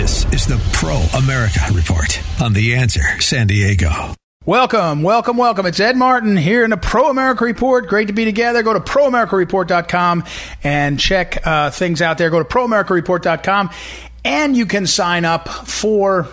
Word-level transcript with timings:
This 0.00 0.24
is 0.32 0.46
the 0.46 0.56
Pro 0.72 0.96
America 1.18 1.60
Report 1.74 2.22
on 2.40 2.54
The 2.54 2.74
Answer 2.74 3.20
San 3.20 3.48
Diego. 3.48 4.14
Welcome, 4.46 5.02
welcome, 5.02 5.36
welcome. 5.36 5.66
It's 5.66 5.78
Ed 5.78 5.94
Martin 5.94 6.38
here 6.38 6.64
in 6.64 6.70
the 6.70 6.78
Pro 6.78 7.10
America 7.10 7.44
Report. 7.44 7.86
Great 7.86 8.06
to 8.06 8.14
be 8.14 8.24
together. 8.24 8.62
Go 8.62 8.72
to 8.72 8.80
proamericareport.com 8.80 10.24
and 10.64 10.98
check 10.98 11.46
uh, 11.46 11.68
things 11.68 12.00
out 12.00 12.16
there. 12.16 12.30
Go 12.30 12.38
to 12.38 12.46
proamericareport.com 12.46 13.68
and 14.24 14.56
you 14.56 14.64
can 14.64 14.86
sign 14.86 15.26
up 15.26 15.50
for 15.50 16.26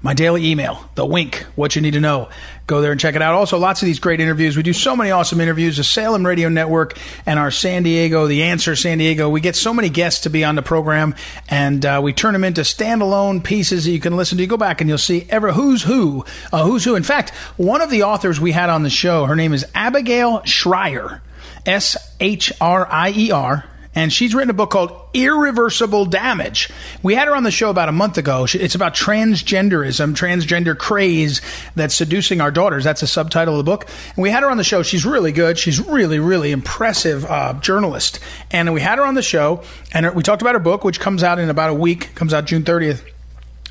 my 0.00 0.14
daily 0.14 0.46
email, 0.46 0.88
the 0.94 1.04
wink, 1.04 1.44
what 1.56 1.74
you 1.74 1.82
need 1.82 1.94
to 1.94 2.00
know. 2.00 2.28
Go 2.72 2.80
there 2.80 2.92
and 2.92 2.98
check 2.98 3.14
it 3.16 3.20
out. 3.20 3.34
Also, 3.34 3.58
lots 3.58 3.82
of 3.82 3.86
these 3.86 3.98
great 3.98 4.18
interviews. 4.18 4.56
We 4.56 4.62
do 4.62 4.72
so 4.72 4.96
many 4.96 5.10
awesome 5.10 5.42
interviews. 5.42 5.76
The 5.76 5.84
Salem 5.84 6.24
Radio 6.24 6.48
Network 6.48 6.98
and 7.26 7.38
our 7.38 7.50
San 7.50 7.82
Diego, 7.82 8.26
The 8.26 8.44
Answer 8.44 8.76
San 8.76 8.96
Diego. 8.96 9.28
We 9.28 9.42
get 9.42 9.56
so 9.56 9.74
many 9.74 9.90
guests 9.90 10.22
to 10.22 10.30
be 10.30 10.42
on 10.42 10.54
the 10.54 10.62
program, 10.62 11.14
and 11.50 11.84
uh, 11.84 12.00
we 12.02 12.14
turn 12.14 12.32
them 12.32 12.44
into 12.44 12.62
standalone 12.62 13.44
pieces 13.44 13.84
that 13.84 13.90
you 13.90 14.00
can 14.00 14.16
listen 14.16 14.38
to. 14.38 14.42
You 14.42 14.48
go 14.48 14.56
back 14.56 14.80
and 14.80 14.88
you'll 14.88 14.96
see 14.96 15.26
ever 15.28 15.52
who's 15.52 15.82
who, 15.82 16.24
uh, 16.50 16.64
who's 16.64 16.82
who. 16.82 16.94
In 16.94 17.02
fact, 17.02 17.34
one 17.58 17.82
of 17.82 17.90
the 17.90 18.04
authors 18.04 18.40
we 18.40 18.52
had 18.52 18.70
on 18.70 18.84
the 18.84 18.88
show, 18.88 19.26
her 19.26 19.36
name 19.36 19.52
is 19.52 19.66
Abigail 19.74 20.42
Shrier, 20.46 21.20
S 21.66 21.98
H 22.20 22.54
R 22.58 22.90
I 22.90 23.10
E 23.10 23.30
R 23.32 23.66
and 23.94 24.12
she's 24.12 24.34
written 24.34 24.50
a 24.50 24.54
book 24.54 24.70
called 24.70 24.92
Irreversible 25.12 26.06
Damage. 26.06 26.70
We 27.02 27.14
had 27.14 27.28
her 27.28 27.36
on 27.36 27.42
the 27.42 27.50
show 27.50 27.68
about 27.68 27.88
a 27.88 27.92
month 27.92 28.16
ago. 28.16 28.46
It's 28.52 28.74
about 28.74 28.94
transgenderism, 28.94 30.14
transgender 30.14 30.76
craze 30.76 31.42
that's 31.74 31.94
seducing 31.94 32.40
our 32.40 32.50
daughters. 32.50 32.84
That's 32.84 33.02
a 33.02 33.06
subtitle 33.06 33.58
of 33.58 33.64
the 33.64 33.70
book. 33.70 33.86
And 34.16 34.22
we 34.22 34.30
had 34.30 34.42
her 34.42 34.50
on 34.50 34.56
the 34.56 34.64
show. 34.64 34.82
She's 34.82 35.04
really 35.04 35.32
good. 35.32 35.58
She's 35.58 35.80
really, 35.80 36.18
really 36.18 36.52
impressive 36.52 37.24
uh, 37.26 37.54
journalist. 37.54 38.20
And 38.50 38.72
we 38.72 38.80
had 38.80 38.98
her 38.98 39.04
on 39.04 39.14
the 39.14 39.22
show, 39.22 39.62
and 39.92 40.14
we 40.14 40.22
talked 40.22 40.42
about 40.42 40.54
her 40.54 40.60
book, 40.60 40.84
which 40.84 40.98
comes 40.98 41.22
out 41.22 41.38
in 41.38 41.50
about 41.50 41.70
a 41.70 41.74
week. 41.74 42.14
Comes 42.14 42.32
out 42.32 42.46
June 42.46 42.62
30th. 42.62 43.02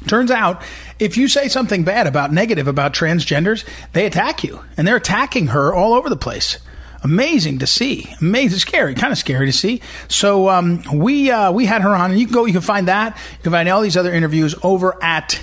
Turns 0.08 0.31
out, 0.31 0.64
if 0.97 1.16
you 1.16 1.27
say 1.27 1.47
something 1.47 1.83
bad 1.83 2.08
about 2.08 2.33
negative 2.33 2.67
about 2.67 2.94
transgenders, 2.94 3.66
they 3.94 4.08
attack 4.08 4.44
you, 4.44 4.59
and 4.75 4.88
they're 4.88 4.95
attacking 4.95 5.47
her 5.47 5.73
all 5.73 5.94
over 5.94 6.09
the 6.09 6.16
place 6.16 6.58
amazing 7.04 7.60
to 7.60 7.68
see. 7.68 8.14
Amazing, 8.22 8.60
scary, 8.60 8.96
kind 8.96 9.12
of 9.12 9.18
scary 9.18 9.46
to 9.46 9.54
see. 9.54 9.82
So 10.08 10.50
um, 10.50 10.84
we 10.94 11.32
uh, 11.32 11.52
we 11.52 11.66
had 11.66 11.82
her 11.82 11.96
on, 11.96 12.12
and 12.12 12.20
you 12.20 12.26
can 12.26 12.34
go. 12.34 12.46
You 12.46 12.54
can 12.54 12.62
find 12.62 12.88
that. 12.88 13.18
You 13.38 13.44
can 13.44 13.52
find 13.52 13.70
all 13.70 13.82
these 13.82 13.98
other 13.98 14.14
interviews 14.14 14.56
over 14.64 15.02
at 15.04 15.42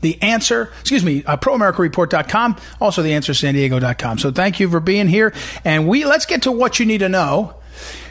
the 0.00 0.20
answer, 0.22 0.72
excuse 0.80 1.04
me, 1.04 1.22
uh, 1.24 1.36
proamericareport.com, 1.36 2.56
also 2.80 3.02
the 3.02 3.12
answer 3.12 3.34
san 3.34 3.54
diego.com. 3.54 4.18
So 4.18 4.30
thank 4.30 4.60
you 4.60 4.68
for 4.70 4.80
being 4.80 5.08
here. 5.08 5.34
And 5.64 5.86
we, 5.86 6.04
let's 6.04 6.26
get 6.26 6.42
to 6.42 6.52
what 6.52 6.80
you 6.80 6.86
need 6.86 6.98
to 6.98 7.08
know 7.08 7.54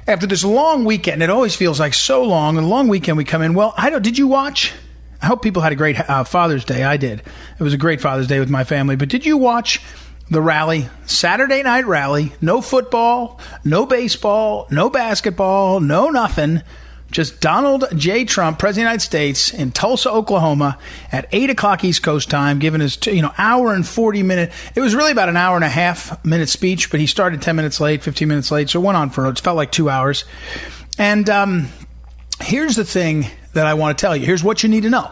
after 0.08 0.28
this 0.28 0.44
long 0.44 0.86
weekend. 0.86 1.24
It 1.24 1.30
always 1.30 1.56
feels 1.56 1.80
like 1.80 1.94
so 1.94 2.24
long. 2.24 2.58
A 2.58 2.62
long 2.62 2.88
weekend 2.88 3.18
we 3.18 3.26
come 3.26 3.42
in. 3.42 3.54
Well, 3.54 3.74
I 3.78 3.90
don't, 3.90 4.04
did 4.04 4.18
you 4.18 4.28
watch? 4.28 4.74
I 5.22 5.26
hope 5.26 5.42
people 5.42 5.62
had 5.62 5.74
a 5.74 5.76
great 5.76 6.00
uh, 6.00 6.24
Father's 6.24 6.64
Day. 6.64 6.84
I 6.84 6.98
did. 6.98 7.22
It 7.60 7.64
was 7.64 7.74
a 7.74 7.78
great 7.78 8.02
Father's 8.02 8.28
Day 8.28 8.40
with 8.40 8.50
my 8.50 8.64
family. 8.64 8.96
But 8.96 9.10
did 9.10 9.26
you 9.26 9.38
watch 9.38 9.82
the 10.30 10.42
rally, 10.42 10.90
Saturday 11.06 11.64
night 11.64 11.88
rally, 11.88 12.34
no 12.42 12.62
football, 12.62 13.40
no 13.64 13.86
baseball, 13.86 14.68
no 14.70 14.90
basketball, 14.90 15.80
no 15.80 16.10
nothing. 16.10 16.62
Just 17.12 17.42
Donald 17.42 17.86
J. 17.96 18.24
Trump, 18.24 18.60
President 18.60 18.86
of 18.86 18.86
the 18.86 18.92
United 18.92 19.02
States, 19.02 19.52
in 19.52 19.72
Tulsa, 19.72 20.12
Oklahoma, 20.12 20.78
at 21.12 21.28
eight 21.32 21.50
o'clock 21.50 21.84
East 21.84 22.04
Coast 22.04 22.30
time, 22.30 22.60
giving 22.60 22.82
his 22.82 23.00
you 23.08 23.24
know 23.24 23.34
hour 23.36 23.74
and 23.74 23.88
forty 23.88 24.22
minute. 24.22 24.52
It 24.76 24.82
was 24.82 24.94
really 24.94 25.12
about 25.12 25.28
an 25.28 25.36
hour 25.36 25.56
and 25.56 25.66
a 25.66 25.70
half 25.70 26.24
minute 26.24 26.50
speech, 26.50 26.92
but 26.92 27.00
he 27.00 27.08
started 27.08 27.42
ten 27.42 27.56
minutes 27.56 27.80
late, 27.80 28.04
fifteen 28.04 28.28
minutes 28.28 28.52
late, 28.52 28.70
so 28.70 28.80
it 28.80 28.86
went 28.86 28.96
on 28.96 29.10
for 29.10 29.28
it 29.28 29.40
felt 29.40 29.58
like 29.58 29.72
two 29.72 29.90
hours. 29.90 30.24
And 31.00 31.28
um, 31.32 31.70
here's 32.42 32.76
the 32.76 32.86
thing 32.86 33.26
that 33.54 33.66
I 33.66 33.74
want 33.74 33.98
to 33.98 34.02
tell 34.02 34.16
you. 34.16 34.28
Here's 34.28 34.44
what 34.44 34.62
you 34.62 34.70
need 34.70 34.84
to 34.84 34.92
know: 34.92 35.10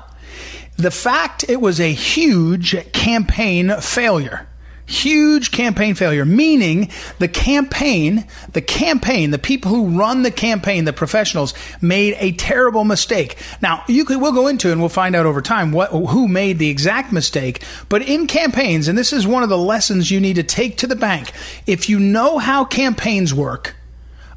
the 0.76 0.92
fact 0.92 1.46
it 1.50 1.60
was 1.60 1.80
a 1.80 1.92
huge 1.92 2.92
campaign 2.92 3.74
failure 3.82 4.47
huge 4.88 5.52
campaign 5.52 5.94
failure, 5.94 6.26
meaning 6.26 6.90
the 7.20 7.28
campaign, 7.28 8.26
the 8.54 8.62
campaign, 8.62 9.32
the 9.32 9.38
people 9.38 9.70
who 9.70 10.00
run 10.00 10.24
the 10.24 10.32
campaign, 10.32 10.86
the 10.86 10.94
professionals 10.94 11.54
made 11.82 12.16
a 12.20 12.32
terrible 12.32 12.84
mistake. 12.84 13.38
Now, 13.62 13.84
you 13.88 14.06
could, 14.06 14.20
we'll 14.20 14.32
go 14.32 14.48
into 14.48 14.72
and 14.72 14.80
we'll 14.80 14.90
find 14.90 15.16
out 15.16 15.26
over 15.26 15.42
time 15.42 15.72
what, 15.72 15.92
who 15.92 16.28
made 16.28 16.58
the 16.58 16.70
exact 16.70 17.14
mistake. 17.14 17.64
But 17.90 18.02
in 18.02 18.28
campaigns, 18.28 18.88
and 18.88 18.98
this 18.98 19.14
is 19.14 19.28
one 19.28 19.44
of 19.44 19.50
the 19.50 19.58
lessons 19.58 20.10
you 20.10 20.20
need 20.20 20.36
to 20.36 20.44
take 20.44 20.78
to 20.78 20.88
the 20.88 20.96
bank, 20.96 21.32
if 21.68 21.90
you 21.90 22.00
know 22.00 22.38
how 22.38 22.66
campaigns 22.66 23.34
work, 23.34 23.77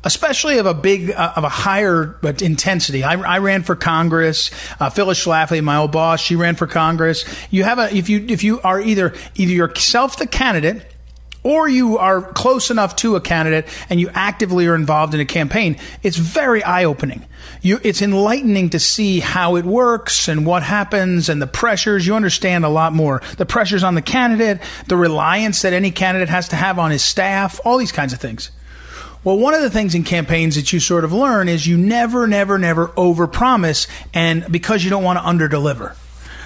especially 0.05 0.59
of 0.59 0.67
a 0.67 0.75
big, 0.75 1.11
uh, 1.11 1.33
of 1.37 1.45
a 1.45 1.49
higher 1.49 2.19
intensity. 2.41 3.05
I, 3.05 3.15
I 3.15 3.39
ran 3.39 3.63
for 3.63 3.77
Congress. 3.77 4.51
Uh, 4.79 4.91
Phyllis 4.91 5.25
Schlafly, 5.25 5.63
my 5.63 5.77
old 5.77 5.93
boss, 5.93 6.21
she 6.21 6.37
ran 6.37 6.57
for 6.57 6.67
Congress. 6.67 7.25
You 7.51 7.65
have 7.65 7.79
a 7.79 7.95
if 7.95 8.09
you 8.09 8.25
if 8.29 8.45
you 8.45 8.61
are 8.63 8.81
either 8.81 9.15
either 9.35 9.53
yourself 9.53 10.17
the 10.17 10.27
candidate 10.27 10.87
or 11.43 11.69
you 11.69 11.97
are 11.97 12.21
close 12.21 12.71
enough 12.71 12.97
to 12.97 13.17
a 13.17 13.21
candidate 13.21 13.67
and 13.89 13.99
you 13.99 14.11
actively 14.13 14.67
are 14.67 14.75
involved 14.75 15.15
in 15.15 15.21
a 15.21 15.25
campaign, 15.25 15.79
it's 16.03 16.17
very 16.17 16.63
eye 16.63 16.85
opening. 16.85 17.25
You 17.63 17.81
it's 17.83 18.03
enlightening 18.03 18.71
to 18.71 18.79
see 18.79 19.21
how 19.21 19.57
it 19.57 19.65
works 19.65 20.29
and 20.29 20.47
what 20.47 20.63
happens 20.63 21.29
and 21.29 21.41
the 21.41 21.47
pressures. 21.47 22.07
You 22.07 22.15
understand 22.15 22.65
a 22.65 22.69
lot 22.69 22.93
more. 22.93 23.23
The 23.37 23.47
pressures 23.47 23.85
on 23.85 23.95
the 23.95 24.03
candidate, 24.03 24.61
the 24.87 24.97
reliance 24.97 25.63
that 25.63 25.73
any 25.73 25.91
candidate 25.91 26.29
has 26.31 26.49
to 26.49 26.57
have 26.57 26.79
on 26.79 26.91
his 26.91 27.05
staff, 27.05 27.61
all 27.65 27.77
these 27.79 27.93
kinds 27.93 28.13
of 28.13 28.21
things. 28.21 28.51
Well, 29.23 29.39
one 29.39 29.53
of 29.53 29.61
the 29.61 29.71
things 29.71 29.95
in 29.95 30.05
campaigns 30.05 30.57
that 30.57 30.73
you 30.73 30.81
sort 30.81 31.05
of 31.05 31.13
learn 31.13 31.49
is 31.49 31.67
you 31.67 31.77
never, 31.77 32.27
never, 32.27 32.59
never 32.59 32.89
overpromise, 32.89 33.87
and 34.15 34.51
because 34.51 34.83
you 34.83 34.89
don't 34.89 35.05
want 35.05 35.19
to 35.19 35.25
underdeliver. 35.25 35.95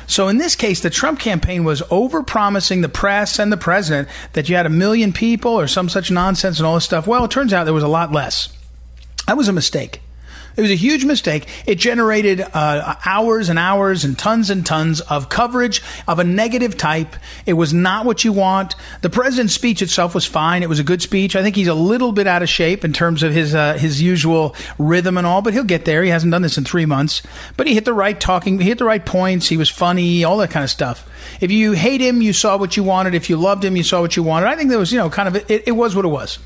So 0.07 0.29
in 0.29 0.39
this 0.39 0.57
case, 0.57 0.81
the 0.81 0.91
Trump 0.91 1.21
campaign 1.21 1.65
was 1.65 1.83
overpromising 1.83 2.83
the 2.83 2.89
press 2.89 3.39
and 3.39 3.53
the 3.53 3.57
president 3.57 4.09
that 4.33 4.49
you 4.49 4.57
had 4.57 4.67
a 4.67 4.71
million 4.71 5.13
people 5.13 5.53
or 5.53 5.67
some 5.67 5.89
such 5.89 6.11
nonsense 6.11 6.59
and 6.59 6.67
all 6.67 6.75
this 6.75 6.85
stuff. 6.85 7.07
Well, 7.07 7.25
it 7.25 7.31
turns 7.31 7.53
out 7.53 7.65
there 7.65 7.73
was 7.73 7.85
a 7.85 7.89
lot 7.89 8.13
less. 8.13 8.49
That 9.27 9.37
was 9.37 9.49
a 9.49 9.53
mistake. 9.53 10.01
It 10.57 10.61
was 10.61 10.71
a 10.71 10.77
huge 10.77 11.05
mistake. 11.05 11.49
It 11.67 11.77
generated 11.77 12.41
uh, 12.41 12.95
hours 13.05 13.49
and 13.49 13.59
hours 13.59 14.05
and 14.05 14.17
tons 14.17 14.51
and 14.51 14.65
tons 14.65 15.01
of 15.01 15.29
coverage 15.29 15.83
of 16.07 16.19
a 16.19 16.25
negative 16.25 16.77
type. 16.77 17.17
It 17.45 17.55
was 17.55 17.75
not 17.75 18.07
what 18.07 18.25
you 18.25 18.33
want. 18.33 18.77
The 19.03 19.11
president's 19.11 19.55
speech 19.55 19.83
itself 19.83 20.15
was 20.15 20.25
fine. 20.25 20.63
It 20.63 20.69
was 20.69 20.79
a 20.79 20.85
good 20.85 21.03
speech. 21.03 21.35
I 21.35 21.43
think 21.43 21.57
he's 21.57 21.69
a 21.69 21.75
little 21.75 22.13
bit 22.13 22.29
out 22.29 22.43
of 22.43 22.49
shape 22.49 22.85
in 22.85 22.93
terms 22.93 23.23
of 23.23 23.33
his 23.33 23.55
uh, 23.55 23.75
his 23.75 24.01
usual 24.01 24.55
rhythm 24.79 25.19
and 25.19 25.27
all, 25.27 25.43
but 25.43 25.55
he'll 25.55 25.65
get 25.65 25.85
there. 25.85 26.05
He 26.05 26.11
hasn't 26.11 26.31
done 26.31 26.43
this 26.43 26.57
in 26.57 26.65
three 26.65 26.87
months, 26.87 27.23
but 27.57 27.67
he 27.67 27.75
hit 27.75 27.85
the 27.85 27.93
right 27.93 28.19
talking. 28.19 28.61
He 28.61 28.69
hit 28.69 28.79
the 28.79 28.85
right 28.85 29.05
points. 29.05 29.49
He 29.49 29.57
was 29.57 29.69
funny. 29.69 30.23
All 30.23 30.37
that 30.39 30.51
kind 30.51 30.65
of 30.65 30.71
stuff. 30.71 31.09
If 31.41 31.51
you 31.51 31.73
hate 31.73 32.01
him, 32.01 32.23
you 32.23 32.33
saw 32.33 32.57
what 32.57 32.77
you 32.77 32.85
wanted. 32.85 33.15
If 33.15 33.29
you 33.29 33.37
loved 33.37 33.65
him, 33.65 33.77
you 33.77 33.83
saw 33.83 34.01
what 34.01 34.17
you 34.17 34.23
wanted. 34.23 34.47
I 34.47 34.57
think 34.57 34.71
there 34.71 34.79
was, 34.79 34.93
you 34.93 34.99
know, 34.99 35.11
kind 35.11 35.29
of 35.29 35.51
it, 35.51 35.65
it 35.67 35.73
was 35.73 35.97
what 35.97 36.05
it 36.05 36.09
was. 36.09 36.39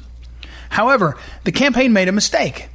However, 0.70 1.16
the 1.44 1.52
campaign 1.52 1.92
made 1.92 2.08
a 2.08 2.12
mistake. 2.12 2.69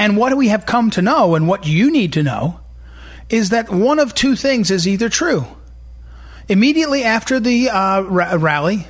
And 0.00 0.16
what 0.16 0.34
we 0.34 0.48
have 0.48 0.64
come 0.64 0.88
to 0.92 1.02
know, 1.02 1.34
and 1.34 1.46
what 1.46 1.66
you 1.66 1.90
need 1.90 2.14
to 2.14 2.22
know, 2.22 2.58
is 3.28 3.50
that 3.50 3.68
one 3.68 3.98
of 3.98 4.14
two 4.14 4.34
things 4.34 4.70
is 4.70 4.88
either 4.88 5.10
true. 5.10 5.44
Immediately 6.48 7.04
after 7.04 7.38
the 7.38 7.68
uh, 7.68 8.00
ra- 8.00 8.34
rally, 8.38 8.86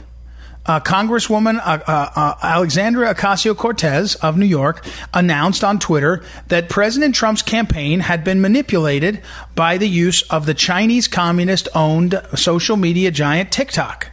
uh, 0.66 0.78
Congresswoman 0.78 1.58
uh, 1.58 1.80
uh, 1.84 2.10
uh 2.14 2.34
Alexandria 2.44 3.12
Ocasio 3.12 3.56
Cortez 3.56 4.14
of 4.14 4.38
New 4.38 4.46
York 4.46 4.86
announced 5.12 5.64
on 5.64 5.80
Twitter 5.80 6.22
that 6.46 6.68
President 6.68 7.12
Trump's 7.12 7.42
campaign 7.42 7.98
had 7.98 8.22
been 8.22 8.40
manipulated 8.40 9.20
by 9.56 9.78
the 9.78 9.88
use 9.88 10.22
of 10.30 10.46
the 10.46 10.54
Chinese 10.54 11.08
communist 11.08 11.68
owned 11.74 12.22
social 12.36 12.76
media 12.76 13.10
giant 13.10 13.50
TikTok 13.50 14.12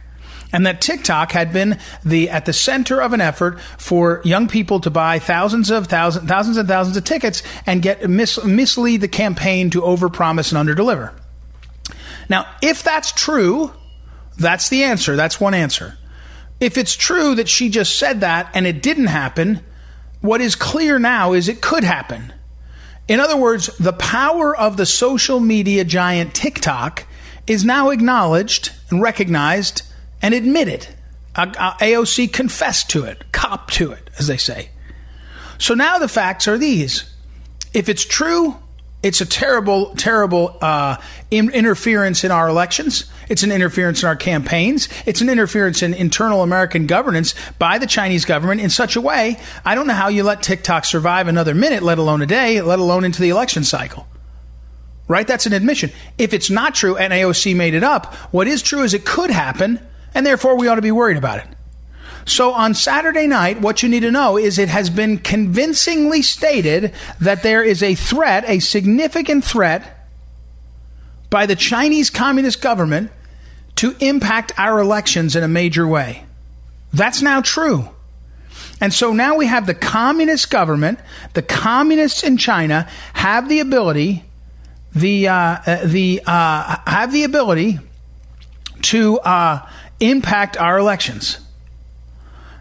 and 0.52 0.66
that 0.66 0.80
TikTok 0.80 1.32
had 1.32 1.52
been 1.52 1.78
the 2.04 2.30
at 2.30 2.46
the 2.46 2.52
center 2.52 3.00
of 3.00 3.12
an 3.12 3.20
effort 3.20 3.60
for 3.76 4.20
young 4.24 4.48
people 4.48 4.80
to 4.80 4.90
buy 4.90 5.18
thousands 5.18 5.70
of 5.70 5.86
thousands 5.86 6.28
thousands 6.28 6.56
and 6.56 6.68
thousands 6.68 6.96
of 6.96 7.04
tickets 7.04 7.42
and 7.66 7.82
get 7.82 8.08
mis- 8.08 8.42
mislead 8.44 9.00
the 9.00 9.08
campaign 9.08 9.70
to 9.70 9.82
overpromise 9.82 10.54
and 10.54 10.68
underdeliver. 10.68 11.12
Now, 12.28 12.46
if 12.62 12.82
that's 12.82 13.12
true, 13.12 13.72
that's 14.36 14.68
the 14.68 14.84
answer. 14.84 15.16
That's 15.16 15.40
one 15.40 15.54
answer. 15.54 15.98
If 16.60 16.76
it's 16.76 16.94
true 16.94 17.34
that 17.36 17.48
she 17.48 17.68
just 17.68 17.98
said 17.98 18.20
that 18.20 18.50
and 18.54 18.66
it 18.66 18.82
didn't 18.82 19.06
happen, 19.06 19.60
what 20.20 20.40
is 20.40 20.54
clear 20.54 20.98
now 20.98 21.32
is 21.32 21.48
it 21.48 21.60
could 21.60 21.84
happen. 21.84 22.32
In 23.06 23.20
other 23.20 23.36
words, 23.36 23.68
the 23.78 23.92
power 23.92 24.54
of 24.54 24.76
the 24.76 24.84
social 24.84 25.40
media 25.40 25.84
giant 25.84 26.34
TikTok 26.34 27.06
is 27.46 27.64
now 27.64 27.90
acknowledged 27.90 28.72
and 28.90 29.00
recognized 29.00 29.82
and 30.22 30.34
admit 30.34 30.68
it. 30.68 30.94
AOC 31.34 32.32
confessed 32.32 32.90
to 32.90 33.04
it, 33.04 33.30
copped 33.32 33.74
to 33.74 33.92
it, 33.92 34.10
as 34.18 34.26
they 34.26 34.36
say. 34.36 34.70
So 35.58 35.74
now 35.74 35.98
the 35.98 36.08
facts 36.08 36.48
are 36.48 36.58
these. 36.58 37.12
If 37.72 37.88
it's 37.88 38.04
true, 38.04 38.56
it's 39.02 39.20
a 39.20 39.26
terrible, 39.26 39.94
terrible 39.94 40.56
uh, 40.60 40.96
in- 41.30 41.50
interference 41.50 42.24
in 42.24 42.30
our 42.32 42.48
elections. 42.48 43.04
It's 43.28 43.42
an 43.42 43.52
interference 43.52 44.02
in 44.02 44.08
our 44.08 44.16
campaigns. 44.16 44.88
It's 45.06 45.20
an 45.20 45.28
interference 45.28 45.82
in 45.82 45.94
internal 45.94 46.42
American 46.42 46.86
governance 46.86 47.34
by 47.58 47.78
the 47.78 47.86
Chinese 47.86 48.24
government 48.24 48.60
in 48.60 48.70
such 48.70 48.96
a 48.96 49.00
way. 49.00 49.38
I 49.64 49.74
don't 49.74 49.86
know 49.86 49.94
how 49.94 50.08
you 50.08 50.24
let 50.24 50.42
TikTok 50.42 50.84
survive 50.84 51.28
another 51.28 51.54
minute, 51.54 51.82
let 51.82 51.98
alone 51.98 52.22
a 52.22 52.26
day, 52.26 52.60
let 52.60 52.78
alone 52.78 53.04
into 53.04 53.20
the 53.20 53.28
election 53.28 53.62
cycle. 53.62 54.08
Right? 55.06 55.26
That's 55.26 55.46
an 55.46 55.52
admission. 55.52 55.90
If 56.18 56.34
it's 56.34 56.50
not 56.50 56.74
true 56.74 56.96
and 56.96 57.12
AOC 57.12 57.54
made 57.54 57.74
it 57.74 57.84
up, 57.84 58.14
what 58.32 58.46
is 58.46 58.62
true 58.62 58.82
is 58.82 58.94
it 58.94 59.04
could 59.04 59.30
happen, 59.30 59.80
and 60.14 60.24
therefore 60.24 60.56
we 60.56 60.68
ought 60.68 60.76
to 60.76 60.82
be 60.82 60.92
worried 60.92 61.16
about 61.16 61.38
it. 61.38 61.46
So 62.24 62.52
on 62.52 62.74
Saturday 62.74 63.26
night, 63.26 63.60
what 63.60 63.82
you 63.82 63.88
need 63.88 64.00
to 64.00 64.10
know 64.10 64.36
is 64.36 64.58
it 64.58 64.68
has 64.68 64.90
been 64.90 65.18
convincingly 65.18 66.20
stated 66.20 66.92
that 67.20 67.42
there 67.42 67.62
is 67.62 67.82
a 67.82 67.94
threat, 67.94 68.44
a 68.46 68.58
significant 68.58 69.44
threat, 69.44 70.06
by 71.30 71.46
the 71.46 71.56
Chinese 71.56 72.10
Communist 72.10 72.60
government 72.60 73.10
to 73.76 73.94
impact 74.00 74.52
our 74.58 74.78
elections 74.78 75.36
in 75.36 75.42
a 75.42 75.48
major 75.48 75.86
way. 75.86 76.24
That's 76.92 77.22
now 77.22 77.40
true. 77.40 77.88
And 78.80 78.92
so 78.92 79.12
now 79.12 79.36
we 79.36 79.46
have 79.46 79.66
the 79.66 79.74
communist 79.74 80.50
government, 80.50 81.00
the 81.34 81.42
communists 81.42 82.22
in 82.22 82.36
China 82.36 82.88
have 83.14 83.48
the 83.48 83.60
ability, 83.60 84.24
the 84.94 85.28
uh, 85.28 85.34
uh 85.34 85.86
the 85.86 86.22
uh, 86.26 86.76
have 86.86 87.12
the 87.12 87.24
ability 87.24 87.78
to 88.82 89.18
uh, 89.20 89.68
impact 90.00 90.56
our 90.56 90.78
elections. 90.78 91.38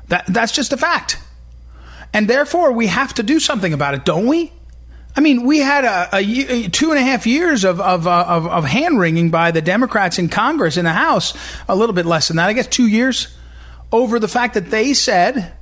That, 0.08 0.26
that's 0.28 0.52
just 0.52 0.74
a 0.74 0.78
fact. 0.78 1.20
And 2.14 2.28
therefore, 2.28 2.72
we 2.72 2.88
have 2.88 3.14
to 3.16 3.24
do 3.24 3.40
something 3.40 3.74
about 3.74 3.94
it, 3.94 4.06
don't 4.06 4.28
we? 4.28 4.52
I 5.16 5.20
mean, 5.20 5.46
we 5.46 5.58
had 5.58 5.84
a, 5.84 6.10
a 6.14 6.68
two 6.70 6.92
and 6.92 7.00
a 7.00 7.02
half 7.02 7.26
years 7.26 7.64
of 7.64 7.82
of, 7.82 8.06
uh, 8.06 8.26
of, 8.28 8.46
of 8.46 8.66
hand 8.66 9.00
wringing 9.00 9.32
by 9.32 9.50
the 9.50 9.64
Democrats 9.64 10.20
in 10.20 10.30
Congress 10.30 10.78
in 10.78 10.86
the 10.86 10.94
House, 10.94 11.34
a 11.68 11.76
little 11.76 11.94
bit 11.94 12.06
less 12.06 12.28
than 12.28 12.38
that, 12.38 12.48
I 12.48 12.54
guess, 12.54 12.68
two 12.68 12.88
years, 12.88 13.36
over 13.92 14.20
the 14.20 14.28
fact 14.28 14.54
that 14.54 14.70
they 14.70 14.94
said 14.94 15.57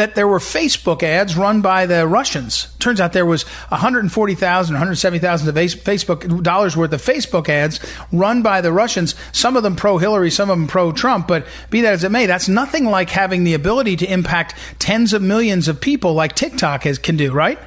that 0.00 0.14
there 0.14 0.26
were 0.26 0.38
Facebook 0.38 1.02
ads 1.02 1.36
run 1.36 1.60
by 1.60 1.84
the 1.84 2.06
Russians. 2.06 2.68
Turns 2.78 3.02
out 3.02 3.12
there 3.12 3.26
was 3.26 3.42
140,000, 3.68 4.74
170,000 4.74 5.48
of 5.48 5.54
Facebook 5.54 6.42
dollars 6.42 6.74
worth 6.74 6.92
of 6.94 7.02
Facebook 7.02 7.50
ads 7.50 7.80
run 8.10 8.40
by 8.42 8.62
the 8.62 8.72
Russians. 8.72 9.14
Some 9.32 9.58
of 9.58 9.62
them 9.62 9.76
pro 9.76 9.98
Hillary, 9.98 10.30
some 10.30 10.48
of 10.48 10.58
them 10.58 10.68
pro 10.68 10.90
Trump. 10.90 11.28
But 11.28 11.46
be 11.68 11.82
that 11.82 11.92
as 11.92 12.02
it 12.02 12.10
may, 12.10 12.24
that's 12.24 12.48
nothing 12.48 12.86
like 12.86 13.10
having 13.10 13.44
the 13.44 13.52
ability 13.52 13.96
to 13.96 14.10
impact 14.10 14.54
tens 14.78 15.12
of 15.12 15.20
millions 15.20 15.68
of 15.68 15.82
people 15.82 16.14
like 16.14 16.34
TikTok 16.34 16.84
has, 16.84 16.98
can 16.98 17.18
do, 17.18 17.30
right? 17.30 17.58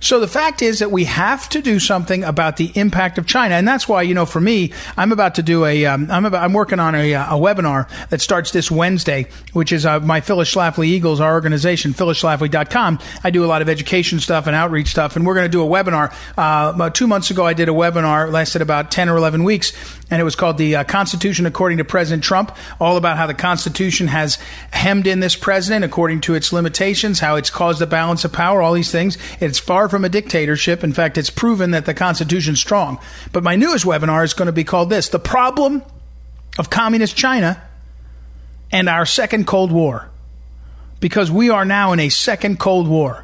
So 0.00 0.20
the 0.20 0.28
fact 0.28 0.62
is 0.62 0.78
that 0.78 0.90
we 0.90 1.04
have 1.04 1.48
to 1.50 1.62
do 1.62 1.78
something 1.78 2.24
about 2.24 2.56
the 2.56 2.72
impact 2.74 3.18
of 3.18 3.26
China, 3.26 3.54
and 3.54 3.66
that's 3.66 3.88
why 3.88 4.02
you 4.02 4.14
know 4.14 4.26
for 4.26 4.40
me, 4.40 4.72
I'm 4.96 5.12
about 5.12 5.34
to 5.36 5.42
do 5.42 5.64
a 5.64 5.86
am 5.86 6.10
um, 6.10 6.24
about 6.24 6.42
I'm 6.44 6.52
working 6.52 6.78
on 6.78 6.94
a, 6.94 7.14
uh, 7.14 7.36
a, 7.36 7.38
webinar 7.38 7.88
that 8.08 8.20
starts 8.20 8.50
this 8.50 8.70
Wednesday, 8.70 9.26
which 9.52 9.72
is 9.72 9.86
uh, 9.86 10.00
my 10.00 10.20
Phyllis 10.20 10.52
Schlafly 10.52 10.86
Eagles, 10.86 11.20
our 11.20 11.32
organization, 11.32 11.92
phyllisschlafly.com. 11.92 12.98
I 13.22 13.30
do 13.30 13.44
a 13.44 13.46
lot 13.46 13.62
of 13.62 13.68
education 13.68 14.20
stuff 14.20 14.46
and 14.46 14.54
outreach 14.54 14.88
stuff, 14.88 15.16
and 15.16 15.26
we're 15.26 15.34
going 15.34 15.46
to 15.46 15.52
do 15.52 15.62
a 15.62 15.68
webinar. 15.68 16.12
Uh, 16.36 16.72
about 16.74 16.94
two 16.94 17.06
months 17.06 17.30
ago, 17.30 17.46
I 17.46 17.54
did 17.54 17.68
a 17.68 17.72
webinar, 17.72 18.30
lasted 18.30 18.62
about 18.62 18.90
ten 18.90 19.08
or 19.08 19.16
eleven 19.16 19.44
weeks, 19.44 19.72
and 20.10 20.20
it 20.20 20.24
was 20.24 20.36
called 20.36 20.58
the 20.58 20.76
uh, 20.76 20.84
Constitution 20.84 21.46
according 21.46 21.78
to 21.78 21.84
President 21.84 22.22
Trump, 22.22 22.54
all 22.78 22.96
about 22.96 23.16
how 23.16 23.26
the 23.26 23.34
Constitution 23.34 24.08
has 24.08 24.36
hemmed 24.70 25.06
in 25.06 25.20
this 25.20 25.34
president 25.34 25.84
according 25.84 26.20
to 26.22 26.34
its 26.34 26.52
limitations, 26.52 27.20
how 27.20 27.36
it's 27.36 27.50
caused 27.50 27.80
a 27.80 27.86
balance 27.86 28.24
of 28.24 28.32
power, 28.32 28.60
all 28.60 28.74
these 28.74 28.92
things. 28.92 29.16
It's 29.40 29.58
far 29.58 29.88
from 29.88 30.04
a 30.04 30.08
dictatorship. 30.08 30.84
In 30.84 30.92
fact, 30.92 31.16
it's 31.16 31.30
proven 31.30 31.70
that 31.70 31.86
the 31.86 31.94
Constitution's 31.94 32.60
strong. 32.60 32.98
But 33.32 33.42
my 33.42 33.56
newest 33.56 33.84
webinar 33.84 34.24
is 34.24 34.34
going 34.34 34.46
to 34.46 34.52
be 34.52 34.64
called 34.64 34.90
this 34.90 35.08
The 35.08 35.18
Problem 35.18 35.82
of 36.58 36.70
Communist 36.70 37.16
China 37.16 37.62
and 38.70 38.88
Our 38.88 39.06
Second 39.06 39.46
Cold 39.46 39.72
War. 39.72 40.10
Because 41.00 41.30
we 41.30 41.50
are 41.50 41.64
now 41.64 41.92
in 41.92 42.00
a 42.00 42.08
second 42.08 42.58
Cold 42.58 42.88
War. 42.88 43.23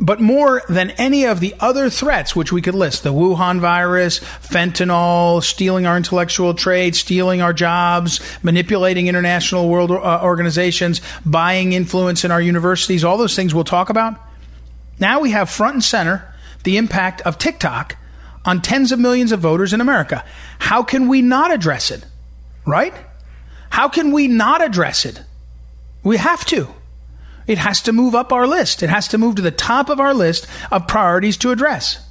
But 0.00 0.20
more 0.20 0.62
than 0.68 0.90
any 0.92 1.24
of 1.26 1.40
the 1.40 1.54
other 1.58 1.90
threats, 1.90 2.36
which 2.36 2.52
we 2.52 2.62
could 2.62 2.74
list 2.74 3.02
the 3.02 3.12
Wuhan 3.12 3.58
virus, 3.58 4.20
fentanyl, 4.20 5.42
stealing 5.42 5.86
our 5.86 5.96
intellectual 5.96 6.54
trade, 6.54 6.94
stealing 6.94 7.42
our 7.42 7.52
jobs, 7.52 8.20
manipulating 8.44 9.08
international 9.08 9.68
world 9.68 9.90
uh, 9.90 10.20
organizations, 10.22 11.00
buying 11.26 11.72
influence 11.72 12.24
in 12.24 12.30
our 12.30 12.40
universities, 12.40 13.02
all 13.02 13.18
those 13.18 13.34
things 13.34 13.52
we'll 13.52 13.64
talk 13.64 13.90
about. 13.90 14.14
Now 15.00 15.18
we 15.20 15.32
have 15.32 15.50
front 15.50 15.74
and 15.74 15.84
center 15.84 16.32
the 16.62 16.76
impact 16.76 17.20
of 17.22 17.36
TikTok 17.36 17.96
on 18.44 18.62
tens 18.62 18.92
of 18.92 19.00
millions 19.00 19.32
of 19.32 19.40
voters 19.40 19.72
in 19.72 19.80
America. 19.80 20.24
How 20.60 20.84
can 20.84 21.08
we 21.08 21.22
not 21.22 21.52
address 21.52 21.90
it? 21.90 22.04
Right? 22.64 22.94
How 23.70 23.88
can 23.88 24.12
we 24.12 24.28
not 24.28 24.62
address 24.62 25.04
it? 25.04 25.22
We 26.04 26.18
have 26.18 26.44
to. 26.46 26.68
It 27.48 27.58
has 27.58 27.82
to 27.82 27.92
move 27.92 28.14
up 28.14 28.32
our 28.32 28.46
list. 28.46 28.82
It 28.82 28.90
has 28.90 29.08
to 29.08 29.18
move 29.18 29.34
to 29.36 29.42
the 29.42 29.50
top 29.50 29.88
of 29.88 29.98
our 29.98 30.14
list 30.14 30.46
of 30.70 30.86
priorities 30.86 31.36
to 31.38 31.50
address. 31.50 32.06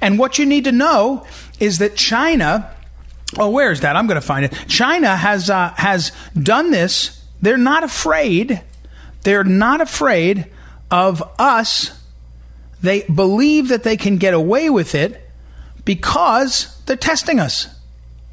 And 0.00 0.18
what 0.18 0.38
you 0.38 0.46
need 0.46 0.64
to 0.64 0.72
know 0.72 1.26
is 1.58 1.78
that 1.78 1.96
China, 1.96 2.74
oh, 3.38 3.50
where 3.50 3.70
is 3.70 3.80
that? 3.80 3.96
I'm 3.96 4.06
going 4.06 4.20
to 4.20 4.26
find 4.26 4.46
it. 4.46 4.54
China 4.68 5.14
has 5.14 5.50
uh, 5.50 5.74
has 5.76 6.12
done 6.34 6.70
this. 6.70 7.22
They're 7.42 7.58
not 7.58 7.84
afraid. 7.84 8.62
They're 9.24 9.44
not 9.44 9.82
afraid 9.82 10.46
of 10.90 11.22
us 11.38 12.00
they 12.82 13.02
believe 13.02 13.68
that 13.68 13.82
they 13.82 13.96
can 13.96 14.16
get 14.16 14.34
away 14.34 14.70
with 14.70 14.94
it 14.94 15.28
because 15.84 16.80
they're 16.86 16.96
testing 16.96 17.38
us. 17.38 17.68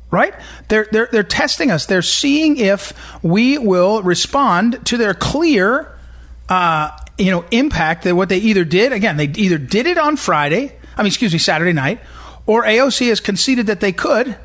Right? 0.10 0.34
They're, 0.70 0.88
they're, 0.90 1.10
they're 1.12 1.24
testing 1.24 1.70
us. 1.70 1.86
They're 1.86 2.02
seeing 2.02 2.56
if 2.56 2.94
we 3.22 3.58
will 3.58 4.02
respond 4.04 4.86
to 4.86 4.96
their 4.96 5.14
clear, 5.14 5.97
uh, 6.50 6.92
you 7.18 7.32
know, 7.32 7.46
impact 7.52 8.04
that 8.04 8.16
what 8.16 8.30
they 8.30 8.38
either 8.38 8.64
did, 8.64 8.92
again, 8.92 9.18
they 9.18 9.26
either 9.26 9.58
did 9.58 9.88
it 9.88 9.98
on 9.98 10.18
Friday, 10.18 10.76
I 10.96 11.02
mean, 11.02 11.08
excuse 11.08 11.34
me, 11.34 11.40
Saturday 11.40 11.74
night, 11.74 12.00
or 12.46 12.64
AOC 12.64 13.10
has 13.10 13.20
conceded 13.20 13.68
that 13.68 13.80
they 13.80 13.92
could, 13.92 14.38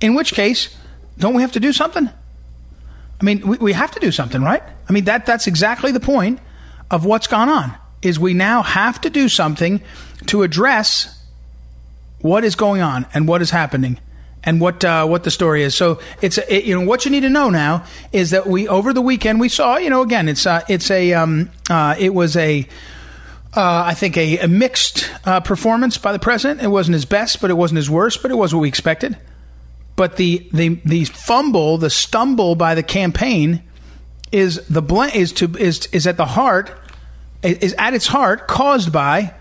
in 0.00 0.14
which 0.14 0.32
case, 0.32 0.76
don't 1.18 1.34
we 1.34 1.42
have 1.42 1.52
to 1.52 1.60
do 1.60 1.72
something? 1.72 2.08
I 2.08 3.24
mean, 3.24 3.46
we, 3.46 3.56
we 3.58 3.72
have 3.72 3.92
to 3.92 4.00
do 4.00 4.10
something, 4.10 4.42
right? 4.42 4.62
I 4.88 4.92
mean, 4.92 5.04
that, 5.04 5.24
that's 5.26 5.46
exactly 5.46 5.92
the 5.92 6.00
point 6.00 6.40
of 6.90 7.04
what's 7.04 7.26
gone 7.26 7.48
on 7.48 7.74
is 8.02 8.18
we 8.18 8.34
now 8.34 8.62
have 8.62 9.00
to 9.02 9.10
do 9.10 9.28
something 9.28 9.80
to 10.26 10.42
address 10.42 11.22
what 12.20 12.44
is 12.44 12.54
going 12.54 12.82
on 12.82 13.06
and 13.14 13.28
what 13.28 13.40
is 13.40 13.50
happening 13.50 13.98
and 14.44 14.60
what 14.60 14.84
uh, 14.84 15.06
what 15.06 15.24
the 15.24 15.30
story 15.30 15.62
is. 15.62 15.74
So 15.74 15.98
it's 16.20 16.38
it, 16.38 16.64
you 16.64 16.78
know 16.78 16.86
what 16.86 17.04
you 17.04 17.10
need 17.10 17.22
to 17.22 17.30
know 17.30 17.50
now 17.50 17.84
is 18.12 18.30
that 18.30 18.46
we 18.46 18.68
over 18.68 18.92
the 18.92 19.00
weekend 19.00 19.40
we 19.40 19.48
saw 19.48 19.76
you 19.76 19.90
know 19.90 20.02
again 20.02 20.28
it's 20.28 20.46
uh, 20.46 20.62
it's 20.68 20.90
a 20.90 21.12
um, 21.14 21.50
uh, 21.70 21.96
it 21.98 22.14
was 22.14 22.36
a 22.36 22.68
uh, 23.56 23.84
I 23.86 23.94
think 23.94 24.16
a, 24.16 24.38
a 24.38 24.48
mixed 24.48 25.10
uh, 25.24 25.40
performance 25.40 25.96
by 25.96 26.12
the 26.12 26.18
president. 26.18 26.60
It 26.60 26.68
wasn't 26.68 26.94
his 26.94 27.04
best, 27.04 27.40
but 27.40 27.50
it 27.50 27.54
wasn't 27.54 27.76
his 27.76 27.88
worst, 27.88 28.20
but 28.20 28.30
it 28.30 28.34
was 28.34 28.52
what 28.52 28.60
we 28.60 28.68
expected. 28.68 29.16
But 29.96 30.16
the 30.16 30.48
the 30.52 30.80
the 30.84 31.04
fumble, 31.04 31.78
the 31.78 31.90
stumble 31.90 32.56
by 32.56 32.74
the 32.74 32.82
campaign 32.82 33.62
is 34.32 34.66
the 34.66 34.82
bl- 34.82 35.02
is 35.02 35.32
to 35.32 35.56
is 35.56 35.86
is 35.92 36.06
at 36.06 36.16
the 36.16 36.26
heart 36.26 36.72
is 37.42 37.74
at 37.74 37.94
its 37.94 38.08
heart 38.08 38.48
caused 38.48 38.92
by 38.92 39.34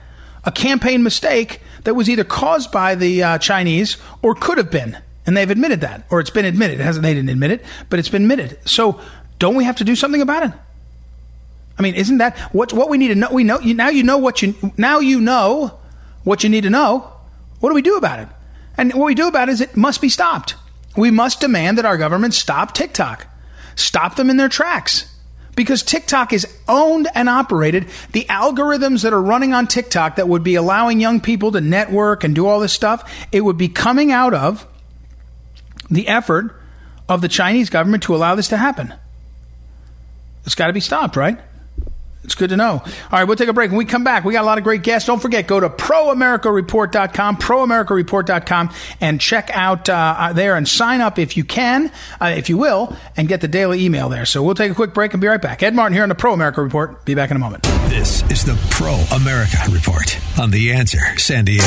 a 0.46 0.52
campaign 0.52 1.02
mistake 1.02 1.62
that 1.84 1.96
was 1.96 2.10
either 2.10 2.24
caused 2.24 2.72
by 2.72 2.96
the 2.96 3.24
uh, 3.24 3.38
Chinese 3.38 3.98
or 4.22 4.36
could 4.36 4.58
have 4.58 4.72
been. 4.72 4.98
And 5.26 5.38
they've 5.38 5.50
admitted 5.50 5.82
that, 5.82 6.06
or 6.10 6.20
it's 6.20 6.30
been 6.30 6.46
admitted. 6.46 6.80
It 6.80 6.84
hasn't, 6.84 7.04
they 7.04 7.14
didn't 7.14 7.30
admit 7.30 7.52
it, 7.52 7.64
but 7.90 8.00
it's 8.00 8.10
been 8.10 8.24
admitted. 8.24 8.58
So 8.68 9.00
don't 9.40 9.56
we 9.56 9.64
have 9.64 9.78
to 9.78 9.84
do 9.84 9.96
something 9.96 10.22
about 10.22 10.44
it? 10.44 10.52
I 11.78 11.82
mean, 11.82 11.96
isn't 11.96 12.18
that 12.18 12.38
what, 12.54 12.74
what 12.74 12.90
we 12.90 12.98
need 12.98 13.08
to 13.08 13.16
know? 13.16 13.30
We 13.32 13.44
know 13.44 13.58
now 13.58 13.90
you 13.90 14.04
know 14.04 14.18
what 14.18 14.42
you, 14.42 14.54
now 14.78 15.00
you 15.00 15.20
know 15.22 15.80
what 16.24 16.44
you 16.44 16.50
need 16.50 16.64
to 16.64 16.70
know. 16.70 17.12
What 17.60 17.70
do 17.70 17.76
we 17.76 17.82
do 17.82 17.96
about 17.96 18.20
it? 18.20 18.28
And 18.78 18.94
what 18.94 19.06
we 19.06 19.16
do 19.16 19.28
about 19.28 19.50
it 19.50 19.54
is 19.54 19.62
it 19.62 19.78
must 19.78 20.02
be 20.02 20.10
stopped. 20.10 20.56
We 20.96 21.10
must 21.10 21.40
demand 21.40 21.78
that 21.78 21.86
our 21.86 21.98
government 21.98 22.34
stop 22.34 22.74
TikTok, 22.74 23.28
stop 23.76 24.16
them 24.16 24.30
in 24.30 24.38
their 24.38 24.50
tracks 24.50 25.13
because 25.56 25.84
TikTok 25.84 26.34
is 26.34 26.48
owned 26.68 27.08
and 27.16 27.30
operated. 27.30 27.88
The 28.12 28.26
algorithms 28.26 29.04
that 29.04 29.14
are 29.14 29.22
running 29.22 29.54
on 29.54 29.68
TikTok 29.68 30.16
that 30.16 30.28
would 30.28 30.44
be 30.44 30.56
allowing 30.56 31.00
young 31.00 31.22
people 31.22 31.52
to 31.52 31.62
network 31.62 32.24
and 32.24 32.34
do 32.34 32.48
all 32.48 32.60
this 32.60 32.74
stuff, 32.74 33.28
it 33.32 33.42
would 33.42 33.58
be 33.58 33.70
coming 33.70 34.12
out 34.12 34.34
of 34.34 34.68
the 35.90 36.08
effort 36.08 36.60
of 37.08 37.22
the 37.22 37.28
Chinese 37.28 37.70
government 37.70 38.04
to 38.04 38.16
allow 38.16 38.36
this 38.36 38.48
to 38.50 38.58
happen. 38.58 38.94
It's 40.46 40.56
got 40.56 40.68
to 40.68 40.74
be 40.74 40.80
stopped, 40.80 41.16
right? 41.16 41.40
It's 42.24 42.36
good 42.36 42.52
to 42.52 42.58
know. 42.58 42.82
All 42.82 43.10
right, 43.12 43.26
we'll 43.26 43.36
take 43.36 43.50
a 43.50 43.54
break. 43.54 43.72
When 43.72 43.78
we 43.78 43.86
come 43.86 44.04
back, 44.04 44.24
we 44.24 44.34
got 44.34 44.44
a 44.44 44.46
lot 44.46 44.58
of 44.58 44.64
great 44.64 44.82
guests. 44.82 45.08
Don't 45.08 45.22
forget, 45.22 45.46
go 45.46 45.60
to 45.60 45.70
proamericareport.com, 45.70 47.38
proamericareport.com, 47.38 48.74
and 49.02 49.20
check 49.20 49.50
out 49.54 49.90
uh, 49.90 50.32
there 50.34 50.56
and 50.56 50.68
sign 50.68 51.02
up 51.02 51.20
if 51.20 51.36
you 51.36 51.44
can, 51.44 51.92
uh, 52.22 52.34
if 52.36 52.50
you 52.50 52.58
will, 52.58 52.96
and 53.18 53.28
get 53.28 53.42
the 53.42 53.48
daily 53.48 53.84
email 53.84 54.08
there. 54.08 54.26
So 54.26 54.42
we'll 54.42 54.56
take 54.56 54.72
a 54.72 54.76
quick 54.76 54.94
break 54.94 55.14
and 55.14 55.22
be 55.22 55.28
right 55.28 55.42
back. 55.42 55.64
Ed 55.64 55.76
Martin 55.76 55.94
here 55.94 56.04
on 56.04 56.10
the 56.10 56.16
Pro 56.16 56.34
America 56.34 56.62
Report. 56.62 57.04
Be 57.06 57.14
back 57.14 57.30
in 57.30 57.36
a 57.36 57.40
moment. 57.40 57.64
This 57.90 58.24
is 58.32 58.46
the 58.46 58.58
Pro 58.70 58.94
America 59.16 59.58
Report 59.70 60.18
on 60.40 60.52
The 60.52 60.72
Answer 60.72 61.00
San 61.18 61.46
Diego. 61.46 61.64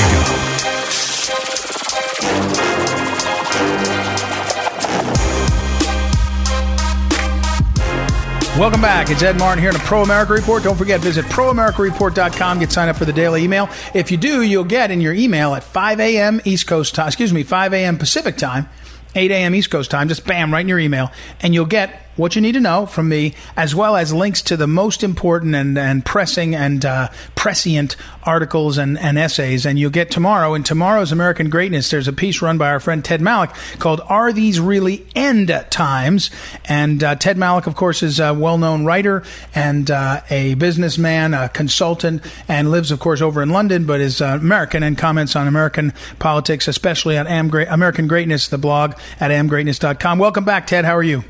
Welcome 8.59 8.81
back. 8.81 9.11
It's 9.11 9.23
Ed 9.23 9.39
Martin 9.39 9.61
here 9.61 9.69
in 9.69 9.75
the 9.75 9.83
Pro 9.83 10.03
America 10.03 10.33
Report. 10.33 10.63
Don't 10.63 10.79
forget, 10.79 10.99
visit 11.01 11.27
proamericareport.com. 11.27 12.59
Get 12.59 12.73
signed 12.73 12.89
up 12.89 12.97
for 12.97 13.05
the 13.05 13.13
daily 13.13 13.45
email. 13.45 13.69
If 13.93 14.11
you 14.11 14.17
do, 14.17 14.41
you'll 14.41 14.65
get 14.65 14.91
in 14.91 15.03
your 15.03 15.13
email 15.13 15.55
at 15.55 15.63
5 15.63 16.01
a.m. 16.01 16.41
East 16.43 16.67
Coast 16.67 16.95
time, 16.95 17.09
excuse 17.09 17.35
me, 17.35 17.43
5 17.43 17.75
a.m. 17.75 17.99
Pacific 17.99 18.39
time, 18.39 18.67
8 19.15 19.31
a.m. 19.31 19.55
East 19.55 19.71
Coast 19.71 19.91
time. 19.91 20.09
Just 20.09 20.25
bam, 20.25 20.51
right 20.51 20.63
in 20.63 20.69
your 20.69 20.79
email. 20.79 21.13
And 21.43 21.53
you'll 21.53 21.67
get 21.67 22.06
what 22.17 22.35
you 22.35 22.43
need 22.43 22.53
to 22.53 22.61
know 22.61 22.87
from 22.87 23.09
me, 23.09 23.35
as 23.57 23.75
well 23.75 23.97
as 23.97 24.13
links 24.13 24.43
to 24.43 24.57
the 24.57 24.67
most 24.67 25.03
important 25.03 25.55
and, 25.55 25.79
and 25.79 26.05
pressing 26.05 26.55
and 26.55 26.85
uh, 26.85 27.09
prescient 27.35 27.97
articles 28.25 28.79
and, 28.79 28.99
and 28.99 29.19
essays. 29.19 29.65
And 29.65 29.79
you'll 29.79 29.91
get 29.91 30.11
tomorrow, 30.11 30.55
in 30.55 30.63
tomorrow's 30.63 31.13
American 31.13 31.51
Greatness, 31.51 31.91
there's 31.91 32.09
a 32.09 32.13
piece 32.13 32.43
run 32.43 32.59
by 32.59 32.71
our 32.71 32.81
friend 32.81 33.05
Ted 33.05 33.21
Malloch 33.21 33.55
called 33.79 34.01
Are 34.09 34.33
These 34.33 34.59
Really 34.59 35.07
End 35.15 35.49
Times? 35.71 36.31
And 36.65 37.03
uh, 37.05 37.15
Ted 37.15 37.37
Malloch, 37.37 37.67
of 37.67 37.77
course, 37.77 38.03
is 38.03 38.19
a 38.19 38.35
well 38.35 38.59
known 38.59 38.85
writer 38.85 39.23
and 39.55 39.91
uh, 39.91 40.23
a 40.31 40.55
businessman, 40.55 41.35
a 41.35 41.49
consultant, 41.49 42.23
and 42.49 42.71
lives, 42.71 42.91
of 42.91 43.01
course, 43.01 43.21
over 43.21 43.43
in 43.43 43.51
London, 43.51 43.87
but 43.87 44.01
is 44.01 44.21
uh, 44.21 44.39
American 44.41 44.83
and 44.83 44.99
comments 44.99 45.37
on 45.37 45.47
American 45.47 45.93
politics, 46.19 46.69
especially 46.69 47.17
on 47.19 47.27
Am- 47.27 47.53
American 47.69 48.09
Greatness, 48.09 48.49
the 48.49 48.59
blog 48.59 48.95
at 49.21 49.31
amgreatness.com. 49.31 50.19
Welcome 50.19 50.45
back, 50.45 50.67
Ted. 50.67 50.85
How 50.85 50.97
are 50.97 51.03
you? 51.03 51.25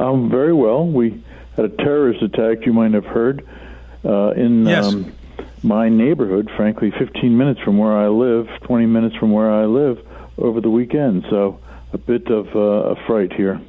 Um, 0.00 0.30
very 0.30 0.54
well. 0.54 0.86
We 0.86 1.22
had 1.56 1.66
a 1.66 1.68
terrorist 1.68 2.22
attack, 2.22 2.64
you 2.64 2.72
might 2.72 2.94
have 2.94 3.04
heard, 3.04 3.46
uh, 4.02 4.30
in 4.30 4.64
yes. 4.64 4.86
um, 4.86 5.12
my 5.62 5.90
neighborhood, 5.90 6.50
frankly, 6.56 6.90
15 6.98 7.36
minutes 7.36 7.60
from 7.60 7.76
where 7.76 7.94
I 7.94 8.08
live, 8.08 8.48
20 8.62 8.86
minutes 8.86 9.14
from 9.16 9.30
where 9.30 9.50
I 9.50 9.66
live 9.66 9.98
over 10.38 10.62
the 10.62 10.70
weekend. 10.70 11.26
So 11.28 11.60
a 11.92 11.98
bit 11.98 12.28
of 12.28 12.46
uh, 12.56 12.94
a 12.94 13.06
fright 13.06 13.34
here. 13.34 13.60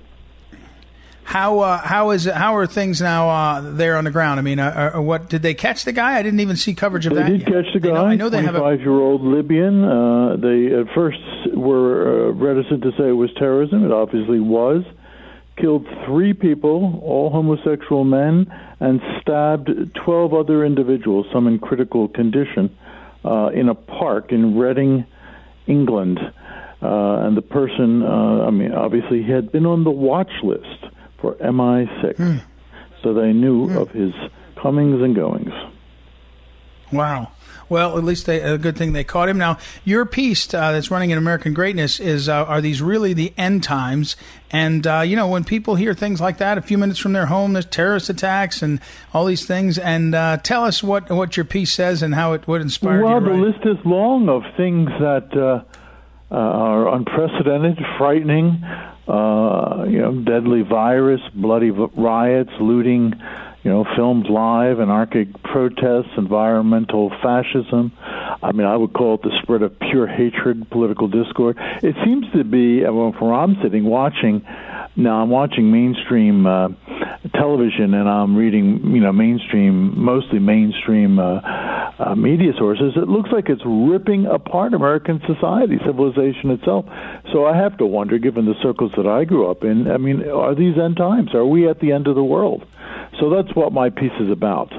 How 1.24 1.60
uh, 1.60 1.78
how 1.78 2.12
is 2.12 2.26
it, 2.26 2.34
how 2.34 2.58
are 2.58 2.68
things 2.68 3.02
now 3.02 3.30
uh, 3.30 3.62
there 3.62 3.96
on 3.96 4.04
the 4.04 4.12
ground? 4.12 4.40
I 4.40 4.44
mean, 4.44 4.60
uh, 4.60 4.94
uh 4.96 5.02
what 5.02 5.30
did 5.30 5.42
they 5.42 5.54
catch 5.54 5.86
the 5.86 5.94
guy? 5.94 6.18
I 6.18 6.24
didn't 6.24 6.42
even 6.42 6.58
see 6.58 6.74
coverage 6.74 7.06
of 7.06 7.14
they 7.14 7.24
that. 7.24 7.30
They 7.30 7.38
did 7.38 7.48
yet. 7.48 7.64
catch 7.64 7.74
the 7.74 7.80
guy. 7.80 7.90
I 7.90 7.94
know, 7.94 8.06
I 8.06 8.16
know 8.16 8.30
they 8.30 8.42
have 8.42 8.56
a 8.56 8.60
five-year-old 8.60 9.22
Libyan. 9.22 9.84
Uh, 9.84 10.36
they 10.38 10.76
at 10.76 10.94
first 10.94 11.20
were 11.54 12.30
uh, 12.30 12.32
reticent 12.34 12.84
to 12.84 12.92
say 12.98 13.08
it 13.10 13.14
was 13.14 13.34
terrorism. 13.38 13.86
It 13.86 13.92
obviously 13.92 14.42
was 14.42 14.84
killed 15.62 15.88
three 16.06 16.34
people, 16.34 17.00
all 17.03 17.30
homosexual 17.30 18.03
men, 18.03 18.51
and 18.80 19.00
stabbed 19.22 19.70
12 20.03 20.34
other 20.34 20.65
individuals, 20.65 21.27
some 21.32 21.48
in 21.48 21.60
critical 21.60 22.08
condition, 22.08 22.75
uh, 23.24 23.50
in 23.53 23.70
a 23.70 23.75
park 23.75 24.32
in 24.32 24.58
Reading, 24.58 25.06
England. 25.68 26.20
Uh, 26.82 27.27
and 27.27 27.38
the 27.38 27.44
person, 27.44 28.01
uh, 28.01 28.46
I 28.48 28.50
mean, 28.50 28.74
obviously, 28.74 29.22
he 29.22 29.32
had 29.32 29.51
been 29.51 29.68
on 29.68 29.84
the 29.84 29.91
watch 29.91 30.32
list 30.44 30.86
for 31.20 31.36
MI6. 31.36 32.15
Mm. 32.15 32.41
So 33.03 33.13
they 33.13 33.34
knew 33.34 33.68
mm. 33.68 33.82
of 33.82 33.91
his 33.91 34.13
comings 34.56 35.01
and 35.01 35.15
goings. 35.15 35.53
Wow. 36.92 37.32
Well, 37.72 37.98
at 37.98 38.04
least 38.04 38.26
they, 38.26 38.42
a 38.42 38.58
good 38.58 38.78
thing 38.78 38.92
they 38.92 39.06
caught 39.06 39.30
him. 39.30 39.38
Now, 39.38 39.58
your 39.86 40.06
piece 40.06 40.54
uh, 40.54 40.74
that's 40.74 40.92
running 40.92 41.12
in 41.12 41.18
American 41.18 41.54
Greatness 41.54 42.02
is 42.02 42.28
uh, 42.28 42.44
are 42.44 42.60
these 42.60 42.82
really 42.82 43.14
the 43.14 43.34
end 43.38 43.64
times? 43.64 44.18
And 44.52 44.86
uh, 44.86 45.00
you 45.00 45.16
know, 45.16 45.30
when 45.30 45.46
people 45.46 45.76
hear 45.76 45.94
things 45.94 46.20
like 46.20 46.38
that, 46.40 46.58
a 46.58 46.62
few 46.62 46.78
minutes 46.78 47.00
from 47.00 47.14
their 47.14 47.28
home, 47.28 47.54
there's 47.54 47.66
terrorist 47.66 48.10
attacks 48.10 48.62
and 48.62 48.82
all 49.14 49.24
these 49.24 49.46
things. 49.46 49.78
And 49.78 50.14
uh, 50.14 50.36
tell 50.44 50.66
us 50.66 50.84
what 50.84 51.10
what 51.10 51.38
your 51.38 51.46
piece 51.46 51.72
says 51.72 52.04
and 52.04 52.14
how 52.14 52.34
it 52.34 52.46
would 52.46 52.62
inspire. 52.62 53.06
Well, 53.06 53.22
the 53.22 53.30
list 53.30 53.66
is 53.66 53.78
long 53.86 54.28
of 54.28 54.44
things 54.58 54.90
that 55.00 55.30
uh, 55.34 55.64
uh, 56.30 56.36
are 56.36 56.94
unprecedented, 56.94 57.80
frightening. 57.98 58.66
you 59.08 60.02
know, 60.02 60.22
deadly 60.26 60.64
virus, 60.64 61.22
bloody 61.34 61.72
riots, 61.72 62.52
looting 62.60 63.14
you 63.63 63.70
know, 63.70 63.86
filmed 63.96 64.27
live, 64.27 64.80
anarchic 64.80 65.41
protests, 65.44 66.12
environmental 66.18 67.12
fascism. 67.22 67.91
I 68.00 68.51
mean, 68.53 68.65
I 68.65 68.75
would 68.75 68.94
call 68.94 69.15
it 69.15 69.22
the 69.22 69.32
spread 69.41 69.62
of 69.62 69.77
pure 69.80 70.08
hatred, 70.08 70.70
political 70.72 71.08
discord. 71.08 71.58
It 71.84 71.96
seems 72.03 72.25
to 72.34 72.44
be, 72.44 72.82
well, 72.84 73.13
from 73.18 73.27
where 73.27 73.38
I'm 73.38 73.58
sitting 73.62 73.84
watching, 73.84 74.44
now 74.96 75.22
I'm 75.22 75.30
watching 75.30 75.72
mainstream 75.72 76.46
uh, 76.46 76.70
television 77.34 77.94
and 77.94 78.10
I'm 78.10 78.36
reading, 78.36 78.94
you 78.94 79.00
know, 79.00 79.13
mainstream, 79.13 80.03
mostly 80.03 80.39
mainstream 80.39 81.20
uh, 81.20 81.39
uh, 82.00 82.15
media 82.15 82.51
sources. 82.58 82.94
It 82.96 83.08
looks 83.08 83.30
like 83.32 83.48
it's 83.48 83.62
ripping 83.63 84.25
apart 84.25 84.74
American 84.74 85.22
society, 85.27 85.77
civilization 85.86 86.50
itself. 86.50 86.86
So 87.32 87.46
I 87.46 87.56
have 87.56 87.77
to 87.77 87.86
wonder, 87.86 88.18
given 88.18 88.46
the 88.46 88.56
circles 88.62 88.91
that 88.98 89.08
I 89.08 89.24
grew 89.24 89.50
up 89.50 89.63
in, 89.63 89.89
I 89.89 89.98
mean, 89.98 90.27
are 90.27 90.56
these 90.56 90.77
end 90.77 90.98
times? 90.98 91.34
Are 91.36 91.46
we 91.46 91.70
at 91.70 91.80
the 91.80 91.91
end 91.91 92.08
of 92.08 92.15
the 92.15 92.24
world? 92.24 92.65
So 93.20 93.30
that's 93.30 93.50
what 93.55 93.72
my 93.74 93.89
piece 93.89 94.12
is 94.20 94.29
about. 94.29 94.72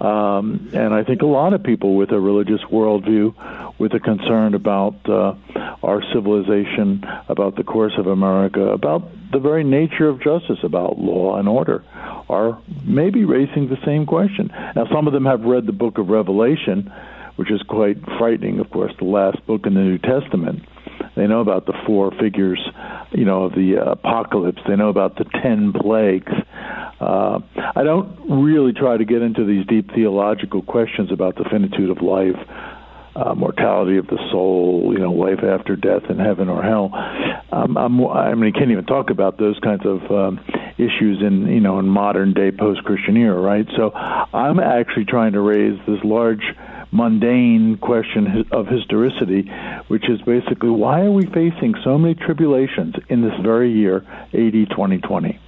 Um, 0.00 0.70
and 0.74 0.94
I 0.94 1.02
think 1.02 1.22
a 1.22 1.26
lot 1.26 1.54
of 1.54 1.62
people 1.64 1.96
with 1.96 2.12
a 2.12 2.20
religious 2.20 2.60
worldview, 2.70 3.34
with 3.78 3.94
a 3.94 4.00
concern 4.00 4.54
about 4.54 4.94
uh, 5.08 5.34
our 5.82 6.02
civilization, 6.12 7.04
about 7.28 7.56
the 7.56 7.64
course 7.64 7.94
of 7.98 8.06
America, 8.06 8.60
about 8.60 9.10
the 9.32 9.40
very 9.40 9.64
nature 9.64 10.08
of 10.08 10.22
justice, 10.22 10.58
about 10.62 10.98
law 10.98 11.36
and 11.36 11.48
order, 11.48 11.84
are 12.28 12.60
maybe 12.84 13.24
raising 13.24 13.68
the 13.68 13.78
same 13.84 14.06
question. 14.06 14.52
Now, 14.76 14.86
some 14.92 15.08
of 15.08 15.12
them 15.12 15.24
have 15.24 15.42
read 15.42 15.66
the 15.66 15.72
book 15.72 15.98
of 15.98 16.08
Revelation, 16.08 16.92
which 17.34 17.50
is 17.50 17.60
quite 17.62 17.98
frightening, 18.18 18.60
of 18.60 18.70
course, 18.70 18.92
the 18.98 19.04
last 19.04 19.44
book 19.46 19.66
in 19.66 19.74
the 19.74 19.80
New 19.80 19.98
Testament. 19.98 20.64
They 21.16 21.26
know 21.26 21.40
about 21.40 21.66
the 21.66 21.74
four 21.86 22.12
figures, 22.12 22.60
you 23.10 23.24
know, 23.24 23.44
of 23.44 23.52
the 23.52 23.78
uh, 23.78 23.92
apocalypse. 23.92 24.62
They 24.68 24.76
know 24.76 24.88
about 24.88 25.16
the 25.16 25.24
ten 25.24 25.72
plagues. 25.72 26.32
Uh, 27.00 27.40
I 27.76 27.84
don't 27.84 28.42
really 28.42 28.72
try 28.72 28.96
to 28.96 29.04
get 29.04 29.22
into 29.22 29.44
these 29.44 29.66
deep 29.66 29.92
theological 29.94 30.62
questions 30.62 31.12
about 31.12 31.36
the 31.36 31.44
finitude 31.44 31.90
of 31.90 32.02
life, 32.02 32.36
uh, 33.14 33.34
mortality 33.34 33.98
of 33.98 34.06
the 34.06 34.18
soul, 34.30 34.90
you 34.92 34.98
know, 34.98 35.12
life 35.12 35.42
after 35.42 35.76
death 35.76 36.04
and 36.08 36.20
heaven 36.20 36.48
or 36.48 36.62
hell. 36.62 36.90
Um, 37.52 37.76
I'm, 37.76 38.04
I 38.06 38.34
mean, 38.34 38.46
you 38.46 38.52
can't 38.52 38.70
even 38.70 38.86
talk 38.86 39.10
about 39.10 39.38
those 39.38 39.58
kinds 39.60 39.86
of 39.86 40.10
um, 40.10 40.40
issues 40.78 41.20
in 41.20 41.46
you 41.48 41.60
know 41.60 41.78
in 41.78 41.86
modern 41.86 42.32
day 42.32 42.50
post 42.52 42.84
Christian 42.84 43.16
era, 43.16 43.38
right? 43.40 43.66
So 43.76 43.92
I'm 43.92 44.60
actually 44.60 45.04
trying 45.04 45.32
to 45.32 45.40
raise 45.40 45.78
this 45.86 45.98
large 46.04 46.42
mundane 46.90 47.76
question 47.78 48.46
of 48.52 48.66
historicity, 48.66 49.50
which 49.88 50.08
is 50.08 50.20
basically 50.22 50.70
why 50.70 51.02
are 51.02 51.10
we 51.10 51.26
facing 51.26 51.74
so 51.84 51.98
many 51.98 52.14
tribulations 52.14 52.94
in 53.08 53.22
this 53.22 53.34
very 53.42 53.72
year, 53.72 53.98
AD 54.32 54.70
2020? 54.70 55.38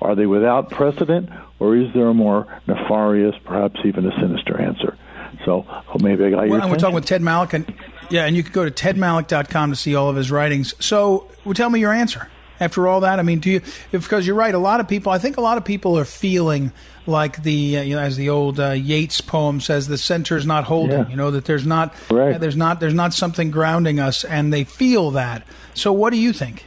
Are 0.00 0.14
they 0.14 0.26
without 0.26 0.70
precedent, 0.70 1.30
or 1.58 1.76
is 1.76 1.92
there 1.92 2.08
a 2.08 2.14
more 2.14 2.46
nefarious, 2.66 3.34
perhaps 3.44 3.80
even 3.84 4.06
a 4.06 4.20
sinister 4.20 4.60
answer? 4.60 4.96
So 5.44 5.66
maybe 6.00 6.24
I 6.24 6.30
got 6.30 6.38
well, 6.38 6.46
your. 6.46 6.60
And 6.60 6.70
we're 6.70 6.76
talking 6.76 6.94
with 6.94 7.06
Ted 7.06 7.22
Malloch, 7.22 7.52
and 7.52 7.72
yeah, 8.10 8.24
and 8.24 8.36
you 8.36 8.42
can 8.42 8.52
go 8.52 8.68
to 8.68 8.70
tedmalloch.com 8.70 9.70
to 9.70 9.76
see 9.76 9.94
all 9.94 10.08
of 10.08 10.16
his 10.16 10.30
writings. 10.30 10.74
So, 10.84 11.28
well, 11.44 11.54
tell 11.54 11.70
me 11.70 11.80
your 11.80 11.92
answer 11.92 12.28
after 12.60 12.88
all 12.88 13.00
that? 13.00 13.18
I 13.18 13.22
mean, 13.22 13.40
do 13.40 13.50
you? 13.50 13.60
Because 13.90 14.26
you're 14.26 14.36
right. 14.36 14.54
A 14.54 14.58
lot 14.58 14.80
of 14.80 14.88
people. 14.88 15.12
I 15.12 15.18
think 15.18 15.36
a 15.36 15.40
lot 15.40 15.58
of 15.58 15.64
people 15.64 15.98
are 15.98 16.04
feeling 16.04 16.72
like 17.06 17.42
the 17.42 17.78
uh, 17.78 17.82
you 17.82 17.96
know, 17.96 18.02
as 18.02 18.16
the 18.16 18.30
old 18.30 18.60
uh, 18.60 18.70
Yeats 18.70 19.20
poem 19.20 19.60
says, 19.60 19.88
the 19.88 19.98
center 19.98 20.36
is 20.36 20.46
not 20.46 20.64
holding. 20.64 20.98
Yeah. 20.98 21.08
You 21.08 21.16
know 21.16 21.30
that 21.30 21.44
there's 21.44 21.66
not 21.66 21.94
right. 22.10 22.36
uh, 22.36 22.38
there's 22.38 22.56
not 22.56 22.80
there's 22.80 22.94
not 22.94 23.14
something 23.14 23.50
grounding 23.50 24.00
us, 24.00 24.24
and 24.24 24.52
they 24.52 24.64
feel 24.64 25.12
that. 25.12 25.46
So, 25.74 25.92
what 25.92 26.10
do 26.10 26.18
you 26.18 26.32
think? 26.32 26.64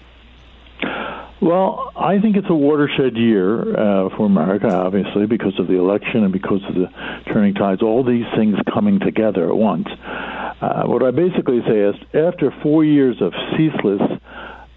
Well, 1.41 1.91
I 1.95 2.19
think 2.19 2.37
it's 2.37 2.49
a 2.51 2.55
watershed 2.55 3.17
year 3.17 3.61
uh, 3.61 4.09
for 4.15 4.27
America, 4.27 4.67
obviously, 4.67 5.25
because 5.25 5.59
of 5.59 5.65
the 5.67 5.73
election 5.73 6.23
and 6.23 6.31
because 6.31 6.61
of 6.69 6.75
the 6.75 6.85
turning 7.33 7.55
tides, 7.55 7.81
all 7.81 8.03
these 8.03 8.25
things 8.37 8.55
coming 8.71 8.99
together 8.99 9.49
at 9.49 9.55
once. 9.55 9.87
Uh, 9.89 10.83
what 10.85 11.01
I 11.01 11.09
basically 11.09 11.61
say 11.67 11.79
is 11.79 11.95
after 12.13 12.53
four 12.61 12.85
years 12.85 13.21
of 13.21 13.33
ceaseless 13.57 14.01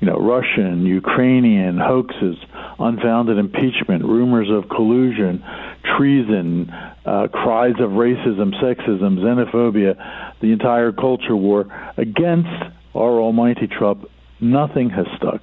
you 0.00 0.10
know, 0.10 0.18
Russian, 0.18 0.84
Ukrainian 0.84 1.78
hoaxes, 1.78 2.36
unfounded 2.78 3.38
impeachment, 3.38 4.04
rumors 4.04 4.48
of 4.50 4.68
collusion, 4.68 5.42
treason, 5.96 6.70
uh, 7.06 7.28
cries 7.32 7.74
of 7.80 7.90
racism, 7.90 8.52
sexism, 8.62 9.18
xenophobia, 9.18 9.96
the 10.40 10.52
entire 10.52 10.92
culture 10.92 11.36
war 11.36 11.66
against 11.96 12.48
our 12.94 13.18
almighty 13.20 13.66
Trump, 13.66 14.06
nothing 14.40 14.90
has 14.90 15.06
stuck. 15.16 15.42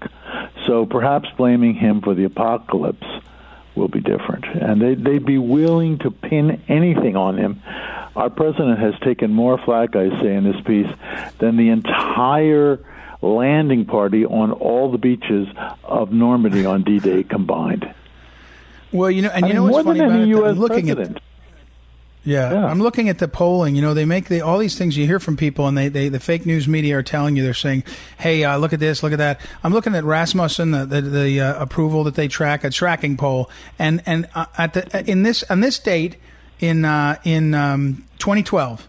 So 0.68 0.86
perhaps 0.86 1.30
blaming 1.38 1.75
him 1.75 2.01
for 2.01 2.13
the 2.13 2.25
apocalypse 2.25 3.08
will 3.75 3.88
be 3.88 4.01
different, 4.01 4.46
and 4.46 4.82
they 4.82 4.96
they'd 4.96 5.25
be 5.25 5.38
willing 5.38 5.98
to 6.00 6.12
pin 6.12 6.62
anything 6.68 7.15
on 7.15 7.38
him. 7.38 7.62
Our 8.15 8.30
president 8.30 8.80
has 8.80 8.94
taken 9.00 9.32
more 9.32 9.58
flack, 9.58 9.96
I 9.96 10.10
say, 10.22 10.36
in 10.36 10.44
this 10.44 10.60
piece 10.62 10.91
than 11.39 11.56
the 11.56 11.70
entire 11.70 12.80
landing 13.22 13.86
party 13.86 14.25
on 14.25 14.51
all 14.51 14.91
the 14.91 14.98
beaches 14.98 15.48
of 15.84 16.12
Normandy 16.12 16.65
on 16.65 16.84
D-Day 16.84 17.24
combined. 17.24 17.94
Well, 18.91 19.10
you 19.10 19.22
know, 19.22 19.30
and 19.30 19.46
I 19.46 19.48
you 19.48 19.53
mean, 19.53 19.63
know 19.63 19.72
what's 19.72 19.86
more 19.86 19.96
funny 19.96 20.00
than 20.00 20.10
about 20.10 20.22
it? 20.22 20.27
U.S. 20.27 20.58
Looking 20.58 20.86
president. 20.88 21.18
at 21.18 21.24
yeah, 22.24 22.51
Yeah. 22.51 22.66
I'm 22.66 22.80
looking 22.82 23.10
at 23.10 23.18
the 23.18 23.28
polling. 23.28 23.75
You 23.75 23.82
know, 23.82 23.94
they 23.94 24.06
make 24.06 24.28
the, 24.28 24.42
all 24.42 24.60
these 24.60 24.78
things 24.78 24.96
you 24.96 25.06
hear 25.06 25.20
from 25.20 25.38
people, 25.38 25.68
and 25.68 25.78
they, 25.78 25.88
they 25.88 26.10
the 26.10 26.20
fake 26.20 26.46
news 26.46 26.68
media 26.68 26.98
are 26.98 27.04
telling 27.04 27.36
you 27.36 27.44
they're 27.44 27.54
saying, 27.54 27.84
"Hey, 28.18 28.44
uh, 28.44 28.58
look 28.58 28.74
at 28.74 28.80
this, 28.80 29.01
look 29.01 29.12
at 29.12 29.18
that." 29.18 29.42
I'm 29.63 29.74
looking 29.74 29.96
at 29.96 30.04
Rasmussen, 30.04 30.72
the 30.72 30.86
the, 30.86 31.01
the 31.01 31.42
uh, 31.42 31.62
approval 31.62 32.04
that 32.04 32.16
they 32.16 32.28
track, 32.28 32.63
a 32.63 32.70
tracking 32.70 33.18
poll, 33.18 33.50
and 33.80 34.04
and 34.06 34.28
uh, 34.36 34.46
at 34.58 34.74
the 34.74 35.10
in 35.10 35.24
this 35.24 35.44
on 35.50 35.62
this 35.62 35.80
date 35.80 36.18
in 36.60 36.86
uh, 36.86 37.18
in 37.24 37.54
um, 37.54 38.06
2012. 38.20 38.88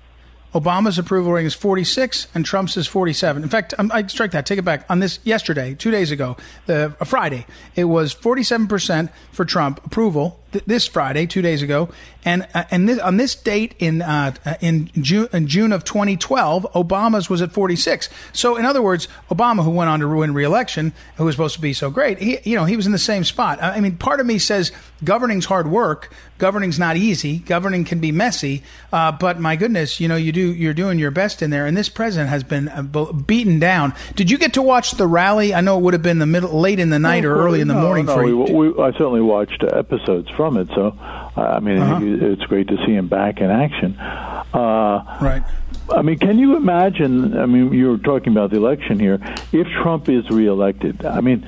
Obama's 0.54 0.98
approval 0.98 1.32
rating 1.32 1.46
is 1.46 1.54
46 1.54 2.28
and 2.34 2.44
Trump's 2.44 2.76
is 2.76 2.86
47. 2.86 3.42
In 3.42 3.48
fact, 3.48 3.72
um, 3.78 3.90
I 3.90 4.06
strike 4.06 4.32
that. 4.32 4.44
Take 4.44 4.58
it 4.58 4.64
back. 4.66 4.84
On 4.90 4.98
this 4.98 5.18
yesterday, 5.24 5.74
two 5.74 5.90
days 5.90 6.10
ago, 6.10 6.36
the 6.66 6.94
a 7.00 7.06
Friday, 7.06 7.46
it 7.74 7.84
was 7.84 8.12
47 8.12 8.66
percent 8.68 9.10
for 9.32 9.46
Trump 9.46 9.84
approval. 9.86 10.41
Th- 10.52 10.64
this 10.66 10.86
Friday, 10.86 11.26
two 11.26 11.42
days 11.42 11.62
ago, 11.62 11.88
and 12.24 12.46
uh, 12.54 12.64
and 12.70 12.88
this, 12.88 12.98
on 12.98 13.16
this 13.16 13.34
date 13.34 13.74
in 13.78 14.02
uh, 14.02 14.34
uh, 14.44 14.54
in 14.60 14.90
June 15.00 15.28
in 15.32 15.46
June 15.46 15.72
of 15.72 15.84
2012, 15.84 16.66
Obama's 16.74 17.30
was 17.30 17.40
at 17.42 17.52
46. 17.52 18.08
So, 18.32 18.56
in 18.56 18.64
other 18.64 18.82
words, 18.82 19.08
Obama, 19.30 19.64
who 19.64 19.70
went 19.70 19.88
on 19.90 20.00
to 20.00 20.06
ruin 20.06 20.34
re-election, 20.34 20.92
who 21.16 21.24
was 21.24 21.34
supposed 21.34 21.54
to 21.54 21.60
be 21.60 21.72
so 21.72 21.90
great, 21.90 22.18
he 22.18 22.38
you 22.44 22.54
know 22.56 22.64
he 22.64 22.76
was 22.76 22.86
in 22.86 22.92
the 22.92 22.98
same 22.98 23.24
spot. 23.24 23.62
I 23.62 23.80
mean, 23.80 23.96
part 23.96 24.20
of 24.20 24.26
me 24.26 24.38
says 24.38 24.72
governing's 25.02 25.46
hard 25.46 25.70
work. 25.70 26.12
Governing's 26.38 26.78
not 26.78 26.96
easy. 26.96 27.38
Governing 27.38 27.84
can 27.84 28.00
be 28.00 28.10
messy, 28.12 28.62
uh, 28.92 29.12
but 29.12 29.38
my 29.38 29.56
goodness, 29.56 30.00
you 30.00 30.08
know 30.08 30.16
you 30.16 30.32
do 30.32 30.52
you're 30.52 30.74
doing 30.74 30.98
your 30.98 31.12
best 31.12 31.40
in 31.40 31.50
there. 31.50 31.66
And 31.66 31.76
this 31.76 31.88
president 31.88 32.30
has 32.30 32.44
been 32.44 32.68
uh, 32.68 32.82
beaten 32.82 33.58
down. 33.58 33.94
Did 34.16 34.30
you 34.30 34.38
get 34.38 34.52
to 34.54 34.62
watch 34.62 34.92
the 34.92 35.06
rally? 35.06 35.54
I 35.54 35.60
know 35.60 35.78
it 35.78 35.82
would 35.82 35.94
have 35.94 36.02
been 36.02 36.18
the 36.18 36.26
middle, 36.26 36.60
late 36.60 36.78
in 36.78 36.90
the 36.90 36.98
night 36.98 37.24
or 37.24 37.34
early 37.36 37.60
in 37.60 37.68
the 37.68 37.74
No, 37.74 37.80
morning 37.82 38.06
no, 38.06 38.14
for 38.14 38.24
we, 38.24 38.30
you. 38.30 38.56
we, 38.56 38.82
I 38.82 38.90
certainly 38.92 39.20
watched 39.20 39.62
episodes 39.72 40.28
from 40.30 40.41
it, 40.56 40.68
so 40.74 40.94
I 41.36 41.60
mean, 41.60 41.78
Uh-huh. 41.78 42.00
it's 42.02 42.42
great 42.44 42.68
to 42.68 42.76
see 42.84 42.92
him 42.94 43.08
back 43.08 43.40
in 43.40 43.50
action. 43.50 43.96
Uh, 43.98 45.02
Right. 45.20 45.42
I 45.90 46.02
mean, 46.02 46.18
can 46.18 46.38
you 46.38 46.56
imagine? 46.56 47.36
I 47.36 47.46
mean, 47.46 47.72
you 47.72 47.90
were 47.90 47.98
talking 47.98 48.32
about 48.32 48.50
the 48.50 48.56
election 48.56 48.98
here. 49.00 49.18
If 49.52 49.66
Trump 49.82 50.08
is 50.08 50.28
reelected, 50.30 51.04
I 51.04 51.20
mean, 51.20 51.44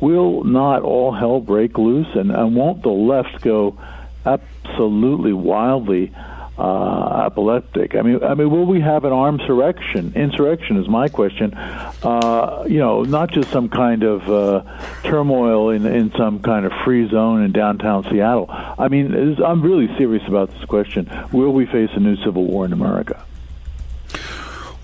will 0.00 0.44
not 0.44 0.82
all 0.82 1.12
hell 1.12 1.40
break 1.40 1.78
loose, 1.78 2.08
and, 2.14 2.30
and 2.30 2.54
won't 2.56 2.82
the 2.82 2.90
left 2.90 3.40
go 3.42 3.76
absolutely 4.26 5.32
wildly 5.32 6.12
uh, 6.58 7.24
epileptic? 7.26 7.94
I 7.94 8.02
mean, 8.02 8.22
I 8.22 8.34
mean, 8.34 8.50
will 8.50 8.66
we 8.66 8.80
have 8.80 9.04
an 9.04 9.12
armed 9.12 9.40
insurrection? 9.40 10.12
Insurrection 10.16 10.76
is 10.76 10.88
my 10.88 11.08
question. 11.08 11.54
Uh, 11.54 12.64
you 12.68 12.78
know, 12.78 13.02
not 13.02 13.30
just 13.30 13.50
some 13.50 13.68
kind 13.68 14.02
of 14.02 14.28
uh, 14.28 14.62
turmoil 15.04 15.70
in 15.70 15.86
in 15.86 16.12
some 16.16 16.40
kind 16.40 16.66
of 16.66 16.72
free 16.84 17.08
zone 17.08 17.42
in 17.42 17.52
downtown 17.52 18.04
Seattle. 18.10 18.46
I 18.50 18.88
mean, 18.88 19.10
this- 19.12 19.40
I'm 19.44 19.62
really 19.62 19.88
serious 19.96 20.26
about 20.26 20.50
this 20.50 20.64
question. 20.64 21.08
Will 21.32 21.52
we 21.52 21.66
face 21.66 21.90
a 21.94 22.00
new 22.00 22.16
civil 22.16 22.44
war 22.44 22.64
in 22.64 22.72
America? 22.72 23.24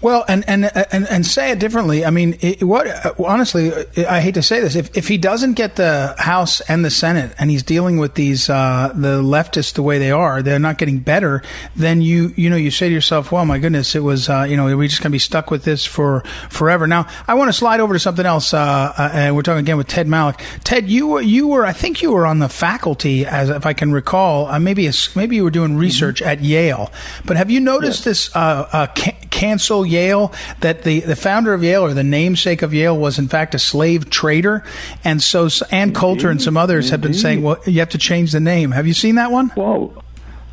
Well, 0.05 0.23
and 0.29 0.47
and 0.47 0.71
and, 0.93 1.09
and 1.09 1.25
say 1.25 1.51
it 1.51 1.59
differently. 1.59 2.05
I 2.05 2.11
mean, 2.11 2.37
it, 2.43 2.63
what 2.63 2.87
honestly, 3.19 3.73
I 4.05 4.21
hate 4.21 4.35
to 4.35 4.43
say 4.43 4.61
this. 4.61 4.77
If 4.77 4.95
if 4.95 5.09
he 5.09 5.17
doesn't 5.17 5.55
get 5.55 5.77
the 5.77 6.15
House 6.19 6.61
and 6.61 6.85
the 6.85 6.91
Senate, 6.91 7.35
and 7.39 7.51
he's 7.51 7.63
dealing 7.63 7.97
with 7.97 8.13
these 8.13 8.51
uh, 8.51 8.93
the 8.95 9.23
leftists 9.23 9.73
the 9.73 9.83
way 9.83 9.97
they 9.97 10.11
are, 10.11 10.43
they're 10.43 10.59
not 10.59 10.77
getting 10.77 10.99
better. 10.99 11.43
Then 11.75 12.03
you 12.03 12.35
you 12.37 12.51
know 12.51 12.57
you 12.57 12.71
say 12.71 12.91
to 12.91 12.95
yourself, 12.95 13.33
well, 13.33 13.47
my 13.47 13.59
goodness, 13.59 13.95
it 13.95 14.01
was 14.01 14.29
uh, 14.29 14.45
you 14.47 14.59
know 14.59 14.69
are 14.69 14.77
we 14.77 14.89
just 14.89 15.01
going 15.01 15.11
to 15.11 15.15
be 15.15 15.19
stuck 15.19 15.51
with 15.51 15.65
this 15.65 15.87
for 15.87 16.21
forever? 16.51 16.87
Now, 16.87 17.07
I 17.27 17.33
want 17.33 17.49
to 17.49 17.55
slide 17.55 17.81
over 17.81 17.95
to 17.95 17.99
something 17.99 18.27
else. 18.27 18.53
Uh, 18.53 18.93
uh, 18.99 19.11
and 19.11 19.35
we're 19.35 19.41
talking 19.41 19.61
again 19.61 19.79
with 19.79 19.89
Ted 19.89 20.07
Malloch. 20.07 20.39
Ted, 20.65 20.87
you 20.87 21.07
were 21.07 21.23
you 21.23 21.49
were 21.49 21.65
I 21.65 21.73
think 21.73 22.03
you 22.03 22.13
were 22.13 22.27
on 22.27 22.41
the 22.41 22.51
faculty, 22.51 23.25
as 23.25 23.49
if 23.49 23.65
I 23.65 23.73
can 23.73 23.91
recall. 23.91 24.49
Uh, 24.49 24.59
maybe 24.59 24.87
a, 24.87 24.93
maybe 25.17 25.37
you 25.37 25.45
were 25.45 25.51
doing 25.51 25.79
research 25.79 26.21
at 26.21 26.43
Yale. 26.43 26.93
But 27.25 27.39
have 27.39 27.51
you 27.51 27.61
noticed 27.61 28.05
this 28.05 28.37
uh, 28.37 28.69
uh, 28.71 28.87
ca- 28.95 29.17
cancel 29.35 29.85
Yale? 29.85 30.33
That 30.61 30.85
the 30.85 31.01
the 31.01 31.17
founder 31.17 31.53
of 31.53 31.63
Yale 31.63 31.83
or 31.83 31.93
the 31.93 32.05
namesake 32.05 32.63
of 32.63 32.73
Yale 32.73 32.97
was 32.97 33.19
in 33.19 33.29
fact 33.29 33.55
a 33.55 33.59
slave 33.59 34.09
trader, 34.09 34.65
and 35.03 35.21
so 35.21 35.49
Ann 35.71 35.93
Coulter 35.93 36.31
and 36.31 36.41
some 36.41 36.57
others 36.57 36.91
have 36.91 37.01
been 37.01 37.15
saying, 37.15 37.43
well, 37.43 37.59
you 37.67 37.81
have 37.81 37.91
to 37.91 37.99
change 37.99 38.33
the 38.33 38.41
name. 38.41 38.71
Have 38.71 38.87
you 38.87 38.95
seen 38.95 39.17
that 39.17 39.31
one? 39.33 39.51
Well, 39.57 40.05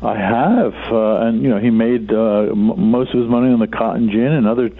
I 0.02 0.16
have, 0.16 0.74
uh, 0.90 1.26
and 1.26 1.42
you 1.42 1.48
know, 1.48 1.58
he 1.58 1.70
made 1.70 2.12
uh, 2.12 2.50
m- 2.50 2.90
most 2.90 3.14
of 3.14 3.20
his 3.20 3.28
money 3.30 3.52
on 3.52 3.60
the 3.60 3.68
cotton 3.68 4.10
gin 4.10 4.32
and 4.32 4.48
other 4.48 4.70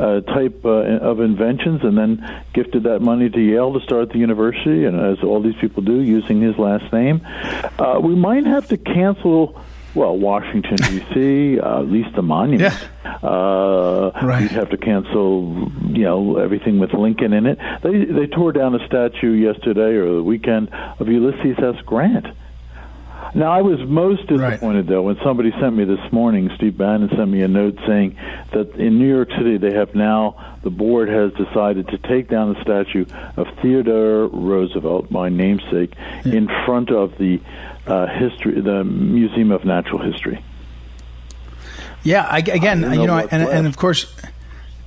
uh, 0.00 0.20
type 0.22 0.64
uh, 0.64 0.98
of 1.10 1.20
inventions, 1.20 1.84
and 1.84 1.96
then 1.96 2.44
gifted 2.52 2.82
that 2.82 3.00
money 3.00 3.30
to 3.30 3.40
Yale 3.40 3.72
to 3.74 3.80
start 3.80 4.10
the 4.10 4.18
university, 4.18 4.84
and 4.84 4.98
as 4.98 5.22
all 5.22 5.40
these 5.40 5.54
people 5.60 5.84
do, 5.84 6.00
using 6.00 6.40
his 6.40 6.58
last 6.58 6.92
name. 6.92 7.20
Uh, 7.78 8.00
we 8.02 8.16
might 8.16 8.44
have 8.44 8.66
to 8.68 8.76
cancel. 8.76 9.62
Well, 9.94 10.16
Washington 10.16 10.76
D.C., 10.76 11.60
uh, 11.60 11.80
at 11.80 11.88
least 11.88 12.14
the 12.14 12.22
monument. 12.22 12.74
Uh, 13.04 14.10
Right. 14.22 14.42
We'd 14.42 14.50
have 14.52 14.70
to 14.70 14.76
cancel, 14.76 15.70
you 15.88 16.04
know, 16.04 16.36
everything 16.38 16.78
with 16.78 16.92
Lincoln 16.92 17.32
in 17.32 17.46
it. 17.46 17.58
They 17.82 18.04
they 18.04 18.26
tore 18.26 18.52
down 18.52 18.74
a 18.74 18.86
statue 18.86 19.32
yesterday 19.32 19.94
or 19.96 20.14
the 20.16 20.22
weekend 20.22 20.70
of 20.72 21.08
Ulysses 21.08 21.58
S. 21.58 21.80
Grant. 21.84 22.26
Now, 23.34 23.50
I 23.50 23.62
was 23.62 23.80
most 23.88 24.26
disappointed 24.26 24.86
though 24.88 25.02
when 25.02 25.16
somebody 25.24 25.52
sent 25.58 25.74
me 25.74 25.84
this 25.84 26.12
morning. 26.12 26.50
Steve 26.56 26.76
Bannon 26.76 27.08
sent 27.16 27.30
me 27.30 27.40
a 27.42 27.48
note 27.48 27.78
saying 27.86 28.16
that 28.52 28.74
in 28.76 28.98
New 28.98 29.08
York 29.08 29.30
City 29.30 29.56
they 29.56 29.72
have 29.72 29.94
now 29.94 30.58
the 30.62 30.70
board 30.70 31.08
has 31.08 31.32
decided 31.32 31.88
to 31.88 31.98
take 31.98 32.28
down 32.28 32.52
the 32.52 32.60
statue 32.62 33.06
of 33.36 33.46
Theodore 33.62 34.26
Roosevelt, 34.28 35.10
my 35.10 35.28
namesake, 35.30 35.94
in 36.24 36.46
front 36.66 36.90
of 36.90 37.16
the 37.18 37.40
uh, 37.86 38.06
history, 38.06 38.60
the 38.60 38.84
Museum 38.84 39.50
of 39.50 39.64
Natural 39.64 39.98
History. 40.00 40.42
Yeah, 42.04 42.26
I, 42.28 42.38
again, 42.38 42.84
I 42.84 42.94
you 42.94 43.06
know 43.06 43.18
know, 43.20 43.28
and, 43.30 43.42
and 43.48 43.66
of 43.66 43.76
course, 43.76 44.12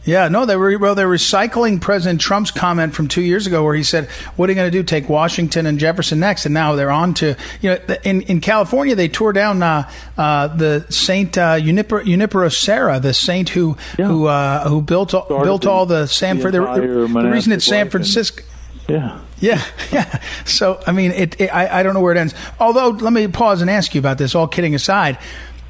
yeah, 0.04 0.28
no, 0.28 0.46
they 0.46 0.56
were 0.58 0.78
well, 0.78 0.96
they're 0.96 1.08
recycling 1.08 1.80
President 1.82 2.20
Trump's 2.20 2.52
comment 2.52 2.94
from 2.94 3.08
two 3.08 3.22
years 3.22 3.48
ago, 3.48 3.64
where 3.64 3.74
he 3.74 3.84
said, 3.84 4.08
"What 4.36 4.50
are 4.50 4.52
you 4.52 4.56
going 4.56 4.70
to 4.70 4.78
do? 4.78 4.84
Take 4.84 5.08
Washington 5.08 5.66
and 5.66 5.80
Jefferson 5.80 6.20
next?" 6.20 6.46
And 6.46 6.54
now 6.54 6.76
they're 6.76 6.92
on 6.92 7.14
to 7.16 7.36
you 7.62 7.70
know, 7.72 7.96
in 8.04 8.22
in 8.24 8.42
California, 8.42 8.96
they 8.96 9.08
tore 9.08 9.32
down 9.34 9.64
uh, 9.64 9.90
uh, 10.18 10.48
the 10.48 10.86
Saint 10.90 11.38
uh, 11.38 11.58
Junipero, 11.60 12.04
Junipero 12.04 12.50
Serra, 12.50 13.00
the 13.00 13.14
saint 13.14 13.50
who 13.50 13.78
Yeah. 13.98 14.08
who 14.08 14.26
uh, 14.28 14.68
who 14.68 14.82
built 14.82 15.14
all, 15.14 15.26
Started 15.26 15.46
built 15.46 15.62
the- 15.64 15.70
all 15.72 15.86
the 15.86 16.08
San 16.08 16.38
the 16.38 16.44
The, 16.82 16.82
the 16.82 16.98
reason 16.98 17.12
monastic 17.14 17.54
it's 17.54 17.66
San 17.66 17.78
life 17.78 17.82
and- 17.84 17.92
Francisco. 17.92 18.44
Yeah. 18.88 19.22
Yeah, 19.40 19.64
yeah. 19.92 20.22
So 20.46 20.82
I 20.88 20.92
mean, 20.92 21.12
it, 21.12 21.40
it, 21.40 21.48
I, 21.48 21.80
I 21.80 21.84
don't 21.84 21.94
know 21.94 22.02
where 22.02 22.14
it 22.14 22.18
ends. 22.18 22.34
Although, 22.60 22.90
let 22.90 23.14
me 23.14 23.28
pause 23.28 23.62
and 23.62 23.70
ask 23.70 23.94
you 23.94 24.00
about 24.00 24.18
this. 24.18 24.36
All 24.36 24.48
kidding 24.48 24.76
aside, 24.76 25.18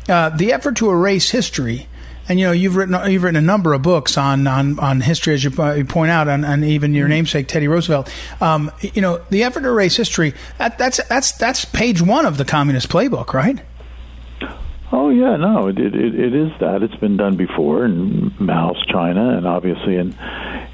uh, 0.07 0.29
the 0.29 0.53
effort 0.53 0.77
to 0.77 0.89
erase 0.89 1.31
history, 1.31 1.87
and 2.29 2.39
you 2.39 2.45
know, 2.45 2.51
you've 2.51 2.75
written 2.75 3.11
you've 3.11 3.23
written 3.23 3.37
a 3.37 3.45
number 3.45 3.73
of 3.73 3.81
books 3.81 4.17
on 4.17 4.45
on, 4.47 4.79
on 4.79 5.01
history, 5.01 5.33
as 5.33 5.43
you, 5.43 5.51
po- 5.51 5.73
you 5.73 5.85
point 5.85 6.11
out, 6.11 6.27
and, 6.27 6.45
and 6.45 6.63
even 6.63 6.93
your 6.93 7.07
namesake 7.07 7.47
Teddy 7.47 7.67
Roosevelt. 7.67 8.11
Um, 8.39 8.71
you 8.81 9.01
know, 9.01 9.21
the 9.29 9.43
effort 9.43 9.61
to 9.61 9.69
erase 9.69 9.95
history. 9.95 10.33
That, 10.57 10.77
that's 10.77 11.03
that's 11.07 11.31
that's 11.33 11.65
page 11.65 12.01
one 12.01 12.25
of 12.25 12.37
the 12.37 12.45
communist 12.45 12.89
playbook, 12.89 13.33
right? 13.33 13.59
Oh 14.91 15.09
yeah, 15.09 15.35
no, 15.35 15.67
it, 15.67 15.79
it 15.79 15.95
it 15.95 16.35
is 16.35 16.51
that. 16.59 16.83
It's 16.83 16.95
been 16.95 17.17
done 17.17 17.35
before 17.35 17.85
in 17.85 18.33
Mao's 18.39 18.83
China, 18.91 19.35
and 19.37 19.47
obviously 19.47 19.95
in 19.95 20.13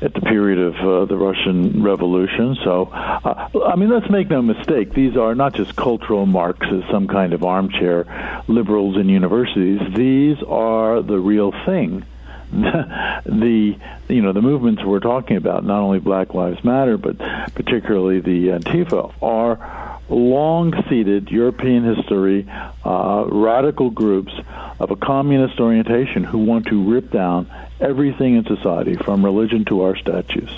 at 0.02 0.14
the 0.14 0.22
period 0.22 0.60
of 0.60 0.76
uh, 0.76 1.06
the 1.06 1.16
Russian 1.16 1.84
Revolution. 1.84 2.58
So, 2.64 2.86
uh, 2.92 3.50
I 3.66 3.76
mean, 3.76 3.90
let's 3.90 4.10
make 4.10 4.30
no 4.30 4.42
mistake; 4.42 4.94
these 4.94 5.16
are 5.16 5.36
not 5.36 5.54
just 5.54 5.76
cultural 5.76 6.26
Marxists, 6.26 6.90
some 6.90 7.08
kind 7.08 7.34
of 7.34 7.44
armchair 7.44 8.44
liberals 8.48 8.98
in 8.98 9.10
universities. 9.10 9.80
These 9.96 10.42
are 10.44 11.02
the 11.02 11.20
real 11.20 11.52
thing. 11.66 12.06
the 12.52 13.78
you 14.10 14.22
know 14.22 14.34
the 14.34 14.42
movements 14.42 14.84
we're 14.84 15.00
talking 15.00 15.38
about, 15.38 15.64
not 15.64 15.80
only 15.80 16.00
Black 16.00 16.34
Lives 16.34 16.62
Matter, 16.66 16.98
but 16.98 17.18
particularly 17.56 18.20
the 18.20 18.50
Antifa, 18.50 19.14
are 19.22 20.01
long-seated 20.12 21.30
European 21.30 21.96
history 21.96 22.46
uh, 22.84 23.26
radical 23.28 23.90
groups 23.90 24.34
of 24.80 24.92
a 24.92 24.96
communist 24.96 25.60
orientation 25.60 26.24
who 26.24 26.40
want 26.40 26.68
to 26.68 26.92
rip 26.92 27.12
down 27.12 27.52
everything 27.80 28.36
in 28.36 28.46
society, 28.46 28.96
from 28.96 29.24
religion 29.24 29.66
to 29.66 29.82
our 29.82 29.96
statues. 29.96 30.50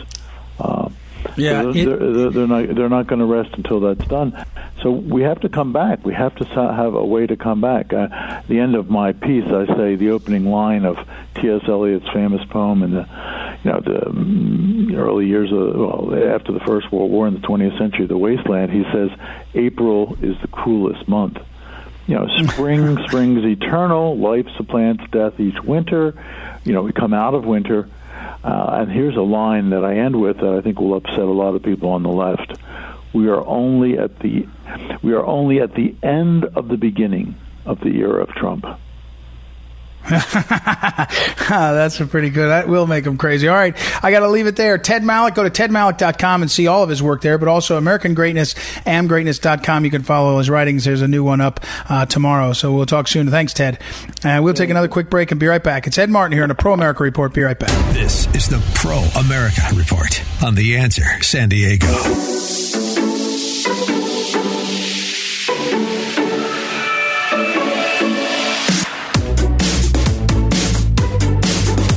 Uh, 0.60 0.90
Yeah, 1.38 1.70
it- 1.70 1.74
they're, 1.86 2.30
they're, 2.30 2.48
not 2.48 2.76
they're 2.76 2.90
not 2.90 3.08
going 3.08 3.20
to 3.20 3.26
rest 3.26 3.52
until 3.56 3.80
that's 3.80 4.06
done. 4.08 4.46
So 4.82 4.92
we 4.92 5.22
have 5.22 5.40
to 5.42 5.50
come 5.50 5.72
back. 5.72 6.06
We 6.06 6.14
have 6.14 6.36
to 6.36 6.46
have 6.46 6.94
a 6.94 7.06
way 7.06 7.26
to 7.26 7.36
come 7.38 7.62
back. 7.62 7.94
Uh, 7.94 8.42
the 8.48 8.60
end 8.60 8.76
of 8.76 8.90
my 8.90 9.14
piece, 9.14 9.46
I 9.46 9.66
say 9.78 9.96
the 9.96 10.10
opening 10.12 10.46
line 10.46 10.84
of 10.86 10.98
T.S. 11.36 11.62
Eliot's 11.68 12.10
famous 12.14 12.44
poem 12.50 12.84
in 12.84 12.92
the 12.92 13.08
you 13.64 13.72
know, 13.72 13.80
the 13.80 14.08
um, 14.10 14.94
early 14.96 15.26
years 15.28 15.52
of 15.54 15.76
well, 15.76 16.14
after 16.34 16.52
the 16.52 16.60
First 16.62 16.92
World 16.92 17.10
War 17.12 17.28
in 17.28 17.34
the 17.34 17.40
20th 17.40 17.78
century, 17.78 18.06
the 18.08 18.18
wasteland. 18.18 18.72
He 18.72 18.84
says 18.92 19.10
April 19.54 20.18
is 20.22 20.36
the 20.42 20.50
coolest 20.50 21.08
month. 21.08 21.38
You 22.08 22.16
know, 22.16 22.28
spring 22.50 22.98
springs 23.08 23.46
eternal. 23.46 24.18
Life 24.18 24.48
supplants 24.58 25.04
death 25.12 25.40
each 25.40 25.62
winter. 25.64 26.14
You 26.66 26.74
know, 26.74 26.82
we 26.82 26.92
come 26.92 27.14
out 27.14 27.34
of 27.36 27.46
winter. 27.46 27.88
Uh, 28.44 28.80
and 28.82 28.92
here's 28.92 29.16
a 29.16 29.22
line 29.22 29.70
that 29.70 29.86
I 29.86 29.98
end 29.98 30.20
with 30.20 30.38
that 30.38 30.54
I 30.54 30.62
think 30.62 30.80
will 30.80 30.96
upset 30.96 31.20
a 31.20 31.26
lot 31.26 31.56
of 31.56 31.64
people 31.64 31.90
on 31.90 32.04
the 32.04 32.10
left. 32.10 32.58
We 33.14 33.30
are 33.30 33.46
only 33.46 33.98
at 33.98 34.20
the 34.20 34.48
we 35.02 35.14
are 35.14 35.26
only 35.26 35.62
at 35.62 35.76
the 35.76 35.96
end 36.02 36.46
of 36.46 36.68
the 36.68 36.78
beginning 36.78 37.36
of 37.66 37.80
the 37.80 38.00
era 38.00 38.24
of 38.24 38.30
Trump. 38.30 38.66
That's 41.50 42.00
a 42.00 42.06
pretty 42.06 42.30
good. 42.30 42.50
That 42.50 42.68
will 42.68 42.88
make 42.88 43.06
him 43.06 43.18
crazy. 43.18 43.48
All 43.48 43.56
right. 43.56 43.76
I 44.04 44.12
got 44.12 44.20
to 44.20 44.30
leave 44.30 44.48
it 44.48 44.56
there. 44.56 44.78
Ted 44.78 45.04
Malloch, 45.04 45.36
go 45.36 45.44
to 45.44 45.50
tedmalloch.com 45.50 46.42
and 46.42 46.52
see 46.52 46.68
all 46.68 46.84
of 46.84 46.90
his 46.90 47.02
work 47.02 47.22
there, 47.22 47.38
but 47.38 47.48
also 47.48 47.78
American 47.78 48.14
Greatness, 48.14 48.54
amgreatness.com. 48.86 49.86
You 49.86 49.92
can 49.92 50.04
follow 50.04 50.38
his 50.38 50.50
writings. 50.50 50.84
There's 50.84 51.02
a 51.02 51.08
new 51.08 51.24
one 51.24 51.42
up 51.42 51.62
uh, 51.90 52.06
tomorrow. 52.06 52.54
So 52.54 52.74
we'll 52.74 52.86
talk 52.86 53.08
soon. 53.08 53.30
Thanks, 53.30 53.54
Ted. 53.54 53.80
Uh, 54.24 54.42
we'll 54.44 54.54
take 54.54 54.70
another 54.70 54.88
quick 54.90 55.10
break 55.10 55.32
and 55.32 55.40
be 55.40 55.48
right 55.48 55.64
back. 55.64 55.88
It's 55.88 55.98
Ed 55.98 56.10
Martin 56.10 56.34
here 56.34 56.44
on 56.44 56.50
the 56.50 56.56
Pro 56.56 56.74
America 56.74 57.04
Report. 57.04 57.34
Be 57.34 57.42
right 57.42 57.58
back. 57.58 57.70
This 57.94 58.28
is 58.36 58.50
the 58.50 58.62
Pro 58.76 58.98
America 59.20 59.62
Report 59.74 60.22
on 60.44 60.56
The 60.56 60.78
Answer 60.78 61.22
San 61.22 61.50
Diego. 61.50 61.88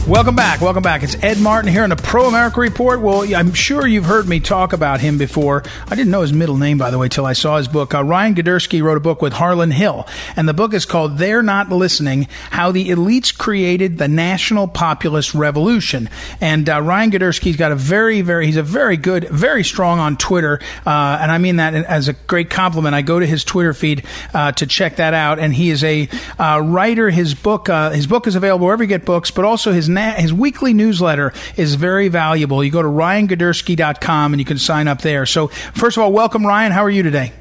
Welcome 0.06 0.36
back. 0.36 0.60
Welcome 0.60 0.84
back. 0.84 1.02
It's 1.02 1.20
Ed 1.20 1.40
Martin 1.40 1.68
here 1.68 1.82
on 1.82 1.90
the 1.90 1.96
Pro 1.96 2.28
America 2.28 2.60
Report. 2.60 3.00
Well, 3.00 3.34
I'm 3.34 3.52
sure 3.52 3.88
you've 3.88 4.04
heard 4.04 4.28
me 4.28 4.38
talk 4.38 4.72
about 4.72 5.00
him 5.00 5.18
before. 5.18 5.64
I 5.88 5.96
didn't 5.96 6.12
know 6.12 6.20
his 6.20 6.32
middle 6.32 6.56
name, 6.56 6.78
by 6.78 6.92
the 6.92 6.98
way, 6.98 7.08
till 7.08 7.26
I 7.26 7.32
saw 7.32 7.56
his 7.56 7.66
book. 7.66 7.92
Uh, 7.92 8.04
Ryan 8.04 8.36
Girdusky 8.36 8.80
wrote 8.80 8.96
a 8.96 9.00
book 9.00 9.20
with 9.20 9.32
Harlan 9.32 9.72
Hill, 9.72 10.06
and 10.36 10.48
the 10.48 10.54
book 10.54 10.74
is 10.74 10.86
called 10.86 11.18
They're 11.18 11.42
Not 11.42 11.70
Listening 11.70 12.28
How 12.50 12.70
the 12.70 12.90
Elites 12.90 13.36
Created 13.36 13.98
the 13.98 14.06
National 14.06 14.68
Populist 14.68 15.34
Revolution. 15.34 16.08
And 16.40 16.68
uh, 16.68 16.80
Ryan 16.82 17.10
Girdusky's 17.10 17.56
got 17.56 17.72
a 17.72 17.76
very, 17.76 18.20
very, 18.20 18.46
he's 18.46 18.56
a 18.56 18.62
very 18.62 18.96
good, 18.96 19.28
very 19.28 19.64
strong 19.64 19.98
on 19.98 20.16
Twitter. 20.16 20.60
Uh, 20.86 21.18
and 21.20 21.32
I 21.32 21.38
mean 21.38 21.56
that 21.56 21.74
as 21.74 22.06
a 22.06 22.12
great 22.12 22.48
compliment. 22.48 22.94
I 22.94 23.02
go 23.02 23.18
to 23.18 23.26
his 23.26 23.42
Twitter 23.42 23.74
feed 23.74 24.04
uh, 24.32 24.52
to 24.52 24.68
check 24.68 24.96
that 24.96 25.14
out. 25.14 25.40
And 25.40 25.52
he 25.52 25.70
is 25.70 25.82
a 25.82 26.08
uh, 26.38 26.62
writer. 26.64 27.10
His 27.10 27.34
book, 27.34 27.68
uh, 27.68 27.90
his 27.90 28.06
book 28.06 28.28
is 28.28 28.36
available 28.36 28.66
wherever 28.66 28.84
you 28.84 28.88
get 28.88 29.04
books, 29.04 29.32
but 29.32 29.44
also 29.44 29.72
his 29.72 29.95
na- 29.96 30.12
his 30.12 30.32
weekly 30.32 30.72
newsletter 30.72 31.32
is 31.56 31.74
very 31.74 32.08
valuable. 32.08 32.62
You 32.62 32.70
go 32.70 32.82
to 32.82 32.88
ryangirdusky.com 32.88 34.32
and 34.32 34.40
you 34.40 34.44
can 34.44 34.58
sign 34.58 34.86
up 34.88 35.00
there. 35.02 35.26
So, 35.26 35.48
first 35.48 35.96
of 35.96 36.04
all, 36.04 36.12
welcome, 36.12 36.46
Ryan. 36.46 36.70
How 36.72 36.84
are 36.84 36.90
you 36.90 37.02
today? 37.02 37.32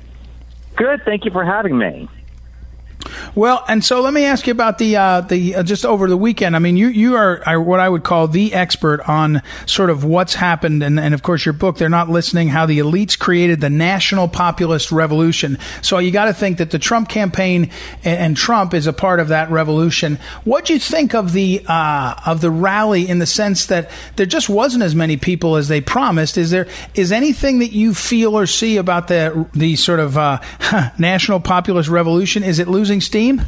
Good. 0.75 1.03
Thank 1.05 1.23
you 1.25 1.31
for 1.31 1.45
having 1.45 1.77
me. 1.77 2.09
Well, 3.35 3.63
and 3.67 3.83
so 3.83 4.01
let 4.01 4.13
me 4.13 4.25
ask 4.25 4.47
you 4.47 4.51
about 4.51 4.77
the 4.77 4.95
uh, 4.95 5.21
the 5.21 5.55
uh, 5.55 5.63
just 5.63 5.85
over 5.85 6.07
the 6.07 6.17
weekend. 6.17 6.55
I 6.55 6.59
mean, 6.59 6.77
you 6.77 6.87
you 6.87 7.15
are, 7.15 7.41
are, 7.45 7.61
what 7.61 7.79
I 7.79 7.87
would 7.87 8.03
call 8.03 8.27
the 8.27 8.53
expert 8.53 9.01
on 9.07 9.41
sort 9.65 9.89
of 9.89 10.03
what's 10.03 10.35
happened, 10.35 10.81
and, 10.83 10.99
and 10.99 11.13
of 11.13 11.21
course 11.21 11.45
your 11.45 11.53
book. 11.53 11.77
They're 11.77 11.89
not 11.89 12.09
listening. 12.09 12.49
How 12.49 12.65
the 12.65 12.79
elites 12.79 13.17
created 13.17 13.61
the 13.61 13.69
national 13.69 14.27
populist 14.27 14.91
revolution. 14.91 15.57
So 15.81 15.99
you 15.99 16.11
got 16.11 16.25
to 16.25 16.33
think 16.33 16.57
that 16.57 16.71
the 16.71 16.79
Trump 16.79 17.09
campaign 17.09 17.69
and, 18.03 18.19
and, 18.19 18.37
Trump 18.37 18.73
is 18.73 18.85
a 18.85 18.93
part 18.93 19.19
of 19.19 19.29
that 19.29 19.49
revolution. 19.49 20.19
What 20.43 20.65
do 20.65 20.73
you 20.73 20.79
think 20.79 21.13
of 21.13 21.33
the 21.33 21.63
uh, 21.67 22.15
of 22.25 22.41
the 22.41 22.51
rally 22.51 23.07
in 23.07 23.19
the 23.19 23.25
sense 23.25 23.67
that 23.67 23.89
there 24.15 24.25
just 24.25 24.49
wasn't 24.49 24.83
as 24.83 24.95
many 24.95 25.17
people 25.17 25.55
as 25.57 25.67
they 25.67 25.81
promised? 25.81 26.37
Is 26.37 26.51
there 26.51 26.67
is 26.93 27.11
anything 27.11 27.59
that 27.59 27.71
you 27.71 27.93
feel 27.93 28.37
or 28.37 28.45
see 28.45 28.77
about 28.77 29.07
the 29.07 29.47
the 29.53 29.75
sort 29.75 29.99
of 29.99 30.17
uh, 30.17 30.39
national 30.97 31.39
populist 31.39 31.89
revolution? 31.89 32.43
Is 32.43 32.59
it 32.59 32.67
losing 32.67 32.84
steam? 33.01 33.41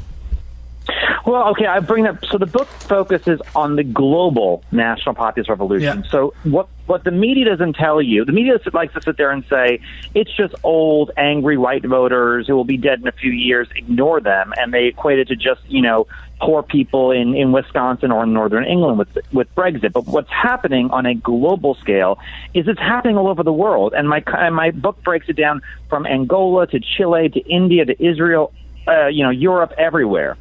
Well, 1.27 1.49
okay, 1.49 1.65
I 1.65 1.81
bring 1.81 2.07
up. 2.07 2.23
So 2.25 2.37
the 2.37 2.45
book 2.45 2.69
focuses 2.69 3.41
on 3.53 3.75
the 3.75 3.83
global 3.83 4.63
national 4.71 5.13
populist 5.13 5.49
revolution. 5.49 6.03
Yeah. 6.03 6.09
So 6.09 6.33
what 6.43 6.69
what 6.85 7.03
the 7.03 7.11
media 7.11 7.43
doesn't 7.43 7.73
tell 7.73 8.01
you, 8.01 8.23
the 8.23 8.31
media 8.31 8.57
likes 8.71 8.93
to 8.93 9.01
sit 9.01 9.17
there 9.17 9.31
and 9.31 9.43
say 9.49 9.81
it's 10.15 10.33
just 10.33 10.55
old, 10.63 11.11
angry 11.17 11.57
white 11.57 11.85
voters 11.85 12.47
who 12.47 12.55
will 12.55 12.63
be 12.63 12.77
dead 12.77 13.01
in 13.01 13.09
a 13.09 13.11
few 13.11 13.31
years. 13.31 13.67
Ignore 13.75 14.21
them, 14.21 14.53
and 14.55 14.73
they 14.73 14.85
equate 14.85 15.19
it 15.19 15.27
to 15.27 15.35
just 15.35 15.59
you 15.67 15.81
know 15.81 16.07
poor 16.39 16.63
people 16.63 17.11
in 17.11 17.35
in 17.35 17.51
Wisconsin 17.51 18.09
or 18.09 18.23
in 18.23 18.31
northern 18.31 18.63
England 18.63 18.97
with 18.97 19.17
with 19.33 19.53
Brexit. 19.53 19.91
But 19.91 20.05
what's 20.05 20.31
happening 20.31 20.91
on 20.91 21.05
a 21.05 21.13
global 21.13 21.75
scale 21.75 22.19
is 22.53 22.69
it's 22.69 22.79
happening 22.79 23.17
all 23.17 23.27
over 23.27 23.43
the 23.43 23.51
world. 23.51 23.93
And 23.93 24.07
my 24.07 24.23
my 24.49 24.71
book 24.71 25.03
breaks 25.03 25.27
it 25.27 25.35
down 25.35 25.61
from 25.89 26.05
Angola 26.05 26.67
to 26.67 26.79
Chile 26.79 27.27
to 27.27 27.39
India 27.41 27.83
to 27.83 28.01
Israel 28.01 28.53
uh, 28.87 29.07
you 29.07 29.23
know, 29.23 29.29
Europe, 29.29 29.73
everywhere. 29.77 30.37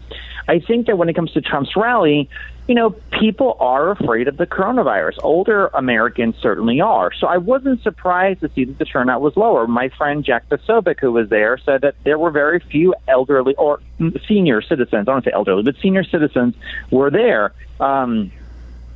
I 0.49 0.61
think 0.61 0.87
that 0.87 0.97
when 0.97 1.09
it 1.09 1.15
comes 1.15 1.33
to 1.33 1.41
Trump's 1.41 1.75
rally, 1.77 2.29
you 2.69 2.75
know, 2.75 2.91
people 3.19 3.57
are 3.61 3.91
afraid 3.91 4.29
of 4.29 4.37
the 4.37 4.47
coronavirus. 4.47 5.19
Older 5.23 5.69
Americans 5.69 6.35
certainly 6.41 6.81
are. 6.81 7.13
So 7.13 7.27
I 7.27 7.37
wasn't 7.37 7.83
surprised 7.83 8.41
to 8.41 8.51
see 8.55 8.65
that 8.65 8.79
the 8.79 8.85
turnout 8.85 9.21
was 9.21 9.37
lower. 9.37 9.67
My 9.67 9.89
friend 9.89 10.25
Jack 10.25 10.49
Posobiec, 10.49 11.01
who 11.01 11.13
was 11.13 11.29
there, 11.29 11.59
said 11.59 11.83
that 11.83 11.95
there 12.05 12.19
were 12.19 12.31
very 12.31 12.61
few 12.61 12.95
elderly 13.07 13.55
or 13.55 13.81
senior 14.27 14.63
citizens. 14.63 15.09
I 15.09 15.13
don't 15.13 15.25
say 15.25 15.31
elderly, 15.33 15.63
but 15.63 15.77
senior 15.81 16.05
citizens 16.05 16.55
were 16.91 17.11
there. 17.11 17.53
Um, 17.79 18.33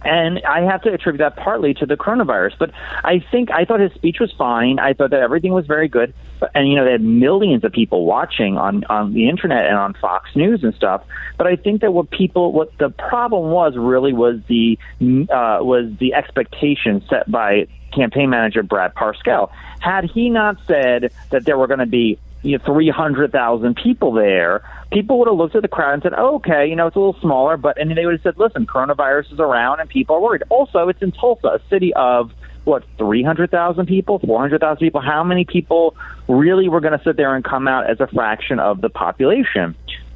and 0.02 0.40
I 0.44 0.62
have 0.62 0.82
to 0.82 0.92
attribute 0.92 1.18
that 1.18 1.36
partly 1.36 1.74
to 1.74 1.86
the 1.86 1.96
coronavirus. 1.96 2.54
But 2.58 2.70
I 3.04 3.24
think 3.30 3.50
I 3.50 3.64
thought 3.64 3.80
his 3.80 3.92
speech 3.92 4.16
was 4.20 4.32
fine. 4.32 4.78
I 4.78 4.94
thought 4.94 5.10
that 5.10 5.20
everything 5.20 5.52
was 5.52 5.66
very 5.66 5.88
good. 5.88 6.14
And 6.54 6.68
you 6.68 6.76
know, 6.76 6.84
they 6.84 6.92
had 6.92 7.02
millions 7.02 7.64
of 7.64 7.72
people 7.72 8.06
watching 8.06 8.56
on 8.56 8.84
on 8.84 9.12
the 9.12 9.28
internet 9.28 9.66
and 9.66 9.76
on 9.76 9.94
Fox 9.94 10.34
News 10.34 10.64
and 10.64 10.74
stuff. 10.74 11.02
But 11.36 11.46
I 11.46 11.56
think 11.56 11.82
that 11.82 11.92
what 11.92 12.10
people, 12.10 12.52
what 12.52 12.76
the 12.78 12.90
problem 12.90 13.50
was 13.50 13.76
really 13.76 14.12
was 14.12 14.40
the 14.48 14.78
uh, 15.00 15.58
was 15.60 15.92
the 15.98 16.14
expectation 16.14 17.02
set 17.08 17.30
by 17.30 17.66
campaign 17.92 18.30
manager 18.30 18.62
Brad 18.62 18.94
Parscale. 18.94 19.50
Had 19.80 20.04
he 20.04 20.30
not 20.30 20.56
said 20.66 21.12
that 21.30 21.44
there 21.44 21.58
were 21.58 21.66
going 21.66 21.80
to 21.80 21.86
be 21.86 22.18
you 22.42 22.57
know, 22.57 22.64
300,000 22.64 23.76
people 23.76 24.12
there, 24.12 24.62
people 24.92 25.18
would 25.18 25.29
have 25.29 25.37
looked 25.37 25.55
at 25.55 25.62
the 25.62 25.68
crowd 25.68 25.94
and 25.94 26.03
said, 26.03 26.14
oh, 26.16 26.37
okay, 26.37 26.66
you 26.66 26.74
know, 26.74 26.87
it's 26.87 26.96
a 26.96 26.98
little 26.98 27.20
smaller, 27.20 27.57
but, 27.57 27.81
and 27.81 27.96
they 27.96 28.07
would 28.07 28.14
have 28.14 28.22
said, 28.22 28.38
listen, 28.38 28.66
coronavirus 28.66 29.33
is 29.33 29.40
around 29.40 29.81
and 29.81 29.88
people 29.88 30.16
are 30.16 30.20
worried. 30.20 30.42
Also, 30.48 30.88
it's 30.88 31.03
in 31.03 31.12
Tulsa, 31.12 31.48
a 31.48 31.61
city 31.68 31.92
of, 31.94 32.33
what, 32.64 32.85
300,000 32.98 33.87
people, 33.87 34.18
400,000 34.18 34.79
people? 34.79 35.00
How 35.00 35.24
many 35.24 35.44
people 35.44 35.96
really 36.29 36.68
were 36.68 36.81
going 36.81 36.96
to 36.96 37.05
sit 37.05 37.16
there 37.16 37.35
and 37.35 37.44
come 37.44 37.66
out 37.66 37.88
as 37.88 38.00
a 38.00 38.07
fraction 38.07 38.59
of 38.59 38.81
the 38.81 38.90
population? 38.90 39.74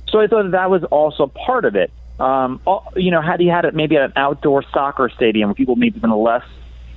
So 0.08 0.20
I 0.20 0.26
thought 0.26 0.50
that, 0.50 0.70
was 0.70 0.84
also 0.84 1.26
part 1.26 1.64
of 1.64 1.74
it. 1.74 1.90
Um, 2.20 2.60
you 2.94 3.10
know, 3.10 3.20
had 3.20 3.40
he 3.40 3.48
had 3.48 3.64
it 3.64 3.74
maybe 3.74 3.96
at 3.96 4.02
an 4.02 4.12
outdoor 4.14 4.62
soccer 4.72 5.08
stadium 5.08 5.48
where 5.48 5.54
people 5.54 5.74
maybe 5.74 5.98
been 5.98 6.12
less 6.12 6.44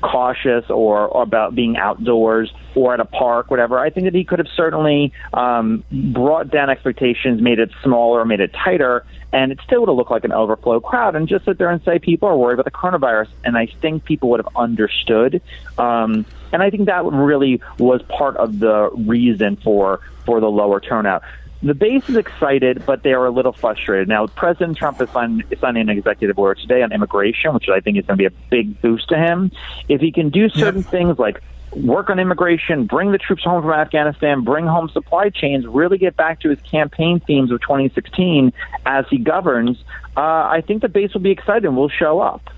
cautious 0.07 0.69
or, 0.69 1.07
or, 1.07 1.23
about 1.23 1.53
being 1.53 1.75
outdoors 1.75 2.51
or 2.75 2.93
at 2.93 2.99
a 2.99 3.05
park, 3.05 3.51
whatever. 3.51 3.77
I 3.77 3.89
think 3.89 4.05
that 4.05 4.15
he 4.15 4.23
could 4.23 4.39
have 4.39 4.47
certainly 4.55 5.11
um, 5.33 5.83
brought 5.91 6.49
down 6.49 6.69
expectations, 6.69 7.41
made 7.41 7.59
it 7.59 7.71
smaller, 7.83 8.23
made 8.23 8.39
it 8.39 8.53
tighter, 8.53 9.05
and 9.33 9.51
it 9.51 9.59
still 9.65 9.81
would 9.81 9.89
have 9.89 9.97
looked 9.97 10.11
like 10.11 10.23
an 10.23 10.31
overflow 10.31 10.79
crowd. 10.79 11.15
And 11.15 11.27
just 11.27 11.45
sit 11.45 11.57
there 11.57 11.69
and 11.69 11.83
say 11.83 11.99
people 11.99 12.29
are 12.29 12.37
worried 12.37 12.59
about 12.59 12.65
the 12.65 12.71
coronavirus, 12.71 13.27
and 13.43 13.57
I 13.57 13.65
think 13.65 14.05
people 14.05 14.29
would 14.29 14.39
have 14.39 14.55
understood. 14.55 15.41
Um, 15.77 16.25
and 16.53 16.63
I 16.63 16.69
think 16.69 16.85
that 16.85 17.03
really 17.05 17.61
was 17.77 18.01
part 18.03 18.37
of 18.37 18.59
the 18.59 18.89
reason 18.95 19.57
for 19.57 19.99
for 20.25 20.39
the 20.39 20.49
lower 20.49 20.79
turnout 20.79 21.23
the 21.63 21.73
base 21.73 22.07
is 22.07 22.15
excited, 22.15 22.85
but 22.85 23.03
they 23.03 23.13
are 23.13 23.25
a 23.25 23.31
little 23.31 23.53
frustrated. 23.53 24.07
Now, 24.07 24.27
President 24.27 24.77
Trump 24.77 25.01
is 25.01 25.09
signing, 25.09 25.43
signing 25.59 25.89
an 25.89 25.97
executive 25.97 26.37
order 26.37 26.59
today 26.59 26.83
on 26.83 26.91
immigration, 26.91 27.53
which 27.53 27.67
I 27.69 27.79
think 27.79 27.97
is 27.97 28.05
going 28.05 28.17
to 28.17 28.29
be 28.29 28.33
a 28.35 28.49
big 28.49 28.79
boost 28.81 29.09
to 29.09 29.17
him. 29.17 29.51
If 29.89 30.01
he 30.01 30.11
can 30.11 30.29
do 30.29 30.49
certain 30.49 30.81
yep. 30.81 30.91
things 30.91 31.19
like 31.19 31.41
work 31.75 32.09
on 32.09 32.19
immigration, 32.19 32.85
bring 32.85 33.11
the 33.11 33.17
troops 33.17 33.43
home 33.43 33.61
from 33.61 33.71
Afghanistan, 33.71 34.43
bring 34.43 34.65
home 34.65 34.89
supply 34.89 35.29
chains, 35.29 35.65
really 35.65 35.97
get 35.97 36.15
back 36.15 36.39
to 36.41 36.49
his 36.49 36.61
campaign 36.61 37.19
themes 37.21 37.51
of 37.51 37.59
2016 37.61 38.53
as 38.85 39.05
he 39.09 39.17
governs, 39.17 39.83
uh, 40.15 40.21
I 40.21 40.63
think 40.65 40.81
the 40.81 40.89
base 40.89 41.13
will 41.13 41.21
be 41.21 41.31
excited 41.31 41.65
and 41.65 41.75
will 41.75 41.89
show 41.89 42.19
up 42.19 42.49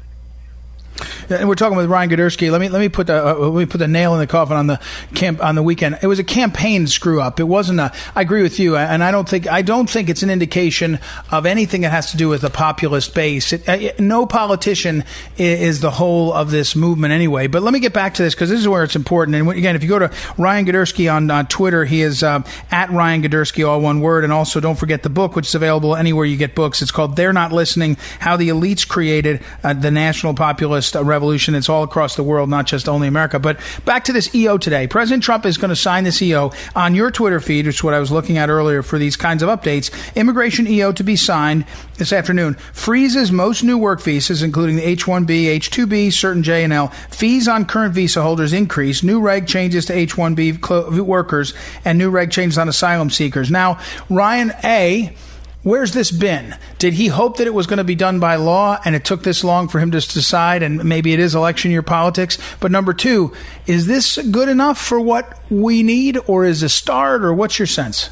and 1.30 1.48
we're 1.48 1.56
talking 1.56 1.78
with 1.78 1.90
Ryan 1.90 2.10
Girdusky. 2.10 2.52
Let 2.52 2.62
me 2.62 2.70
let 2.70 2.80
me 2.80 2.90
put 2.90 3.08
the 3.08 3.26
uh, 3.26 3.34
let 3.36 3.60
me 3.60 3.66
put 3.66 3.78
the 3.78 3.88
nail 3.88 4.14
in 4.14 4.20
the 4.20 4.28
coffin 4.28 4.58
on 4.58 4.68
the 4.68 4.80
camp 5.14 5.44
on 5.44 5.56
the 5.56 5.64
weekend. 5.64 6.00
It 6.02 6.08
was 6.08 6.20
a 6.20 6.24
campaign 6.24 6.88
screw 6.88 7.22
up. 7.22 7.40
It 7.40 7.46
wasn't 7.46 7.80
a. 7.80 7.94
I 8.16 8.22
agree 8.22 8.42
with 8.42 8.60
you, 8.60 8.76
and 8.76 9.04
I 9.04 9.12
don't 9.12 9.28
think 9.28 9.48
I 9.48 9.62
don't 9.62 9.90
think 9.90 10.10
it's 10.10 10.24
an 10.24 10.30
indication 10.30 11.00
of 11.32 11.46
anything 11.46 11.82
that 11.82 11.92
has 11.92 12.12
to 12.12 12.18
do 12.18 12.30
with 12.30 12.42
the 12.42 12.50
populist 12.50 13.14
base. 13.14 13.54
It, 13.54 13.68
uh, 13.68 13.92
no 14.00 14.26
politician 14.26 15.04
is 15.38 15.82
the 15.82 15.92
whole 15.92 16.34
of 16.34 16.52
this 16.52 16.76
movement 16.76 17.14
anyway. 17.14 17.48
But 17.48 17.64
let 17.64 17.74
me 17.74 17.80
get 17.80 17.94
back 17.94 18.16
to 18.16 18.24
this 18.24 18.34
because 18.34 18.50
this 18.50 18.60
is 18.60 18.68
where 18.68 18.84
it's 18.84 18.96
important. 18.96 19.36
And 19.36 19.50
again, 19.50 19.76
if 19.76 19.84
you 19.84 19.90
go 19.90 20.00
to 20.00 20.12
Ryan 20.38 20.66
Girdusky 20.66 21.14
on, 21.14 21.30
on 21.32 21.48
Twitter, 21.48 21.86
he 21.86 22.02
is 22.02 22.24
uh, 22.24 22.42
at 22.72 22.90
Ryan 22.90 23.22
Girdusky, 23.24 23.68
all 23.68 23.82
one 23.82 24.02
word. 24.02 24.24
And 24.24 24.34
also, 24.34 24.60
don't 24.60 24.78
forget 24.78 25.04
the 25.04 25.10
book, 25.10 25.36
which 25.36 25.48
is 25.48 25.56
available 25.56 25.96
anywhere 25.96 26.26
you 26.26 26.38
get 26.38 26.56
books. 26.56 26.82
It's 26.82 26.92
called 26.92 27.16
"They're 27.16 27.34
Not 27.34 27.52
Listening: 27.52 27.98
How 28.20 28.38
the 28.38 28.50
Elites 28.50 28.88
Created 28.88 29.42
uh, 29.64 29.74
the 29.74 29.92
National 29.92 30.34
Populist 30.34 30.89
Revolution." 30.96 31.30
revolution. 31.30 31.56
It's 31.56 31.70
all 31.70 31.84
across 31.84 32.16
the 32.16 32.24
world, 32.24 32.50
not 32.50 32.66
just 32.66 32.90
only 32.90 33.08
America. 33.08 33.40
But 33.40 33.60
back 33.86 34.04
to 34.06 34.14
this 34.14 34.34
EO 34.34 34.58
today. 34.58 34.88
President 34.88 35.22
Trump 35.24 35.46
is 35.46 35.58
going 35.58 35.70
to 35.70 35.76
sign 35.76 36.04
this 36.04 36.22
EO 36.22 36.52
on 36.76 36.96
your 36.96 37.12
Twitter 37.12 37.40
feed, 37.40 37.66
which 37.66 37.76
is 37.76 37.84
what 37.84 37.94
I 37.94 38.00
was 38.00 38.12
looking 38.12 38.38
at 38.38 38.50
earlier 38.50 38.82
for 38.82 38.98
these 38.98 39.16
kinds 39.16 39.44
of 39.44 39.50
updates. 39.50 39.92
Immigration 40.16 40.68
EO 40.68 40.92
to 40.94 41.04
be 41.04 41.16
signed 41.16 41.66
this 41.98 42.12
afternoon 42.14 42.56
freezes 42.74 43.32
most 43.32 43.64
new 43.64 43.78
work 43.78 44.02
visas, 44.02 44.42
including 44.42 44.78
the 44.78 44.84
H-1B, 44.84 45.48
H-2B, 45.48 46.12
certain 46.12 46.42
J 46.42 46.64
and 46.64 46.74
L. 46.74 46.88
Fees 47.12 47.48
on 47.48 47.66
current 47.66 47.94
visa 47.94 48.22
holders 48.22 48.54
increase. 48.54 49.04
New 49.04 49.20
reg 49.20 49.46
changes 49.46 49.86
to 49.86 49.94
H-1B 49.94 51.00
workers 51.02 51.54
and 51.86 51.98
new 51.98 52.10
reg 52.10 52.32
changes 52.32 52.58
on 52.58 52.70
asylum 52.70 53.10
seekers. 53.10 53.52
Now, 53.52 53.80
Ryan 54.10 54.54
A 54.64 55.14
Where's 55.62 55.92
this 55.92 56.10
been? 56.10 56.56
Did 56.78 56.94
he 56.94 57.08
hope 57.08 57.38
that 57.38 57.48
it 57.48 57.54
was 57.54 57.68
going 57.68 57.80
to 57.80 57.84
be 57.84 57.96
done 57.96 58.20
by 58.20 58.36
law 58.36 58.80
and 58.86 58.96
it 58.96 59.04
took 59.04 59.24
this 59.24 59.44
long 59.44 59.68
for 59.68 59.80
him 59.80 59.92
to 59.92 60.00
decide 60.00 60.64
and 60.64 60.86
maybe 60.86 61.12
it 61.12 61.20
is 61.20 61.36
election 61.36 61.70
year 61.72 61.82
politics? 61.82 62.38
But 62.62 62.72
number 62.72 62.94
two, 62.94 63.34
is 63.68 63.86
this 63.86 64.18
good 64.32 64.48
enough 64.48 64.80
for 64.80 65.02
what 65.02 65.38
we 65.50 65.84
need 65.84 66.18
or 66.28 66.46
is 66.46 66.64
a 66.64 66.70
start 66.70 67.26
or 67.26 67.34
what's 67.34 67.60
your 67.60 67.66
sense? 67.66 68.10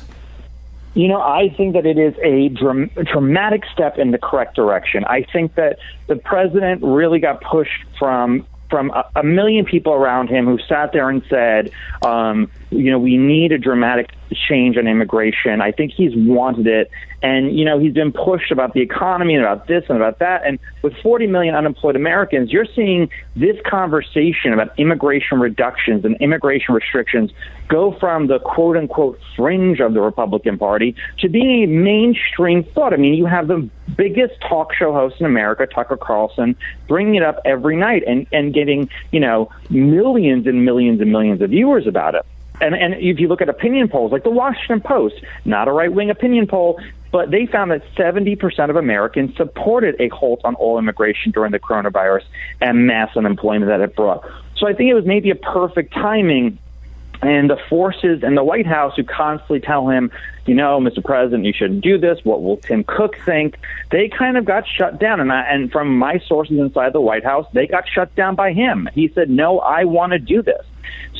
You 0.93 1.07
know, 1.07 1.21
I 1.21 1.49
think 1.55 1.73
that 1.73 1.85
it 1.85 1.97
is 1.97 2.15
a 2.23 2.49
dram- 2.49 2.89
dramatic 3.05 3.63
step 3.71 3.97
in 3.97 4.11
the 4.11 4.17
correct 4.17 4.55
direction. 4.55 5.05
I 5.05 5.25
think 5.31 5.55
that 5.55 5.77
the 6.07 6.15
president 6.17 6.81
really 6.83 7.19
got 7.19 7.41
pushed 7.41 7.85
from 7.97 8.45
from 8.69 8.89
a, 8.91 9.05
a 9.15 9.23
million 9.23 9.63
people 9.63 9.93
around 9.93 10.27
him 10.27 10.45
who 10.45 10.59
sat 10.67 10.91
there 10.91 11.09
and 11.09 11.23
said, 11.29 11.71
um, 12.05 12.51
you 12.69 12.91
know, 12.91 12.99
we 12.99 13.17
need 13.17 13.51
a 13.51 13.57
dramatic 13.57 14.11
change 14.33 14.77
on 14.77 14.87
immigration. 14.87 15.61
I 15.61 15.71
think 15.71 15.93
he's 15.93 16.11
wanted 16.15 16.67
it. 16.67 16.91
And, 17.23 17.57
you 17.57 17.63
know, 17.63 17.79
he's 17.79 17.93
been 17.93 18.11
pushed 18.11 18.51
about 18.51 18.73
the 18.73 18.81
economy 18.81 19.35
and 19.35 19.43
about 19.43 19.67
this 19.67 19.85
and 19.87 19.97
about 19.97 20.19
that. 20.19 20.45
And 20.45 20.59
with 20.81 20.93
40 21.01 21.27
million 21.27 21.55
unemployed 21.55 21.95
Americans, 21.95 22.51
you're 22.51 22.67
seeing 22.75 23.09
this 23.35 23.55
conversation 23.65 24.53
about 24.53 24.77
immigration 24.77 25.39
reductions 25.39 26.03
and 26.03 26.17
immigration 26.17 26.75
restrictions 26.75 27.31
go 27.69 27.97
from 27.99 28.27
the 28.27 28.39
quote 28.39 28.75
unquote 28.75 29.19
fringe 29.35 29.79
of 29.79 29.93
the 29.93 30.01
Republican 30.01 30.57
Party 30.57 30.95
to 31.19 31.29
being 31.29 31.63
a 31.63 31.67
mainstream 31.67 32.63
thought. 32.63 32.93
I 32.93 32.97
mean, 32.97 33.13
you 33.13 33.25
have 33.25 33.47
the 33.47 33.67
biggest 33.95 34.39
talk 34.41 34.73
show 34.73 34.91
host 34.91 35.15
in 35.19 35.25
America, 35.25 35.65
Tucker 35.67 35.97
Carlson, 35.97 36.55
bringing 36.87 37.15
it 37.15 37.23
up 37.23 37.39
every 37.45 37.77
night 37.77 38.03
and, 38.05 38.27
and 38.33 38.53
getting, 38.53 38.89
you 39.11 39.21
know, 39.21 39.49
millions 39.69 40.45
and 40.45 40.65
millions 40.65 40.99
and 40.99 41.11
millions 41.11 41.41
of 41.41 41.49
viewers 41.49 41.87
about 41.87 42.13
it 42.13 42.25
and 42.61 42.75
and 42.75 42.95
if 42.95 43.19
you 43.19 43.27
look 43.27 43.41
at 43.41 43.49
opinion 43.49 43.87
polls 43.87 44.11
like 44.11 44.23
the 44.23 44.31
Washington 44.31 44.81
Post, 44.81 45.15
not 45.45 45.67
a 45.67 45.71
right 45.71 45.91
wing 45.91 46.09
opinion 46.09 46.47
poll, 46.47 46.79
but 47.11 47.31
they 47.31 47.45
found 47.45 47.71
that 47.71 47.83
70% 47.95 48.69
of 48.69 48.75
Americans 48.75 49.35
supported 49.37 49.95
a 49.99 50.09
halt 50.09 50.41
on 50.43 50.55
all 50.55 50.77
immigration 50.77 51.31
during 51.31 51.51
the 51.51 51.59
coronavirus 51.59 52.23
and 52.61 52.85
mass 52.85 53.15
unemployment 53.15 53.69
that 53.69 53.81
it 53.81 53.95
brought. 53.95 54.25
So 54.57 54.67
I 54.67 54.73
think 54.73 54.89
it 54.89 54.93
was 54.93 55.05
maybe 55.05 55.29
a 55.29 55.35
perfect 55.35 55.93
timing. 55.93 56.59
And 57.19 57.49
the 57.49 57.57
forces 57.67 58.21
in 58.21 58.35
the 58.35 58.43
White 58.43 58.67
House 58.67 58.95
who 58.95 59.03
constantly 59.03 59.59
tell 59.59 59.89
him, 59.89 60.11
you 60.45 60.53
know, 60.53 60.79
Mr. 60.79 61.03
President, 61.03 61.45
you 61.45 61.53
shouldn't 61.53 61.81
do 61.81 61.97
this. 61.97 62.19
What 62.23 62.43
will 62.43 62.57
Tim 62.57 62.83
Cook 62.83 63.15
think? 63.25 63.57
They 63.89 64.07
kind 64.07 64.37
of 64.37 64.45
got 64.45 64.67
shut 64.67 64.99
down. 64.99 65.19
And, 65.19 65.33
I, 65.33 65.41
and 65.41 65.71
from 65.71 65.97
my 65.97 66.19
sources 66.19 66.59
inside 66.59 66.93
the 66.93 67.01
White 67.01 67.23
House, 67.23 67.47
they 67.53 67.65
got 67.65 67.89
shut 67.89 68.13
down 68.13 68.35
by 68.35 68.53
him. 68.53 68.87
He 68.93 69.07
said, 69.15 69.31
no, 69.31 69.57
I 69.57 69.85
want 69.85 70.11
to 70.11 70.19
do 70.19 70.43
this. 70.43 70.63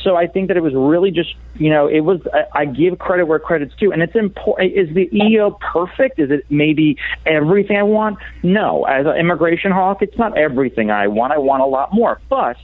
So 0.02 0.16
I 0.16 0.26
think 0.26 0.48
that 0.48 0.56
it 0.56 0.62
was 0.62 0.74
really 0.74 1.10
just, 1.10 1.34
you 1.54 1.70
know, 1.70 1.86
it 1.88 2.00
was. 2.00 2.20
I, 2.32 2.60
I 2.60 2.64
give 2.66 2.98
credit 2.98 3.26
where 3.26 3.38
credit's 3.38 3.74
due, 3.76 3.92
and 3.92 4.02
it's 4.02 4.14
important. 4.14 4.72
Is 4.72 4.94
the 4.94 5.08
EO 5.16 5.58
perfect? 5.72 6.18
Is 6.18 6.30
it 6.30 6.44
maybe 6.50 6.96
everything 7.26 7.76
I 7.76 7.82
want? 7.82 8.18
No. 8.42 8.84
As 8.84 9.06
an 9.06 9.16
immigration 9.16 9.72
hawk, 9.72 10.02
it's 10.02 10.16
not 10.18 10.36
everything 10.36 10.90
I 10.90 11.08
want. 11.08 11.32
I 11.32 11.38
want 11.38 11.62
a 11.62 11.66
lot 11.66 11.92
more, 11.92 12.20
but 12.28 12.56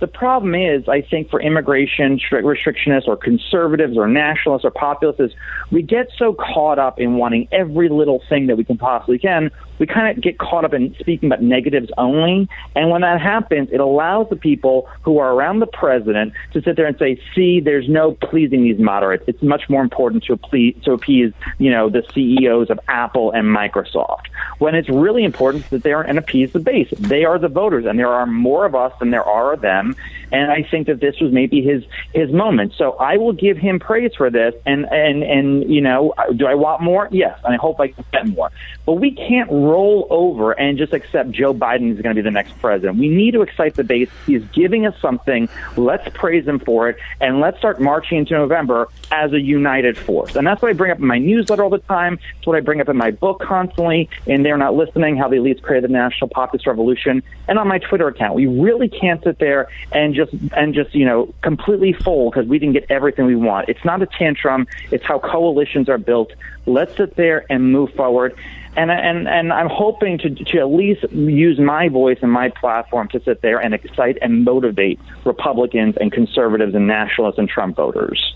the 0.00 0.06
problem 0.06 0.54
is, 0.54 0.88
I 0.88 1.02
think, 1.02 1.30
for 1.30 1.40
immigration 1.40 2.18
restrictionists 2.32 3.06
or 3.06 3.16
conservatives 3.16 3.96
or 3.96 4.08
nationalists 4.08 4.64
or 4.64 4.70
populists, 4.70 5.34
we 5.70 5.82
get 5.82 6.08
so 6.16 6.34
caught 6.34 6.78
up 6.78 6.98
in 6.98 7.16
wanting 7.16 7.48
every 7.52 7.90
little 7.90 8.22
thing 8.28 8.46
that 8.46 8.56
we 8.56 8.64
can 8.64 8.78
possibly 8.78 9.18
can. 9.18 9.50
We 9.80 9.86
kind 9.86 10.16
of 10.16 10.22
get 10.22 10.38
caught 10.38 10.64
up 10.64 10.72
in 10.72 10.94
speaking 11.00 11.28
about 11.28 11.42
negatives 11.42 11.90
only. 11.98 12.48
And 12.76 12.90
when 12.90 13.00
that 13.00 13.20
happens, 13.20 13.70
it 13.72 13.80
allows 13.80 14.28
the 14.28 14.36
people 14.36 14.88
who 15.02 15.18
are 15.18 15.32
around 15.32 15.58
the 15.58 15.66
president 15.66 16.34
to 16.52 16.62
sit 16.62 16.76
there 16.76 16.86
and 16.86 16.96
say, 16.98 17.20
see, 17.34 17.58
there's 17.58 17.88
no 17.88 18.12
pleasing 18.12 18.62
these 18.62 18.78
moderates. 18.78 19.24
It's 19.26 19.42
much 19.42 19.68
more 19.68 19.82
important 19.82 20.22
to, 20.24 20.36
please, 20.36 20.76
to 20.84 20.92
appease, 20.92 21.32
you 21.58 21.70
know, 21.70 21.90
the 21.90 22.04
CEOs 22.14 22.70
of 22.70 22.78
Apple 22.86 23.32
and 23.32 23.46
Microsoft. 23.46 24.26
When 24.58 24.76
it's 24.76 24.88
really 24.88 25.24
important 25.24 25.68
that 25.70 25.82
they 25.82 25.92
are 25.92 26.02
and 26.02 26.18
appease 26.18 26.52
the 26.52 26.60
base. 26.60 26.92
They 26.98 27.24
are 27.24 27.38
the 27.38 27.48
voters, 27.48 27.86
and 27.86 27.98
there 27.98 28.08
are 28.08 28.26
more 28.26 28.66
of 28.66 28.74
us 28.74 28.92
than 29.00 29.10
there 29.10 29.24
are 29.24 29.54
of 29.54 29.60
them 29.60 29.96
and 30.32 30.50
I 30.50 30.62
think 30.62 30.86
that 30.86 31.00
this 31.00 31.18
was 31.20 31.32
maybe 31.32 31.62
his 31.62 31.84
his 32.14 32.30
moment. 32.30 32.74
So 32.76 32.92
I 32.92 33.16
will 33.16 33.32
give 33.32 33.56
him 33.56 33.78
praise 33.78 34.14
for 34.14 34.30
this. 34.30 34.54
And 34.66 34.84
and 34.86 35.22
and 35.22 35.72
you 35.72 35.80
know, 35.80 36.14
do 36.36 36.46
I 36.46 36.54
want 36.54 36.82
more? 36.82 37.08
Yes, 37.10 37.38
and 37.44 37.54
I 37.54 37.56
hope 37.56 37.80
I 37.80 37.88
can 37.88 38.04
get 38.12 38.26
more. 38.28 38.50
But 38.86 38.94
we 38.94 39.12
can't 39.12 39.50
roll 39.70 40.06
over 40.10 40.52
and 40.52 40.78
just 40.78 40.92
accept 40.92 41.30
Joe 41.30 41.54
Biden 41.54 41.92
is 41.92 42.00
going 42.00 42.14
to 42.14 42.22
be 42.22 42.24
the 42.24 42.30
next 42.30 42.58
president. 42.60 42.98
We 42.98 43.08
need 43.08 43.32
to 43.32 43.42
excite 43.42 43.74
the 43.74 43.84
base. 43.84 44.10
He's 44.26 44.44
giving 44.52 44.86
us 44.86 44.94
something. 45.00 45.48
Let's 45.76 46.08
praise 46.14 46.46
him 46.46 46.58
for 46.58 46.88
it, 46.88 46.96
and 47.20 47.40
let's 47.40 47.58
start 47.58 47.80
marching 47.80 48.18
into 48.18 48.34
November 48.34 48.88
as 49.10 49.32
a 49.32 49.40
united 49.40 49.96
force. 49.96 50.36
And 50.36 50.46
that's 50.46 50.60
what 50.62 50.70
I 50.70 50.74
bring 50.74 50.90
up 50.90 50.98
in 50.98 51.06
my 51.06 51.18
newsletter 51.18 51.62
all 51.62 51.70
the 51.70 51.78
time. 51.78 52.18
It's 52.38 52.46
what 52.46 52.56
I 52.56 52.60
bring 52.60 52.80
up 52.80 52.88
in 52.88 52.96
my 52.96 53.10
book 53.10 53.40
constantly. 53.40 54.08
And 54.26 54.44
they're 54.44 54.56
not 54.56 54.74
listening. 54.74 55.16
How 55.16 55.28
the 55.28 55.36
elites 55.36 55.62
created 55.62 55.88
the 55.88 55.92
national 55.92 56.28
populist 56.28 56.66
revolution, 56.66 57.22
and 57.48 57.58
on 57.58 57.68
my 57.68 57.78
Twitter 57.78 58.08
account. 58.08 58.34
We 58.34 58.46
really 58.46 58.88
can't 58.88 59.22
sit 59.22 59.38
there 59.38 59.68
and 59.92 60.14
just 60.14 60.32
and 60.56 60.74
just 60.74 60.94
you 60.94 61.04
know 61.04 61.32
completely 61.42 61.92
fold 61.92 62.32
because 62.32 62.48
we 62.48 62.58
didn't 62.58 62.74
get 62.74 62.86
everything 62.90 63.26
we 63.26 63.36
want. 63.36 63.68
It's 63.68 63.84
not 63.84 64.02
a 64.02 64.06
tantrum. 64.06 64.66
It's 64.90 65.04
how 65.04 65.18
coalitions 65.18 65.88
are 65.88 65.98
built. 65.98 66.32
Let's 66.66 66.96
sit 66.96 67.16
there 67.16 67.44
and 67.50 67.72
move 67.72 67.92
forward. 67.94 68.34
And 68.76 68.90
and 68.90 69.26
and 69.28 69.52
I'm 69.52 69.68
hoping 69.68 70.18
to 70.18 70.30
to 70.30 70.58
at 70.58 70.70
least 70.70 71.04
use 71.12 71.58
my 71.58 71.88
voice 71.88 72.18
and 72.22 72.30
my 72.30 72.50
platform 72.60 73.08
to 73.08 73.20
sit 73.24 73.42
there 73.42 73.58
and 73.58 73.74
excite 73.74 74.16
and 74.22 74.44
motivate 74.44 75.00
Republicans 75.24 75.96
and 76.00 76.12
conservatives 76.12 76.74
and 76.74 76.86
nationalists 76.86 77.38
and 77.38 77.48
Trump 77.48 77.76
voters. 77.76 78.34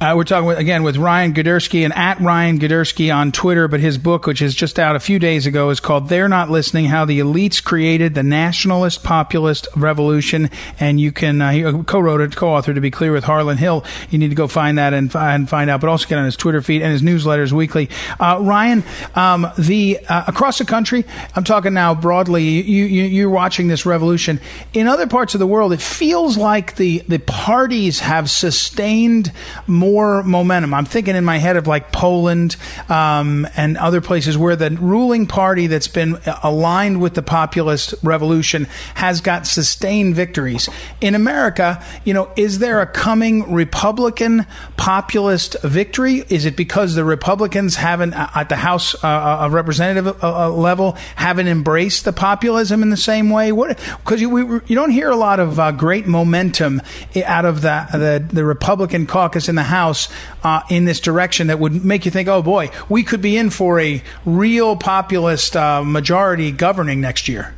Uh, 0.00 0.14
we're 0.16 0.24
talking 0.24 0.46
with, 0.46 0.58
again 0.58 0.82
with 0.82 0.96
Ryan 0.96 1.34
Girdusky 1.34 1.84
and 1.84 1.92
at 1.94 2.20
Ryan 2.20 2.58
Girdusky 2.58 3.14
on 3.14 3.32
Twitter, 3.32 3.68
but 3.68 3.80
his 3.80 3.98
book, 3.98 4.26
which 4.26 4.42
is 4.42 4.54
just 4.54 4.78
out 4.78 4.96
a 4.96 5.00
few 5.00 5.18
days 5.18 5.46
ago, 5.46 5.70
is 5.70 5.80
called 5.80 6.08
"They're 6.08 6.28
Not 6.28 6.50
Listening: 6.50 6.86
How 6.86 7.04
the 7.04 7.20
Elites 7.20 7.62
Created 7.62 8.14
the 8.14 8.22
Nationalist 8.22 9.02
Populist 9.02 9.68
Revolution." 9.76 10.50
And 10.78 11.00
you 11.00 11.12
can 11.12 11.40
uh, 11.42 11.50
he 11.50 11.64
uh, 11.64 11.82
co-wrote 11.82 12.20
it, 12.20 12.36
co-authored 12.36 12.74
to 12.74 12.80
be 12.80 12.90
clear 12.90 13.12
with 13.12 13.24
Harlan 13.24 13.58
Hill. 13.58 13.84
You 14.10 14.18
need 14.18 14.28
to 14.28 14.34
go 14.34 14.48
find 14.48 14.78
that 14.78 14.94
and, 14.94 15.14
and 15.14 15.48
find 15.48 15.70
out, 15.70 15.80
but 15.80 15.88
also 15.88 16.08
get 16.08 16.18
on 16.18 16.24
his 16.24 16.36
Twitter 16.36 16.62
feed 16.62 16.82
and 16.82 16.92
his 16.92 17.02
newsletters 17.02 17.52
weekly. 17.52 17.88
Uh, 18.18 18.38
Ryan, 18.40 18.84
um, 19.14 19.46
the 19.58 19.98
uh, 20.08 20.24
across 20.26 20.58
the 20.58 20.64
country, 20.64 21.04
I'm 21.34 21.44
talking 21.44 21.74
now 21.74 21.94
broadly. 21.94 22.44
You, 22.44 22.84
you 22.84 23.04
you're 23.04 23.30
watching 23.30 23.68
this 23.68 23.84
revolution 23.86 24.40
in 24.72 24.86
other 24.86 25.06
parts 25.06 25.34
of 25.34 25.40
the 25.40 25.46
world. 25.46 25.72
It 25.72 25.80
feels 25.80 26.36
like 26.36 26.76
the 26.76 26.98
the 27.08 27.18
parties 27.18 28.00
have 28.00 28.30
sustained 28.30 29.32
more 29.66 30.22
momentum. 30.22 30.74
I'm 30.74 30.84
thinking 30.84 31.16
in 31.16 31.24
my 31.24 31.38
head 31.38 31.56
of 31.56 31.66
like 31.66 31.92
Poland 31.92 32.56
um, 32.88 33.46
and 33.56 33.76
other 33.76 34.00
places 34.00 34.36
where 34.36 34.56
the 34.56 34.70
ruling 34.70 35.26
party 35.26 35.66
that's 35.66 35.88
been 35.88 36.18
aligned 36.42 37.00
with 37.00 37.14
the 37.14 37.22
populist 37.22 37.94
revolution 38.02 38.66
has 38.94 39.20
got 39.20 39.46
sustained 39.46 40.14
victories. 40.14 40.68
In 41.00 41.14
America, 41.14 41.82
you 42.04 42.14
know, 42.14 42.30
is 42.36 42.58
there 42.58 42.80
a 42.80 42.86
coming 42.86 43.52
Republican 43.52 44.46
populist 44.76 45.56
victory? 45.62 46.24
Is 46.28 46.44
it 46.44 46.56
because 46.56 46.94
the 46.94 47.04
Republicans 47.04 47.76
haven't, 47.76 48.14
uh, 48.14 48.28
at 48.34 48.48
the 48.48 48.56
House 48.56 48.94
uh, 49.02 49.08
uh 49.08 49.48
representative 49.50 50.22
uh, 50.22 50.46
uh, 50.46 50.50
level, 50.50 50.92
haven't 51.16 51.48
embraced 51.48 52.04
the 52.04 52.12
populism 52.12 52.82
in 52.82 52.90
the 52.90 52.96
same 52.96 53.30
way? 53.30 53.52
What? 53.52 53.78
Because 54.04 54.20
you, 54.20 54.62
you 54.66 54.74
don't 54.74 54.90
hear 54.90 55.10
a 55.10 55.16
lot 55.16 55.40
of 55.40 55.58
uh, 55.58 55.72
great 55.72 56.06
momentum 56.06 56.82
out 57.24 57.44
of 57.44 57.62
the, 57.62 57.86
the 57.92 58.28
the 58.32 58.44
Republican 58.44 59.06
caucus 59.06 59.39
caucus 59.40 59.48
in 59.48 59.54
the 59.54 59.62
House 59.62 60.08
uh, 60.42 60.62
in 60.68 60.84
this 60.84 61.00
direction 61.00 61.48
that 61.48 61.58
would 61.58 61.84
make 61.84 62.04
you 62.04 62.10
think, 62.10 62.28
oh 62.28 62.42
boy, 62.42 62.70
we 62.88 63.02
could 63.02 63.22
be 63.22 63.36
in 63.36 63.50
for 63.50 63.80
a 63.80 64.02
real 64.24 64.76
populist 64.76 65.56
uh, 65.56 65.82
majority 65.84 66.52
governing 66.52 67.00
next 67.00 67.28
year? 67.28 67.54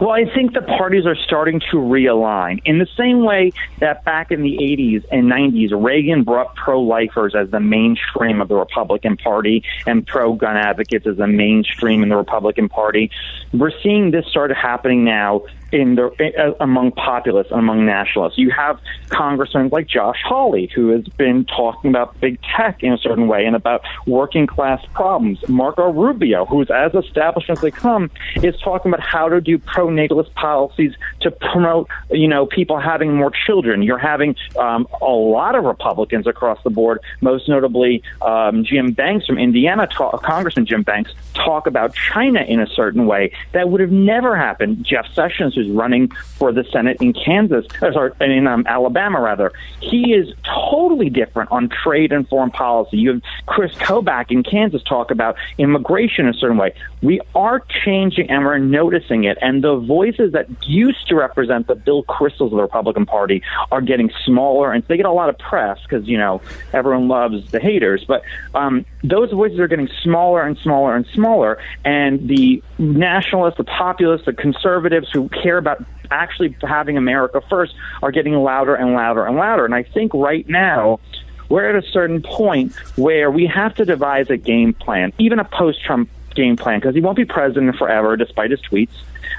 Well, 0.00 0.10
I 0.10 0.32
think 0.32 0.52
the 0.52 0.62
parties 0.62 1.06
are 1.06 1.16
starting 1.16 1.58
to 1.72 1.76
realign 1.76 2.60
in 2.64 2.78
the 2.78 2.86
same 2.96 3.24
way 3.24 3.52
that 3.80 4.04
back 4.04 4.30
in 4.30 4.42
the 4.42 4.56
80s 4.56 5.04
and 5.10 5.24
90s, 5.24 5.70
Reagan 5.72 6.22
brought 6.22 6.54
pro 6.54 6.80
lifers 6.80 7.34
as 7.34 7.50
the 7.50 7.58
mainstream 7.58 8.40
of 8.40 8.48
the 8.48 8.54
Republican 8.54 9.16
Party 9.16 9.64
and 9.86 10.06
pro 10.06 10.34
gun 10.34 10.56
advocates 10.56 11.06
as 11.06 11.16
the 11.16 11.26
mainstream 11.26 12.04
in 12.04 12.10
the 12.10 12.16
Republican 12.16 12.68
Party. 12.68 13.10
We're 13.52 13.72
seeing 13.82 14.12
this 14.12 14.26
start 14.26 14.54
happening 14.54 15.04
now 15.04 15.42
in 15.72 15.96
the 15.96 16.06
uh, 16.38 16.54
among 16.60 16.92
populists 16.92 17.50
among 17.50 17.84
nationalists. 17.84 18.38
You 18.38 18.50
have 18.50 18.80
congressmen 19.08 19.68
like 19.70 19.88
Josh 19.88 20.20
Hawley, 20.24 20.70
who 20.74 20.90
has 20.90 21.04
been 21.08 21.44
talking 21.44 21.90
about 21.90 22.18
big 22.20 22.38
tech 22.56 22.82
in 22.82 22.92
a 22.92 22.98
certain 22.98 23.26
way 23.26 23.44
and 23.44 23.56
about 23.56 23.82
working 24.06 24.46
class 24.46 24.84
problems. 24.94 25.46
Marco 25.48 25.90
Rubio, 25.90 26.44
who's 26.44 26.70
as 26.70 26.94
established 26.94 27.50
as 27.50 27.60
they 27.60 27.70
come, 27.70 28.10
is 28.36 28.54
talking 28.60 28.92
about 28.92 29.04
how 29.04 29.28
to 29.28 29.40
do 29.40 29.58
pro 29.58 29.88
pro-natalist 29.88 30.34
policies 30.34 30.92
to 31.20 31.30
promote, 31.30 31.88
you 32.10 32.28
know, 32.28 32.46
people 32.46 32.78
having 32.78 33.14
more 33.14 33.30
children. 33.46 33.82
You're 33.82 33.96
having 33.96 34.36
um, 34.58 34.86
a 35.00 35.06
lot 35.06 35.54
of 35.54 35.64
Republicans 35.64 36.26
across 36.26 36.62
the 36.62 36.70
board, 36.70 37.00
most 37.20 37.48
notably 37.48 38.02
um, 38.20 38.64
Jim 38.64 38.92
Banks 38.92 39.26
from 39.26 39.38
Indiana, 39.38 39.86
talk, 39.86 40.22
Congressman 40.22 40.66
Jim 40.66 40.82
Banks, 40.82 41.12
talk 41.34 41.66
about 41.66 41.94
China 41.94 42.42
in 42.42 42.60
a 42.60 42.66
certain 42.66 43.06
way 43.06 43.32
that 43.52 43.70
would 43.70 43.80
have 43.80 43.90
never 43.90 44.36
happened. 44.36 44.84
Jeff 44.84 45.06
Sessions, 45.14 45.56
who's 45.58 45.70
running 45.70 46.08
for 46.38 46.52
the 46.52 46.64
Senate 46.72 46.98
in 47.00 47.12
Kansas, 47.12 47.66
or 47.82 47.92
sorry, 47.92 48.12
in 48.20 48.46
um, 48.46 48.64
Alabama 48.66 49.20
rather, 49.20 49.52
he 49.80 50.12
is 50.12 50.32
totally 50.70 51.10
different 51.10 51.50
on 51.50 51.68
trade 51.68 52.12
and 52.12 52.28
foreign 52.28 52.50
policy. 52.50 52.98
You 52.98 53.14
have 53.14 53.22
Chris 53.46 53.72
Kobach 53.74 54.30
in 54.30 54.42
Kansas 54.42 54.82
talk 54.82 55.10
about 55.10 55.36
immigration 55.58 56.28
a 56.28 56.34
certain 56.34 56.56
way. 56.56 56.74
We 57.02 57.20
are 57.34 57.62
changing 57.84 58.30
and 58.30 58.44
we're 58.44 58.58
noticing 58.58 59.24
it. 59.24 59.38
And 59.40 59.62
the 59.62 59.76
voices 59.76 60.32
that 60.32 60.48
used 60.66 61.08
to 61.08 61.14
represent 61.14 61.66
the 61.66 61.74
Bill 61.74 62.04
Kristols 62.04 62.46
of 62.46 62.50
the 62.52 62.62
Republican 62.62 63.06
Party 63.06 63.42
are 63.70 63.80
getting 63.80 64.10
smaller, 64.24 64.72
and 64.72 64.84
they 64.84 64.96
get 64.96 65.06
a 65.06 65.12
lot 65.12 65.28
of 65.28 65.38
press 65.38 65.78
because 65.82 66.06
you 66.06 66.18
know 66.18 66.40
everyone 66.72 67.08
loves 67.08 67.50
the 67.50 67.60
haters. 67.60 68.04
But 68.06 68.22
um, 68.54 68.84
those 69.02 69.30
voices 69.32 69.58
are 69.58 69.68
getting 69.68 69.88
smaller 70.02 70.42
and 70.42 70.56
smaller 70.58 70.94
and 70.94 71.06
smaller, 71.14 71.58
and 71.84 72.28
the 72.28 72.62
nationalists, 72.78 73.56
the 73.56 73.64
populists, 73.64 74.26
the 74.26 74.32
conservatives 74.32 75.08
who 75.12 75.28
care 75.48 75.56
about 75.56 75.82
actually 76.10 76.54
having 76.62 76.98
America 76.98 77.40
first 77.48 77.74
are 78.02 78.12
getting 78.12 78.34
louder 78.34 78.74
and 78.74 78.92
louder 78.92 79.24
and 79.24 79.36
louder. 79.36 79.64
And 79.64 79.74
I 79.74 79.82
think 79.82 80.12
right 80.12 80.46
now 80.46 81.00
we're 81.48 81.74
at 81.74 81.82
a 81.82 81.86
certain 81.90 82.20
point 82.20 82.74
where 82.96 83.30
we 83.30 83.46
have 83.46 83.74
to 83.76 83.86
devise 83.86 84.28
a 84.28 84.36
game 84.36 84.74
plan, 84.74 85.14
even 85.18 85.38
a 85.38 85.44
post-Trump 85.44 86.10
game 86.34 86.56
plan, 86.56 86.80
because 86.80 86.94
he 86.94 87.00
won't 87.00 87.16
be 87.16 87.24
president 87.24 87.76
forever, 87.76 88.14
despite 88.16 88.50
his 88.50 88.60
tweets. 88.60 88.90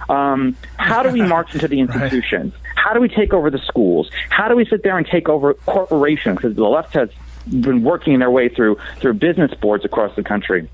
Um, 0.10 0.58
how 0.78 1.04
do 1.04 1.12
we 1.12 1.22
march 1.36 1.54
into 1.54 1.68
the 1.68 1.80
institutions? 1.80 2.54
right. 2.54 2.64
How 2.76 2.94
do 2.94 3.02
we 3.02 3.10
take 3.10 3.32
over 3.32 3.52
the 3.52 3.60
schools? 3.60 4.10
How 4.30 4.48
do 4.48 4.56
we 4.56 4.66
sit 4.66 4.82
there 4.82 4.98
and 4.98 5.06
take 5.06 5.30
over 5.30 5.54
corporations? 5.54 6.38
Because 6.38 6.56
the 6.56 6.64
left 6.64 6.96
has 6.96 7.10
been 7.48 7.84
working 7.84 8.18
their 8.18 8.32
way 8.32 8.50
through 8.50 8.80
through 9.00 9.14
business 9.14 9.54
boards 9.56 9.86
across 9.86 10.16
the 10.16 10.24
country 10.24 10.70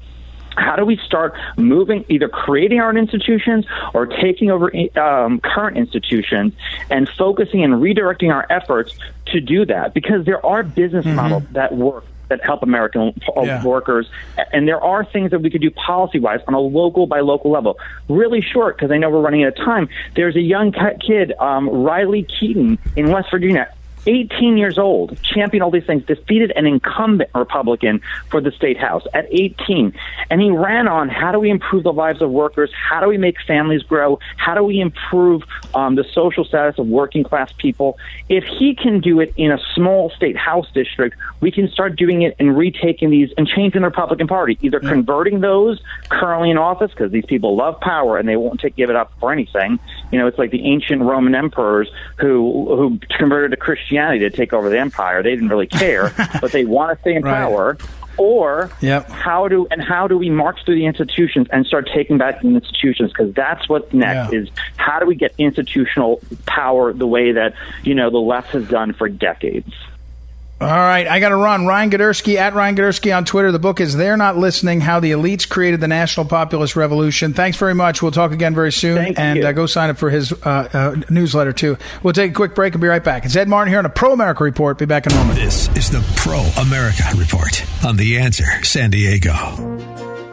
how 0.58 0.76
do 0.76 0.86
we 0.86 0.98
start 0.98 1.34
moving, 1.58 2.06
either 2.10 2.28
creating 2.28 2.80
our 2.80 2.90
own 2.90 2.98
institutions 2.98 3.66
or 3.94 4.06
taking 4.06 4.52
over 4.52 4.72
um, 5.00 5.40
current 5.40 5.78
institutions 5.78 6.54
and 6.90 7.10
focusing 7.10 7.64
and 7.64 7.76
redirecting 7.76 8.34
our 8.34 8.46
efforts 8.50 8.98
to 9.28 9.40
do 9.40 9.66
that? 9.66 9.94
Because 9.94 10.26
there 10.26 10.46
are 10.46 10.64
business 10.64 11.06
mm-hmm. 11.06 11.16
models 11.16 11.44
that 11.52 11.76
work 11.76 12.06
that 12.30 12.44
help 12.44 12.64
American 12.64 13.14
yeah. 13.44 13.64
workers. 13.64 14.10
And 14.52 14.68
there 14.68 14.82
are 14.82 15.06
things 15.06 15.32
that 15.32 15.42
we 15.42 15.50
could 15.50 15.62
do 15.62 15.72
policy 15.72 16.20
wise 16.20 16.40
on 16.48 16.54
a 16.54 16.60
local 16.60 17.08
by 17.08 17.20
local 17.20 17.52
level. 17.52 17.78
Really 18.10 18.42
short, 18.42 18.78
because 18.78 18.92
I 18.92 18.98
know 18.98 19.10
we're 19.10 19.22
running 19.22 19.44
out 19.44 19.50
of 19.50 19.58
time. 19.58 19.90
There's 20.16 20.36
a 20.36 20.42
young 20.42 20.74
kid, 21.06 21.34
um, 21.40 21.70
Riley 21.70 22.24
Keaton 22.24 22.80
in 22.96 23.12
West 23.12 23.30
Virginia. 23.32 23.72
18 24.08 24.58
years 24.58 24.78
old, 24.78 25.18
championed 25.24 25.64
all 25.64 25.72
these 25.72 25.86
things, 25.86 26.06
defeated 26.06 26.52
an 26.56 26.66
incumbent 26.66 27.30
Republican 27.34 28.02
for 28.30 28.42
the 28.42 28.52
state 28.52 28.78
house 28.78 29.04
at 29.14 29.28
18. 29.32 29.94
And 30.30 30.42
he 30.42 30.52
ran 30.52 30.88
on 30.88 31.10
how 31.10 31.32
do 31.32 31.40
we 31.40 31.50
improve 31.50 31.84
the 31.84 31.94
lives 31.94 32.22
of 32.22 32.30
workers? 32.30 32.72
How 32.74 33.00
do 33.00 33.08
we 33.08 33.18
make 33.18 33.38
families 33.42 33.84
grow? 33.84 34.20
How 34.38 34.56
do 34.56 34.64
we 34.64 34.80
improve 34.80 35.44
um, 35.74 35.96
the 35.96 36.04
social 36.04 36.46
status 36.46 36.78
of 36.80 36.88
working 36.88 37.24
class 37.24 37.52
people? 37.58 37.98
If 38.30 38.44
he 38.44 38.76
can 38.76 39.00
do 39.00 39.20
it 39.20 39.34
in 39.38 39.52
a 39.52 39.60
small 39.74 40.10
state 40.12 40.38
house 40.38 40.68
district, 40.74 41.18
we 41.46 41.52
can 41.52 41.70
start 41.70 41.96
doing 41.96 42.24
it 42.24 42.36
and 42.40 42.58
retaking 42.58 43.12
these 43.12 43.32
and 43.38 43.48
changing 43.48 43.82
the 43.84 43.88
Republican 43.88 44.26
Party, 44.26 44.58
either 44.64 44.80
yeah. 44.82 44.90
converting 44.90 45.42
those 45.42 45.80
currently 46.10 46.50
in 46.50 46.58
office 46.58 46.90
because 46.90 47.12
these 47.12 47.28
people 47.28 47.56
love 47.56 47.80
power 47.82 48.18
and 48.18 48.28
they 48.28 48.36
won't 48.36 48.60
take, 48.60 48.76
give 48.76 48.90
it 48.90 48.96
up 48.96 49.14
for 49.20 49.32
anything. 49.32 49.78
You 50.12 50.18
know, 50.18 50.26
it's 50.26 50.40
like 50.40 50.50
the 50.50 50.66
ancient 50.66 51.04
Roman 51.04 51.36
emperors 51.36 51.88
who 52.18 52.76
who 52.76 53.00
converted 53.16 53.52
to 53.52 53.58
Christianity 53.58 54.28
to 54.28 54.32
take 54.32 54.54
over 54.54 54.72
the 54.72 54.80
empire. 54.80 55.22
They 55.22 55.36
didn't 55.36 55.50
really 55.50 55.68
care, 55.68 56.12
but 56.42 56.52
they 56.52 56.66
want 56.66 56.98
to 56.98 57.02
stay 57.02 57.14
in 57.14 57.22
right. 57.22 57.36
power. 57.36 57.78
Or 58.18 58.72
yep. 58.82 59.08
how 59.10 59.48
do 59.48 59.68
and 59.70 59.84
how 59.84 60.08
do 60.08 60.18
we 60.18 60.32
march 60.32 60.58
through 60.66 60.76
the 60.76 60.88
institutions 60.88 61.46
and 61.52 61.64
start 61.68 61.88
taking 61.94 62.18
back 62.18 62.42
the 62.42 62.48
institutions? 62.48 63.12
Because 63.12 63.36
that's 63.36 63.70
what's 63.70 63.94
next. 63.94 64.34
Yeah. 64.34 64.40
Is 64.40 64.50
how 64.78 65.00
do 65.00 65.06
we 65.06 65.14
get 65.14 65.36
institutional 65.38 66.22
power 66.48 66.92
the 66.92 67.06
way 67.06 67.34
that 67.34 67.54
you 67.84 67.94
know 67.94 68.10
the 68.10 68.18
left 68.18 68.48
has 68.54 68.68
done 68.68 68.94
for 68.94 69.08
decades? 69.10 69.72
All 70.62 70.70
right, 70.70 71.06
I 71.06 71.20
got 71.20 71.30
to 71.30 71.36
run. 71.36 71.66
Ryan 71.68 71.90
Girdusky 71.90 72.38
at 72.38 72.54
Ryan 72.54 72.78
Girdusky 72.78 73.16
on 73.16 73.26
Twitter. 73.26 73.52
The 73.52 73.60
book 73.60 73.82
is 73.82 73.94
"They're 73.94 74.16
Not 74.16 74.38
Listening: 74.38 74.80
How 74.80 75.02
the 75.02 75.12
Elites 75.12 75.48
Created 75.48 75.82
the 75.82 75.90
National 75.90 76.26
Populist 76.26 76.78
Revolution." 76.78 77.34
Thanks 77.34 77.58
very 77.58 77.76
much. 77.76 78.02
We'll 78.02 78.14
talk 78.14 78.32
again 78.32 78.56
very 78.56 78.72
soon, 78.72 78.96
Thank 78.96 79.20
and 79.20 79.44
uh, 79.44 79.52
go 79.52 79.66
sign 79.66 79.90
up 79.90 79.98
for 79.98 80.10
his 80.10 80.32
uh, 80.32 80.70
uh, 80.72 80.96
newsletter 81.10 81.52
too. 81.52 81.78
We'll 82.04 82.14
take 82.14 82.32
a 82.32 82.34
quick 82.34 82.56
break 82.56 82.74
and 82.74 82.80
be 82.80 82.88
right 82.88 83.04
back. 83.04 83.26
It's 83.26 83.36
Ed 83.36 83.50
Martin 83.50 83.70
here 83.70 83.80
on 83.80 83.86
a 83.86 83.90
Pro 83.90 84.14
America 84.14 84.46
Report. 84.46 84.78
Be 84.78 84.86
back 84.86 85.06
in 85.06 85.12
a 85.12 85.16
moment. 85.16 85.38
This 85.38 85.68
is 85.76 85.90
the 85.92 86.00
Pro 86.16 86.40
America 86.62 87.04
Report 87.18 87.84
on 87.84 87.98
the 87.98 88.18
Answer 88.18 88.64
San 88.64 88.92
Diego. 88.92 89.34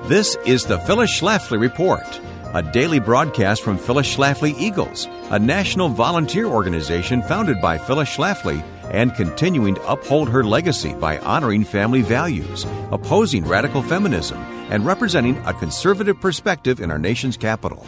This 0.05 0.37
is 0.47 0.65
the 0.67 0.79
Phyllis 0.79 1.21
Schlafly 1.21 1.59
Report, 1.61 2.21
a 2.55 2.63
daily 2.63 3.01
broadcast 3.01 3.63
from 3.63 3.77
Phyllis 3.77 4.15
Schlafly 4.15 4.55
Eagles, 4.57 5.09
a 5.31 5.39
national 5.41 5.89
volunteer 5.89 6.47
organization 6.47 7.23
founded 7.23 7.61
by 7.61 7.77
Phyllis 7.77 8.17
Schlafly 8.17 8.63
and 8.93 9.15
continuing 9.15 9.75
to 9.75 9.91
uphold 9.91 10.29
her 10.29 10.45
legacy 10.45 10.95
by 10.95 11.19
honoring 11.19 11.65
family 11.65 12.03
values, 12.03 12.65
opposing 12.93 13.45
radical 13.45 13.83
feminism, 13.83 14.39
and 14.71 14.87
representing 14.87 15.37
a 15.39 15.55
conservative 15.55 16.21
perspective 16.21 16.81
in 16.81 16.91
our 16.91 16.99
nation's 16.99 17.37
capital. 17.37 17.85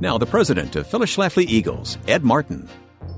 Now, 0.00 0.18
the 0.18 0.26
president 0.26 0.74
of 0.76 0.86
Phyllis 0.86 1.14
Schlafly 1.14 1.46
Eagles, 1.46 1.96
Ed 2.08 2.24
Martin. 2.24 2.68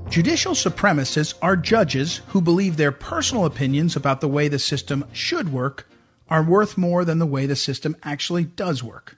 Judicial 0.09 0.53
supremacists 0.53 1.33
are 1.41 1.55
judges 1.55 2.21
who 2.27 2.41
believe 2.41 2.77
their 2.77 2.91
personal 2.91 3.45
opinions 3.45 3.95
about 3.95 4.21
the 4.21 4.27
way 4.27 4.47
the 4.47 4.59
system 4.59 5.05
should 5.11 5.51
work 5.51 5.87
are 6.29 6.43
worth 6.43 6.77
more 6.77 7.03
than 7.03 7.19
the 7.19 7.25
way 7.25 7.45
the 7.45 7.55
system 7.55 7.95
actually 8.03 8.43
does 8.43 8.83
work. 8.83 9.17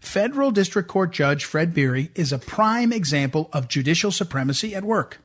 Federal 0.00 0.50
District 0.50 0.88
Court 0.88 1.12
Judge 1.12 1.44
Fred 1.44 1.74
Biery 1.74 2.10
is 2.14 2.32
a 2.32 2.38
prime 2.38 2.92
example 2.92 3.50
of 3.52 3.68
judicial 3.68 4.10
supremacy 4.10 4.74
at 4.74 4.84
work. 4.84 5.18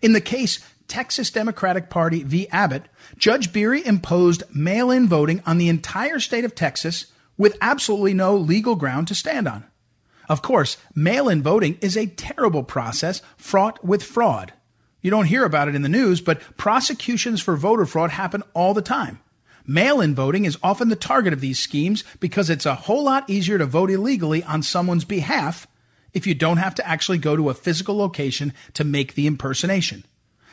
In 0.00 0.12
the 0.12 0.20
case 0.20 0.58
Texas 0.92 1.30
Democratic 1.30 1.88
Party 1.88 2.22
v. 2.22 2.46
Abbott, 2.50 2.84
Judge 3.16 3.50
Biery 3.50 3.82
imposed 3.82 4.42
mail 4.54 4.90
in 4.90 5.08
voting 5.08 5.42
on 5.46 5.56
the 5.56 5.70
entire 5.70 6.20
state 6.20 6.44
of 6.44 6.54
Texas 6.54 7.06
with 7.38 7.56
absolutely 7.62 8.12
no 8.12 8.36
legal 8.36 8.76
ground 8.76 9.08
to 9.08 9.14
stand 9.14 9.48
on. 9.48 9.64
Of 10.28 10.42
course, 10.42 10.76
mail 10.94 11.30
in 11.30 11.42
voting 11.42 11.78
is 11.80 11.96
a 11.96 12.08
terrible 12.08 12.62
process 12.62 13.22
fraught 13.38 13.82
with 13.82 14.02
fraud. 14.02 14.52
You 15.00 15.10
don't 15.10 15.24
hear 15.24 15.46
about 15.46 15.66
it 15.66 15.74
in 15.74 15.80
the 15.80 15.88
news, 15.88 16.20
but 16.20 16.42
prosecutions 16.58 17.40
for 17.40 17.56
voter 17.56 17.86
fraud 17.86 18.10
happen 18.10 18.42
all 18.52 18.74
the 18.74 18.82
time. 18.82 19.18
Mail 19.66 19.98
in 19.98 20.14
voting 20.14 20.44
is 20.44 20.58
often 20.62 20.90
the 20.90 20.94
target 20.94 21.32
of 21.32 21.40
these 21.40 21.58
schemes 21.58 22.04
because 22.20 22.50
it's 22.50 22.66
a 22.66 22.74
whole 22.74 23.04
lot 23.04 23.30
easier 23.30 23.56
to 23.56 23.64
vote 23.64 23.90
illegally 23.90 24.44
on 24.44 24.62
someone's 24.62 25.06
behalf 25.06 25.66
if 26.12 26.26
you 26.26 26.34
don't 26.34 26.58
have 26.58 26.74
to 26.74 26.86
actually 26.86 27.16
go 27.16 27.34
to 27.34 27.48
a 27.48 27.54
physical 27.54 27.96
location 27.96 28.52
to 28.74 28.84
make 28.84 29.14
the 29.14 29.26
impersonation. 29.26 30.04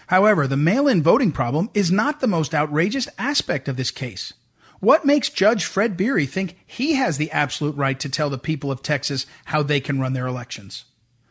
However, 0.09 0.47
the 0.47 0.57
mail 0.57 0.87
in 0.87 1.03
voting 1.03 1.31
problem 1.31 1.69
is 1.75 1.91
not 1.91 2.19
the 2.19 2.27
most 2.27 2.55
outrageous 2.55 3.07
aspect 3.19 3.67
of 3.67 3.77
this 3.77 3.91
case. 3.91 4.33
What 4.79 5.05
makes 5.05 5.29
Judge 5.29 5.65
Fred 5.65 5.95
Biery 5.95 6.27
think 6.27 6.57
he 6.65 6.93
has 6.93 7.17
the 7.17 7.29
absolute 7.29 7.75
right 7.75 7.99
to 7.99 8.09
tell 8.09 8.31
the 8.31 8.39
people 8.39 8.71
of 8.71 8.81
Texas 8.81 9.27
how 9.45 9.61
they 9.61 9.79
can 9.79 9.99
run 9.99 10.13
their 10.13 10.25
elections? 10.25 10.85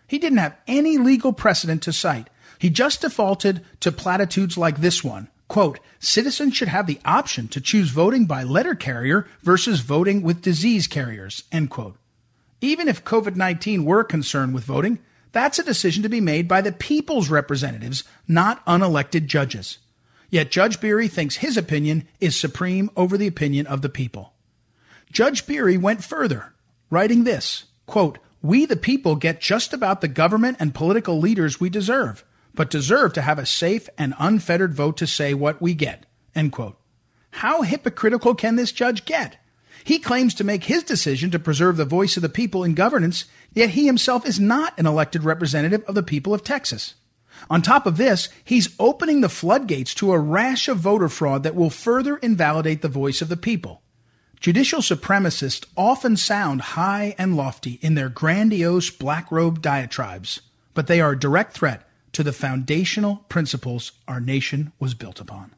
He 0.07 0.17
didn't 0.17 0.39
have 0.39 0.57
any 0.69 0.97
legal 0.97 1.33
precedent 1.33 1.83
to 1.83 1.93
cite. 1.93 2.31
He 2.61 2.71
just 2.71 3.01
defaulted 3.01 3.65
to 3.81 3.91
platitudes 3.91 4.57
like 4.57 4.81
this 4.81 5.03
one. 5.03 5.27
Quote, 5.49 5.81
citizens 5.99 6.55
should 6.55 6.69
have 6.69 6.87
the 6.87 7.01
option 7.05 7.49
to 7.49 7.61
choose 7.61 7.91
voting 7.91 8.27
by 8.27 8.45
letter 8.45 8.77
carrier 8.77 9.27
versus 9.43 9.81
voting 9.81 10.23
with 10.23 10.41
disease 10.41 10.87
carriers, 10.87 11.43
end 11.51 11.71
quote. 11.71 11.97
Even 12.61 12.87
if 12.87 13.05
COVID 13.05 13.35
19 13.35 13.85
were 13.85 14.05
concerned 14.05 14.55
with 14.55 14.63
voting, 14.63 15.01
that's 15.39 15.61
a 15.61 15.65
decision 15.65 16.03
to 16.03 16.09
be 16.09 16.21
made 16.21 16.49
by 16.49 16.61
the 16.61 16.73
people's 16.73 17.31
representatives, 17.31 18.03
not 18.27 18.65
unelected 18.67 19.27
judges. 19.27 19.79
Yet 20.31 20.51
Judge 20.51 20.81
Biery 20.81 21.09
thinks 21.09 21.37
his 21.37 21.57
opinion 21.57 22.09
is 22.21 22.35
supreme 22.35 22.91
over 22.97 23.17
the 23.17 23.29
opinion 23.29 23.67
of 23.69 23.81
the 23.81 23.89
people. 23.89 24.33
Judge 25.13 25.47
Biery 25.47 25.81
went 25.81 26.03
further, 26.03 26.53
writing 26.91 27.23
this 27.23 27.67
quote, 27.87 28.19
We 28.43 28.67
the 28.67 28.77
people 28.77 29.15
get 29.15 29.41
just 29.41 29.73
about 29.73 30.01
the 30.01 30.09
government 30.09 30.57
and 30.59 30.75
political 30.75 31.21
leaders 31.21 31.61
we 31.61 31.71
deserve, 31.71 32.25
but 32.53 32.69
deserve 32.69 33.13
to 33.13 33.23
have 33.23 33.39
a 33.39 33.47
safe 33.47 33.89
and 33.97 34.15
unfettered 34.19 34.75
vote 34.75 34.97
to 34.97 35.07
say 35.07 35.35
what 35.35 35.63
we 35.63 35.73
get. 35.73 36.05
End 36.35 36.51
quote. 36.51 36.79
How 37.31 37.63
hypocritical 37.63 38.35
can 38.35 38.57
this 38.57 38.73
judge 38.73 39.05
get? 39.05 39.37
He 39.85 39.99
claims 39.99 40.35
to 40.35 40.45
make 40.45 40.65
his 40.65 40.83
decision 40.83 41.31
to 41.31 41.39
preserve 41.39 41.77
the 41.77 41.85
voice 41.85 42.17
of 42.17 42.23
the 42.23 42.29
people 42.29 42.65
in 42.65 42.75
governance, 42.75 43.25
yet 43.53 43.71
he 43.71 43.87
himself 43.87 44.27
is 44.27 44.41
not 44.41 44.79
an 44.79 44.87
elected 44.87 45.25
representative 45.25 45.83
of 45.85 45.95
the 45.95 46.03
people 46.03 46.35
of 46.35 46.45
Texas. 46.45 46.95
On 47.49 47.63
top 47.63 47.87
of 47.87 47.97
this, 47.97 48.29
he's 48.45 48.75
opening 48.79 49.21
the 49.21 49.29
floodgates 49.29 49.95
to 49.95 50.13
a 50.13 50.19
rash 50.19 50.69
of 50.69 50.79
voter 50.79 51.09
fraud 51.09 51.43
that 51.45 51.55
will 51.55 51.71
further 51.71 52.17
invalidate 52.17 52.83
the 52.83 52.89
voice 52.89 53.23
of 53.23 53.29
the 53.29 53.37
people. 53.37 53.83
Judicial 54.41 54.81
supremacists 54.81 55.67
often 55.77 56.17
sound 56.17 56.61
high 56.61 57.15
and 57.19 57.37
lofty 57.37 57.79
in 57.83 57.95
their 57.95 58.09
grandiose 58.09 58.91
black 58.91 59.31
robe 59.33 59.61
diatribes, 59.61 60.41
but 60.75 60.87
they 60.87 61.01
are 61.01 61.13
a 61.13 61.19
direct 61.19 61.55
threat 61.55 61.89
to 62.13 62.23
the 62.23 62.33
foundational 62.33 63.25
principles 63.29 63.93
our 64.07 64.21
nation 64.21 64.73
was 64.79 64.95
built 64.95 65.21
upon. 65.21 65.55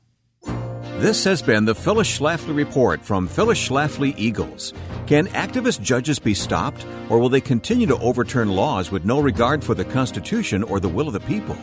This 1.01 1.25
has 1.25 1.41
been 1.41 1.65
the 1.65 1.75
Phyllis 1.75 2.19
Schlafly 2.19 2.55
Report 2.55 3.03
from 3.03 3.27
Phyllis 3.27 3.59
Schlafly 3.59 4.13
Eagles. 4.19 4.75
Can 5.07 5.29
activist 5.29 5.81
judges 5.81 6.19
be 6.19 6.35
stopped, 6.35 6.85
or 7.09 7.19
will 7.19 7.31
they 7.31 7.41
continue 7.41 7.87
to 7.87 7.99
overturn 8.01 8.51
laws 8.51 8.91
with 8.91 9.07
no 9.07 9.19
regard 9.19 9.65
for 9.65 9.75
the 9.75 9.87
Constitution 9.87 10.63
or 10.63 10.79
the 10.79 10.91
will 10.91 11.07
of 11.07 11.15
the 11.15 11.21
people? 11.21 11.57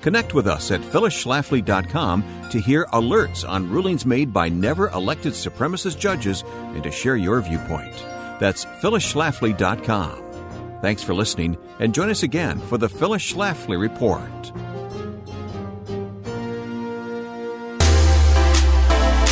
Connect 0.00 0.32
with 0.32 0.46
us 0.46 0.70
at 0.70 0.80
phyllisschlafly.com 0.80 2.48
to 2.48 2.58
hear 2.58 2.86
alerts 2.86 3.46
on 3.46 3.68
rulings 3.68 4.06
made 4.06 4.32
by 4.32 4.48
never 4.48 4.88
elected 4.88 5.34
supremacist 5.34 5.98
judges 5.98 6.42
and 6.48 6.82
to 6.82 6.90
share 6.90 7.16
your 7.16 7.42
viewpoint. 7.42 7.94
That's 8.40 8.64
phyllisschlafly.com. 8.64 10.78
Thanks 10.80 11.02
for 11.02 11.12
listening, 11.12 11.58
and 11.78 11.92
join 11.92 12.08
us 12.08 12.22
again 12.22 12.58
for 12.58 12.78
the 12.78 12.88
Phyllis 12.88 13.34
Schlafly 13.34 13.78
Report. 13.78 14.50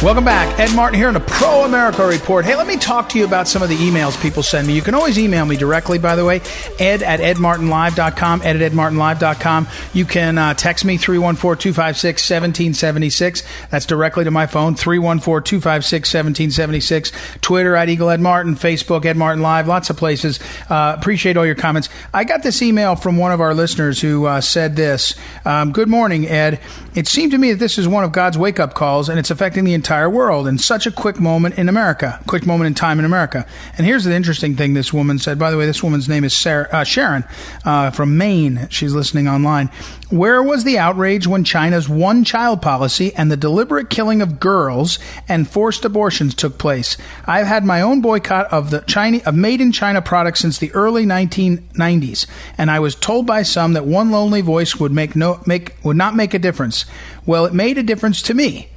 Welcome 0.02 0.26
back. 0.26 0.60
Ed 0.60 0.76
Martin 0.76 0.98
here 0.98 1.08
in 1.08 1.16
a 1.16 1.20
Pro 1.20 1.64
America 1.64 2.06
Report. 2.06 2.44
Hey, 2.44 2.54
let 2.54 2.66
me 2.66 2.76
talk 2.76 3.08
to 3.08 3.18
you 3.18 3.24
about 3.24 3.48
some 3.48 3.62
of 3.62 3.70
the 3.70 3.76
emails 3.76 4.22
people 4.22 4.42
send 4.42 4.66
me. 4.66 4.74
You 4.74 4.82
can 4.82 4.94
always 4.94 5.18
email 5.18 5.46
me 5.46 5.56
directly, 5.56 5.98
by 5.98 6.16
the 6.16 6.24
way, 6.24 6.42
ed 6.78 7.02
at 7.02 7.20
edmartinlive.com, 7.20 8.42
ed 8.42 8.60
at 8.60 8.72
edmartinlive.com. 8.72 9.68
You 9.94 10.04
can 10.04 10.36
uh, 10.36 10.52
text 10.52 10.84
me 10.84 10.98
314-256-1776. 10.98 13.42
That's 13.70 13.86
directly 13.86 14.24
to 14.24 14.30
my 14.30 14.46
phone, 14.46 14.74
314-256-1776. 14.74 17.40
Twitter 17.40 17.74
at 17.74 17.88
Eagle 17.88 18.10
Ed 18.10 18.20
Martin, 18.20 18.54
Facebook 18.54 19.06
Ed 19.06 19.16
Martin 19.16 19.40
Live, 19.40 19.66
lots 19.66 19.88
of 19.88 19.96
places. 19.96 20.40
Uh, 20.68 20.94
appreciate 20.98 21.38
all 21.38 21.46
your 21.46 21.54
comments. 21.54 21.88
I 22.12 22.24
got 22.24 22.42
this 22.42 22.60
email 22.60 22.96
from 22.96 23.16
one 23.16 23.32
of 23.32 23.40
our 23.40 23.54
listeners 23.54 24.02
who 24.02 24.26
uh, 24.26 24.42
said 24.42 24.76
this. 24.76 25.14
Um, 25.46 25.72
Good 25.72 25.88
morning, 25.88 26.28
Ed. 26.28 26.60
It 26.94 27.08
seemed 27.08 27.32
to 27.32 27.38
me 27.38 27.52
that 27.52 27.58
this 27.58 27.78
is 27.78 27.88
one 27.88 28.04
of 28.04 28.12
God's 28.12 28.36
wake-up 28.36 28.74
calls, 28.74 29.08
and 29.08 29.18
it's 29.18 29.30
affecting 29.30 29.64
the 29.64 29.72
entire 29.72 29.85
world 30.10 30.48
in 30.48 30.58
such 30.58 30.86
a 30.86 30.90
quick 30.90 31.20
moment 31.20 31.58
in 31.58 31.68
America, 31.68 32.20
quick 32.26 32.44
moment 32.44 32.66
in 32.66 32.74
time 32.74 32.98
in 32.98 33.04
America. 33.04 33.46
And 33.76 33.86
here's 33.86 34.04
the 34.04 34.14
interesting 34.14 34.56
thing 34.56 34.74
this 34.74 34.92
woman 34.92 35.18
said. 35.18 35.38
By 35.38 35.50
the 35.50 35.56
way, 35.56 35.66
this 35.66 35.82
woman's 35.82 36.08
name 36.08 36.24
is 36.24 36.34
Sarah, 36.34 36.68
uh, 36.72 36.84
Sharon 36.84 37.24
uh, 37.64 37.90
from 37.90 38.18
Maine. 38.18 38.66
She's 38.70 38.94
listening 38.94 39.28
online. 39.28 39.70
Where 40.10 40.42
was 40.42 40.64
the 40.64 40.78
outrage 40.78 41.26
when 41.26 41.44
China's 41.44 41.88
one 41.88 42.24
child 42.24 42.62
policy 42.62 43.14
and 43.14 43.30
the 43.30 43.36
deliberate 43.36 43.90
killing 43.90 44.22
of 44.22 44.38
girls 44.40 44.98
and 45.28 45.48
forced 45.48 45.84
abortions 45.84 46.34
took 46.34 46.58
place? 46.58 46.96
I've 47.26 47.46
had 47.46 47.64
my 47.64 47.80
own 47.80 48.00
boycott 48.00 48.52
of 48.52 48.70
the 48.70 48.80
China, 48.80 49.20
of 49.24 49.34
made 49.34 49.60
in 49.60 49.72
China 49.72 50.02
products 50.02 50.40
since 50.40 50.58
the 50.58 50.72
early 50.72 51.06
1990s, 51.06 52.26
and 52.58 52.70
I 52.70 52.80
was 52.80 52.94
told 52.94 53.26
by 53.26 53.42
some 53.42 53.72
that 53.72 53.86
one 53.86 54.10
lonely 54.10 54.40
voice 54.40 54.76
would 54.76 54.92
make 54.92 55.16
no 55.16 55.40
make 55.46 55.74
would 55.84 55.96
not 55.96 56.14
make 56.16 56.34
a 56.34 56.38
difference. 56.38 56.86
Well, 57.24 57.46
it 57.46 57.54
made 57.54 57.78
a 57.78 57.82
difference 57.82 58.22
to 58.22 58.34
me. 58.34 58.68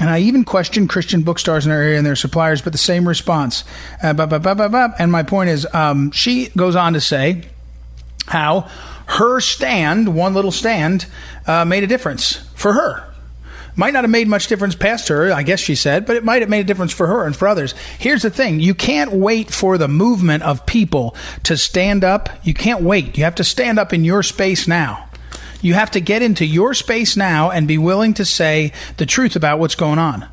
And 0.00 0.08
I 0.08 0.20
even 0.20 0.44
questioned 0.44 0.88
Christian 0.88 1.22
bookstores 1.22 1.66
in 1.66 1.72
our 1.72 1.78
area 1.78 1.98
and 1.98 2.06
their 2.06 2.16
suppliers, 2.16 2.62
but 2.62 2.72
the 2.72 2.78
same 2.78 3.06
response. 3.06 3.64
Uh, 4.02 4.90
and 4.98 5.10
my 5.10 5.22
point 5.24 5.50
is, 5.50 5.66
um, 5.74 6.12
she 6.12 6.48
goes 6.50 6.76
on 6.76 6.92
to 6.92 7.00
say 7.00 7.44
how 8.26 8.68
her 9.06 9.40
stand, 9.40 10.14
one 10.14 10.34
little 10.34 10.52
stand, 10.52 11.06
uh, 11.46 11.64
made 11.64 11.82
a 11.82 11.86
difference 11.86 12.36
for 12.54 12.74
her. 12.74 13.04
Might 13.74 13.92
not 13.92 14.04
have 14.04 14.10
made 14.10 14.28
much 14.28 14.48
difference 14.48 14.74
past 14.74 15.08
her, 15.08 15.32
I 15.32 15.44
guess 15.44 15.60
she 15.60 15.74
said, 15.74 16.04
but 16.04 16.16
it 16.16 16.24
might 16.24 16.42
have 16.42 16.48
made 16.48 16.60
a 16.60 16.64
difference 16.64 16.92
for 16.92 17.06
her 17.06 17.24
and 17.24 17.34
for 17.34 17.46
others. 17.46 17.74
Here's 17.98 18.22
the 18.22 18.30
thing 18.30 18.60
you 18.60 18.74
can't 18.74 19.12
wait 19.12 19.50
for 19.50 19.78
the 19.78 19.88
movement 19.88 20.42
of 20.42 20.66
people 20.66 21.16
to 21.44 21.56
stand 21.56 22.04
up. 22.04 22.28
You 22.42 22.54
can't 22.54 22.82
wait. 22.82 23.16
You 23.16 23.24
have 23.24 23.36
to 23.36 23.44
stand 23.44 23.78
up 23.78 23.92
in 23.92 24.04
your 24.04 24.22
space 24.22 24.66
now. 24.68 25.07
You 25.60 25.74
have 25.74 25.90
to 25.92 26.00
get 26.00 26.22
into 26.22 26.44
your 26.44 26.74
space 26.74 27.16
now 27.16 27.50
and 27.50 27.66
be 27.66 27.78
willing 27.78 28.14
to 28.14 28.24
say 28.24 28.72
the 28.96 29.06
truth 29.06 29.36
about 29.36 29.58
what's 29.58 29.74
going 29.74 29.98
on. 29.98 30.26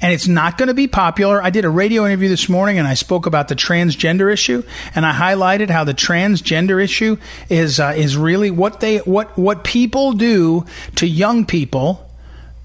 And 0.00 0.12
it's 0.12 0.26
not 0.26 0.58
going 0.58 0.66
to 0.66 0.74
be 0.74 0.88
popular. 0.88 1.40
I 1.40 1.50
did 1.50 1.64
a 1.64 1.70
radio 1.70 2.04
interview 2.04 2.28
this 2.28 2.48
morning 2.48 2.78
and 2.78 2.88
I 2.88 2.94
spoke 2.94 3.26
about 3.26 3.48
the 3.48 3.54
transgender 3.54 4.32
issue 4.32 4.64
and 4.96 5.06
I 5.06 5.12
highlighted 5.12 5.70
how 5.70 5.84
the 5.84 5.94
transgender 5.94 6.82
issue 6.82 7.18
is 7.48 7.78
uh, 7.78 7.94
is 7.96 8.16
really 8.16 8.50
what 8.50 8.80
they 8.80 8.98
what 8.98 9.38
what 9.38 9.62
people 9.62 10.12
do 10.12 10.66
to 10.96 11.06
young 11.06 11.46
people 11.46 12.08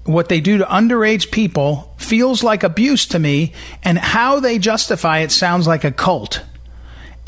what 0.08 0.28
they 0.28 0.40
do 0.40 0.58
to 0.58 0.64
underage 0.64 1.30
people 1.30 1.94
feels 1.98 2.42
like 2.42 2.62
abuse 2.62 3.06
to 3.08 3.18
me, 3.18 3.52
and 3.82 3.98
how 3.98 4.40
they 4.40 4.58
justify 4.58 5.18
it 5.18 5.30
sounds 5.30 5.66
like 5.66 5.84
a 5.84 5.92
cult. 5.92 6.42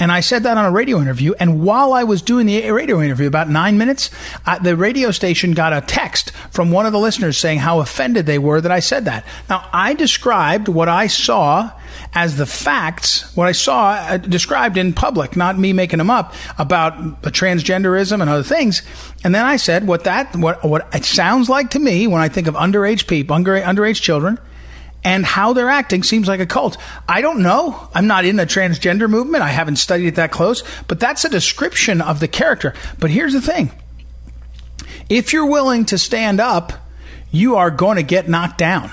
And 0.01 0.11
I 0.11 0.21
said 0.21 0.45
that 0.45 0.57
on 0.57 0.65
a 0.65 0.71
radio 0.71 0.99
interview. 1.01 1.35
And 1.39 1.63
while 1.63 1.93
I 1.93 2.05
was 2.05 2.23
doing 2.23 2.47
the 2.47 2.71
radio 2.71 3.03
interview, 3.03 3.27
about 3.27 3.51
nine 3.51 3.77
minutes, 3.77 4.11
uh, 4.47 4.59
the 4.59 4.75
radio 4.75 5.11
station 5.11 5.53
got 5.53 5.75
a 5.75 5.83
text 5.83 6.31
from 6.51 6.71
one 6.71 6.87
of 6.87 6.93
the 6.93 6.99
listeners 6.99 7.37
saying 7.37 7.59
how 7.59 7.81
offended 7.81 8.25
they 8.25 8.39
were 8.39 8.63
that 8.63 8.73
I 8.73 8.81
said 8.81 9.05
that. 9.05 9.27
Now, 9.51 9.69
I 9.75 9.93
described 9.93 10.69
what 10.69 10.89
I 10.89 11.07
saw 11.07 11.71
as 12.15 12.37
the 12.37 12.47
facts, 12.47 13.37
what 13.37 13.47
I 13.47 13.53
saw 13.53 13.91
uh, 13.91 14.17
described 14.17 14.79
in 14.79 14.95
public, 14.95 15.37
not 15.37 15.59
me 15.59 15.75
making 15.75 15.99
them 15.99 16.11
up 16.11 16.35
about 16.59 17.21
transgenderism 17.23 18.21
and 18.21 18.31
other 18.31 18.43
things. 18.43 18.83
And 19.23 19.35
then 19.35 19.45
I 19.45 19.57
said 19.57 19.87
what 19.87 20.05
that, 20.05 20.35
what, 20.35 20.65
what 20.65 20.89
it 20.95 21.05
sounds 21.05 21.51
like 21.51 21.71
to 21.71 21.79
me 21.79 22.07
when 22.07 22.23
I 22.23 22.29
think 22.29 22.47
of 22.47 22.55
underage 22.55 23.07
people, 23.07 23.37
under, 23.37 23.61
underage 23.61 24.01
children, 24.01 24.39
and 25.03 25.25
how 25.25 25.53
they're 25.53 25.71
acting 25.71 26.03
seems 26.03 26.29
like 26.29 26.41
a 26.41 26.47
cult. 26.47 26.77
I 27.09 27.21
don't 27.21 27.43
know. 27.43 27.89
I'm 27.95 28.07
not 28.07 28.25
in 28.25 28.37
the 28.37 28.47
transgender 28.47 29.09
movement. 29.09 29.43
I 29.43 29.49
haven't 29.49 29.77
studied 29.77 30.09
it 30.09 30.15
that 30.17 30.31
close, 30.31 30.63
but 30.89 31.01
that's 31.01 31.25
a 31.25 31.29
description 31.29 32.01
of 32.01 32.21
the 32.21 32.29
character. 32.29 32.75
But 32.99 33.11
here's 33.11 33.33
the 33.33 33.41
thing. 33.41 33.71
If 35.09 35.33
you're 35.33 35.47
willing 35.47 35.87
to 35.87 35.99
stand 35.99 36.41
up, 36.41 36.73
you 37.31 37.57
are 37.57 37.71
going 37.71 37.97
to 37.97 38.03
get 38.03 38.29
knocked 38.29 38.59
down. 38.59 38.91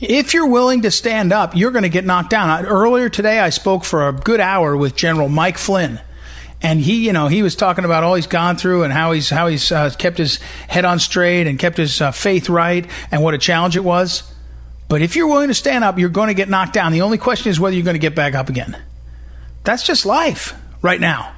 If 0.00 0.34
you're 0.34 0.48
willing 0.48 0.82
to 0.82 0.90
stand 0.90 1.32
up, 1.32 1.54
you're 1.54 1.70
going 1.70 1.84
to 1.84 1.88
get 1.88 2.04
knocked 2.04 2.30
down. 2.30 2.66
Earlier 2.66 3.08
today, 3.08 3.38
I 3.38 3.50
spoke 3.50 3.84
for 3.84 4.08
a 4.08 4.12
good 4.12 4.40
hour 4.40 4.76
with 4.76 4.96
General 4.96 5.28
Mike 5.28 5.58
Flynn 5.58 6.00
and 6.62 6.80
he, 6.80 7.06
you 7.06 7.12
know, 7.12 7.26
he 7.26 7.42
was 7.42 7.56
talking 7.56 7.84
about 7.84 8.04
all 8.04 8.14
he's 8.14 8.26
gone 8.26 8.56
through 8.56 8.84
and 8.84 8.92
how 8.92 9.12
he's 9.12 9.28
how 9.28 9.48
he's 9.48 9.72
uh, 9.72 9.90
kept 9.98 10.16
his 10.16 10.36
head 10.68 10.84
on 10.84 10.98
straight 11.00 11.46
and 11.46 11.58
kept 11.58 11.76
his 11.76 12.00
uh, 12.00 12.12
faith 12.12 12.48
right, 12.48 12.86
and 13.10 13.22
what 13.22 13.34
a 13.34 13.38
challenge 13.38 13.76
it 13.76 13.84
was. 13.84 14.31
But 14.92 15.00
if 15.00 15.16
you're 15.16 15.26
willing 15.26 15.48
to 15.48 15.54
stand 15.54 15.84
up, 15.84 15.98
you're 15.98 16.10
going 16.10 16.28
to 16.28 16.34
get 16.34 16.50
knocked 16.50 16.74
down. 16.74 16.92
The 16.92 17.00
only 17.00 17.16
question 17.16 17.50
is 17.50 17.58
whether 17.58 17.74
you're 17.74 17.82
going 17.82 17.94
to 17.94 17.98
get 17.98 18.14
back 18.14 18.34
up 18.34 18.50
again. 18.50 18.76
That's 19.64 19.86
just 19.86 20.04
life 20.04 20.54
right 20.82 21.00
now. 21.00 21.32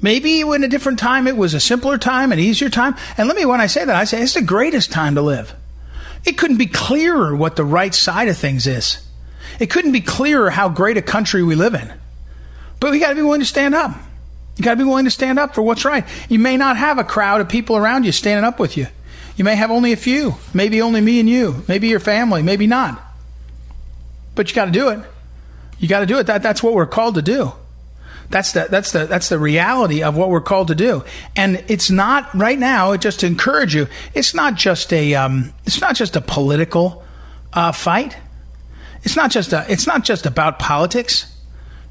Maybe 0.00 0.40
in 0.40 0.64
a 0.64 0.68
different 0.68 0.98
time 0.98 1.28
it 1.28 1.36
was 1.36 1.54
a 1.54 1.60
simpler 1.60 1.96
time, 1.96 2.32
an 2.32 2.40
easier 2.40 2.68
time. 2.68 2.96
And 3.16 3.28
let 3.28 3.36
me, 3.36 3.44
when 3.44 3.60
I 3.60 3.68
say 3.68 3.84
that, 3.84 3.94
I 3.94 4.02
say 4.02 4.20
it's 4.20 4.34
the 4.34 4.42
greatest 4.42 4.90
time 4.90 5.14
to 5.14 5.22
live. 5.22 5.54
It 6.24 6.36
couldn't 6.36 6.56
be 6.56 6.66
clearer 6.66 7.36
what 7.36 7.54
the 7.54 7.64
right 7.64 7.94
side 7.94 8.26
of 8.26 8.36
things 8.36 8.66
is. 8.66 8.98
It 9.60 9.70
couldn't 9.70 9.92
be 9.92 10.00
clearer 10.00 10.50
how 10.50 10.68
great 10.68 10.96
a 10.96 11.02
country 11.02 11.44
we 11.44 11.54
live 11.54 11.74
in. 11.74 11.92
But 12.80 12.90
we 12.90 12.98
got 12.98 13.10
to 13.10 13.14
be 13.14 13.22
willing 13.22 13.42
to 13.42 13.46
stand 13.46 13.76
up. 13.76 13.96
You 14.56 14.64
got 14.64 14.72
to 14.72 14.78
be 14.78 14.82
willing 14.82 15.04
to 15.04 15.10
stand 15.12 15.38
up 15.38 15.54
for 15.54 15.62
what's 15.62 15.84
right. 15.84 16.04
You 16.28 16.40
may 16.40 16.56
not 16.56 16.76
have 16.76 16.98
a 16.98 17.04
crowd 17.04 17.42
of 17.42 17.48
people 17.48 17.76
around 17.76 18.06
you 18.06 18.10
standing 18.10 18.44
up 18.44 18.58
with 18.58 18.76
you. 18.76 18.88
You 19.36 19.44
may 19.44 19.56
have 19.56 19.70
only 19.70 19.92
a 19.92 19.96
few, 19.96 20.34
maybe 20.52 20.82
only 20.82 21.00
me 21.00 21.18
and 21.20 21.28
you, 21.28 21.64
maybe 21.68 21.88
your 21.88 22.00
family, 22.00 22.42
maybe 22.42 22.66
not. 22.66 23.02
But 24.34 24.48
you 24.48 24.54
got 24.54 24.66
to 24.66 24.70
do 24.70 24.88
it. 24.88 25.00
You 25.78 25.88
got 25.88 26.00
to 26.00 26.06
do 26.06 26.18
it. 26.18 26.26
That, 26.26 26.42
that's 26.42 26.62
what 26.62 26.74
we're 26.74 26.86
called 26.86 27.14
to 27.16 27.22
do. 27.22 27.52
That's 28.30 28.52
the, 28.52 28.66
that's, 28.70 28.92
the, 28.92 29.06
that's 29.06 29.28
the 29.28 29.38
reality 29.38 30.02
of 30.02 30.16
what 30.16 30.30
we're 30.30 30.40
called 30.40 30.68
to 30.68 30.74
do. 30.74 31.04
And 31.36 31.62
it's 31.68 31.90
not 31.90 32.32
right 32.34 32.58
now, 32.58 32.96
just 32.96 33.20
to 33.20 33.26
encourage 33.26 33.74
you, 33.74 33.88
it's 34.14 34.32
not 34.32 34.54
just 34.54 34.92
a, 34.92 35.14
um, 35.14 35.52
it's 35.66 35.80
not 35.80 35.96
just 35.96 36.16
a 36.16 36.20
political 36.20 37.04
uh, 37.52 37.72
fight. 37.72 38.16
It's 39.02 39.16
not 39.16 39.30
just 39.30 39.52
a, 39.52 39.66
it's 39.68 39.86
not 39.86 40.04
just 40.04 40.24
about 40.24 40.58
politics. 40.58 41.26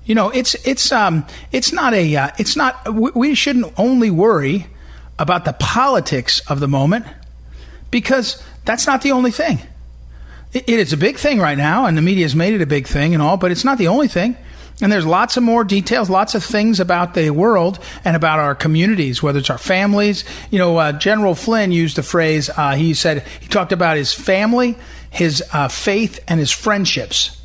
You 0.06 0.16
know, 0.16 0.30
it's, 0.30 0.56
it's, 0.66 0.92
um, 0.92 1.28
it's 1.52 1.72
not 1.72 1.94
a, 1.94 2.16
uh, 2.16 2.30
it's 2.40 2.56
not, 2.56 2.92
we 2.92 3.36
shouldn't 3.36 3.72
only 3.78 4.10
worry 4.10 4.68
about 5.20 5.46
the 5.46 5.54
politics 5.54 6.40
of 6.50 6.60
the 6.60 6.68
moment 6.68 7.06
because 7.92 8.42
that's 8.66 8.88
not 8.88 9.02
the 9.02 9.12
only 9.12 9.32
thing. 9.32 9.60
It, 10.54 10.68
it 10.68 10.80
is 10.80 10.94
a 10.94 10.98
big 10.98 11.18
thing 11.18 11.40
right 11.40 11.58
now, 11.58 11.86
and 11.86 11.98
the 11.98 12.02
media 12.02 12.26
has 12.26 12.36
made 12.36 12.54
it 12.54 12.62
a 12.62 12.66
big 12.66 12.88
thing 12.88 13.14
and 13.14 13.22
all, 13.22 13.38
but 13.38 13.52
it's 13.52 13.64
not 13.64 13.78
the 13.78 13.88
only 13.88 14.08
thing. 14.08 14.36
And 14.82 14.92
there's 14.92 15.06
lots 15.06 15.38
of 15.38 15.44
more 15.44 15.64
details, 15.64 16.10
lots 16.10 16.34
of 16.34 16.44
things 16.44 16.80
about 16.80 17.14
the 17.14 17.30
world 17.30 17.78
and 18.04 18.16
about 18.16 18.40
our 18.40 18.56
communities, 18.56 19.22
whether 19.22 19.38
it's 19.38 19.52
our 19.52 19.60
families. 19.60 20.24
You 20.50 20.58
know, 20.58 20.78
uh, 20.78 20.92
General 20.94 21.36
Flynn 21.36 21.72
used 21.72 21.98
the 21.98 22.04
phrase, 22.04 22.50
uh, 22.50 22.74
he 22.74 22.96
said, 22.96 23.28
he 23.42 23.48
talked 23.48 23.72
about 23.72 23.98
his 23.98 24.12
family, 24.12 24.76
his 25.12 25.44
uh, 25.54 25.68
faith, 25.68 26.20
and 26.28 26.40
his 26.40 26.50
friendships. 26.50 27.40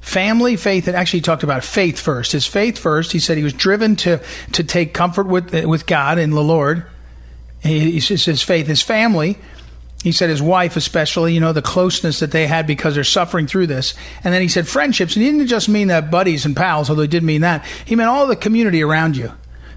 Family, 0.00 0.56
faith, 0.56 0.88
and 0.88 0.96
actually 0.96 1.18
he 1.18 1.22
talked 1.22 1.42
about 1.42 1.62
faith 1.62 2.00
first. 2.00 2.32
His 2.32 2.46
faith 2.46 2.78
first. 2.78 3.12
He 3.12 3.18
said 3.18 3.36
he 3.36 3.44
was 3.44 3.52
driven 3.52 3.96
to, 3.96 4.22
to 4.52 4.64
take 4.64 4.94
comfort 4.94 5.26
with, 5.26 5.52
with 5.66 5.86
God 5.86 6.16
and 6.16 6.32
the 6.32 6.40
Lord. 6.40 6.86
He, 7.62 7.90
he 7.90 8.00
says 8.00 8.24
his 8.24 8.42
faith, 8.42 8.66
his 8.66 8.80
family, 8.80 9.36
he 10.02 10.12
said 10.12 10.30
his 10.30 10.40
wife, 10.40 10.76
especially, 10.76 11.34
you 11.34 11.40
know, 11.40 11.52
the 11.52 11.60
closeness 11.60 12.20
that 12.20 12.30
they 12.30 12.46
had 12.46 12.66
because 12.66 12.94
they're 12.94 13.04
suffering 13.04 13.46
through 13.46 13.66
this. 13.66 13.94
And 14.24 14.32
then 14.32 14.40
he 14.40 14.48
said 14.48 14.66
friendships, 14.66 15.14
and 15.14 15.24
he 15.24 15.30
didn't 15.30 15.46
just 15.46 15.68
mean 15.68 15.88
that 15.88 16.10
buddies 16.10 16.46
and 16.46 16.56
pals, 16.56 16.88
although 16.88 17.02
he 17.02 17.08
did 17.08 17.22
mean 17.22 17.42
that. 17.42 17.64
He 17.84 17.96
meant 17.96 18.08
all 18.08 18.26
the 18.26 18.36
community 18.36 18.82
around 18.82 19.16
you 19.16 19.32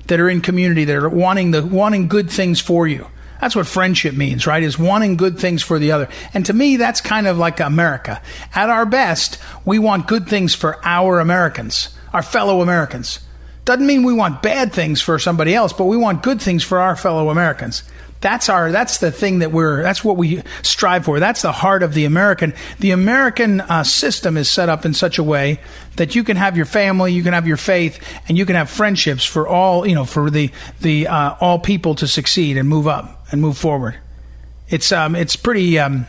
that 0.08 0.20
are 0.20 0.30
in 0.30 0.42
community 0.42 0.86
that 0.86 0.96
are 0.96 1.10
wanting 1.10 1.52
the 1.52 1.66
wanting 1.66 2.08
good 2.08 2.30
things 2.30 2.62
for 2.62 2.88
you. 2.88 3.08
That's 3.42 3.58
what 3.58 3.68
friendship 3.68 4.16
means, 4.16 4.48
right? 4.48 4.64
Is 4.64 4.80
wanting 4.80 5.18
good 5.18 5.38
things 5.38 5.62
for 5.62 5.78
the 5.78 5.92
other. 5.92 6.08
And 6.34 6.46
to 6.46 6.54
me, 6.54 6.78
that's 6.78 7.02
kind 7.02 7.28
of 7.28 7.38
like 7.38 7.60
America. 7.60 8.22
At 8.56 8.70
our 8.70 8.86
best, 8.86 9.38
we 9.66 9.80
want 9.80 10.08
good 10.08 10.30
things 10.30 10.56
for 10.56 10.80
our 10.86 11.20
Americans, 11.20 11.90
our 12.14 12.24
fellow 12.24 12.62
Americans. 12.62 13.20
Doesn't 13.66 13.86
mean 13.86 14.04
we 14.04 14.14
want 14.14 14.42
bad 14.42 14.72
things 14.72 15.02
for 15.02 15.20
somebody 15.20 15.54
else, 15.54 15.74
but 15.74 15.86
we 15.86 15.98
want 15.98 16.24
good 16.24 16.42
things 16.42 16.64
for 16.64 16.80
our 16.80 16.96
fellow 16.96 17.30
Americans. 17.30 17.84
That's 18.24 18.48
our 18.48 18.72
that's 18.72 19.00
the 19.00 19.12
thing 19.12 19.40
that 19.40 19.52
we're 19.52 19.84
that's 19.84 20.02
what 20.02 20.16
we 20.16 20.44
strive 20.62 21.04
for. 21.04 21.20
That's 21.20 21.42
the 21.42 21.52
heart 21.52 21.84
of 21.84 21.94
the 21.94 22.06
American. 22.06 22.54
The 22.80 22.92
American 22.92 23.60
uh, 23.60 23.84
system 23.84 24.38
is 24.38 24.50
set 24.50 24.70
up 24.70 24.86
in 24.86 24.94
such 24.94 25.18
a 25.18 25.24
way 25.24 25.60
that 25.98 26.16
you 26.16 26.24
can 26.24 26.38
have 26.38 26.56
your 26.56 26.66
family, 26.66 27.12
you 27.12 27.22
can 27.22 27.34
have 27.34 27.46
your 27.46 27.58
faith, 27.58 28.02
and 28.30 28.38
you 28.38 28.46
can 28.46 28.56
have 28.56 28.70
friendships 28.70 29.26
for 29.26 29.46
all 29.46 29.86
you 29.86 29.94
know 29.94 30.06
for 30.06 30.30
the 30.30 30.52
the 30.80 31.08
uh, 31.08 31.36
all 31.42 31.60
people 31.60 31.96
to 31.96 32.08
succeed 32.08 32.56
and 32.56 32.70
move 32.70 32.88
up 32.88 33.28
and 33.30 33.42
move 33.42 33.58
forward. 33.58 33.98
It's 34.70 34.94
um 34.94 35.18
it's 35.18 35.36
pretty 35.36 35.78
um 35.78 36.08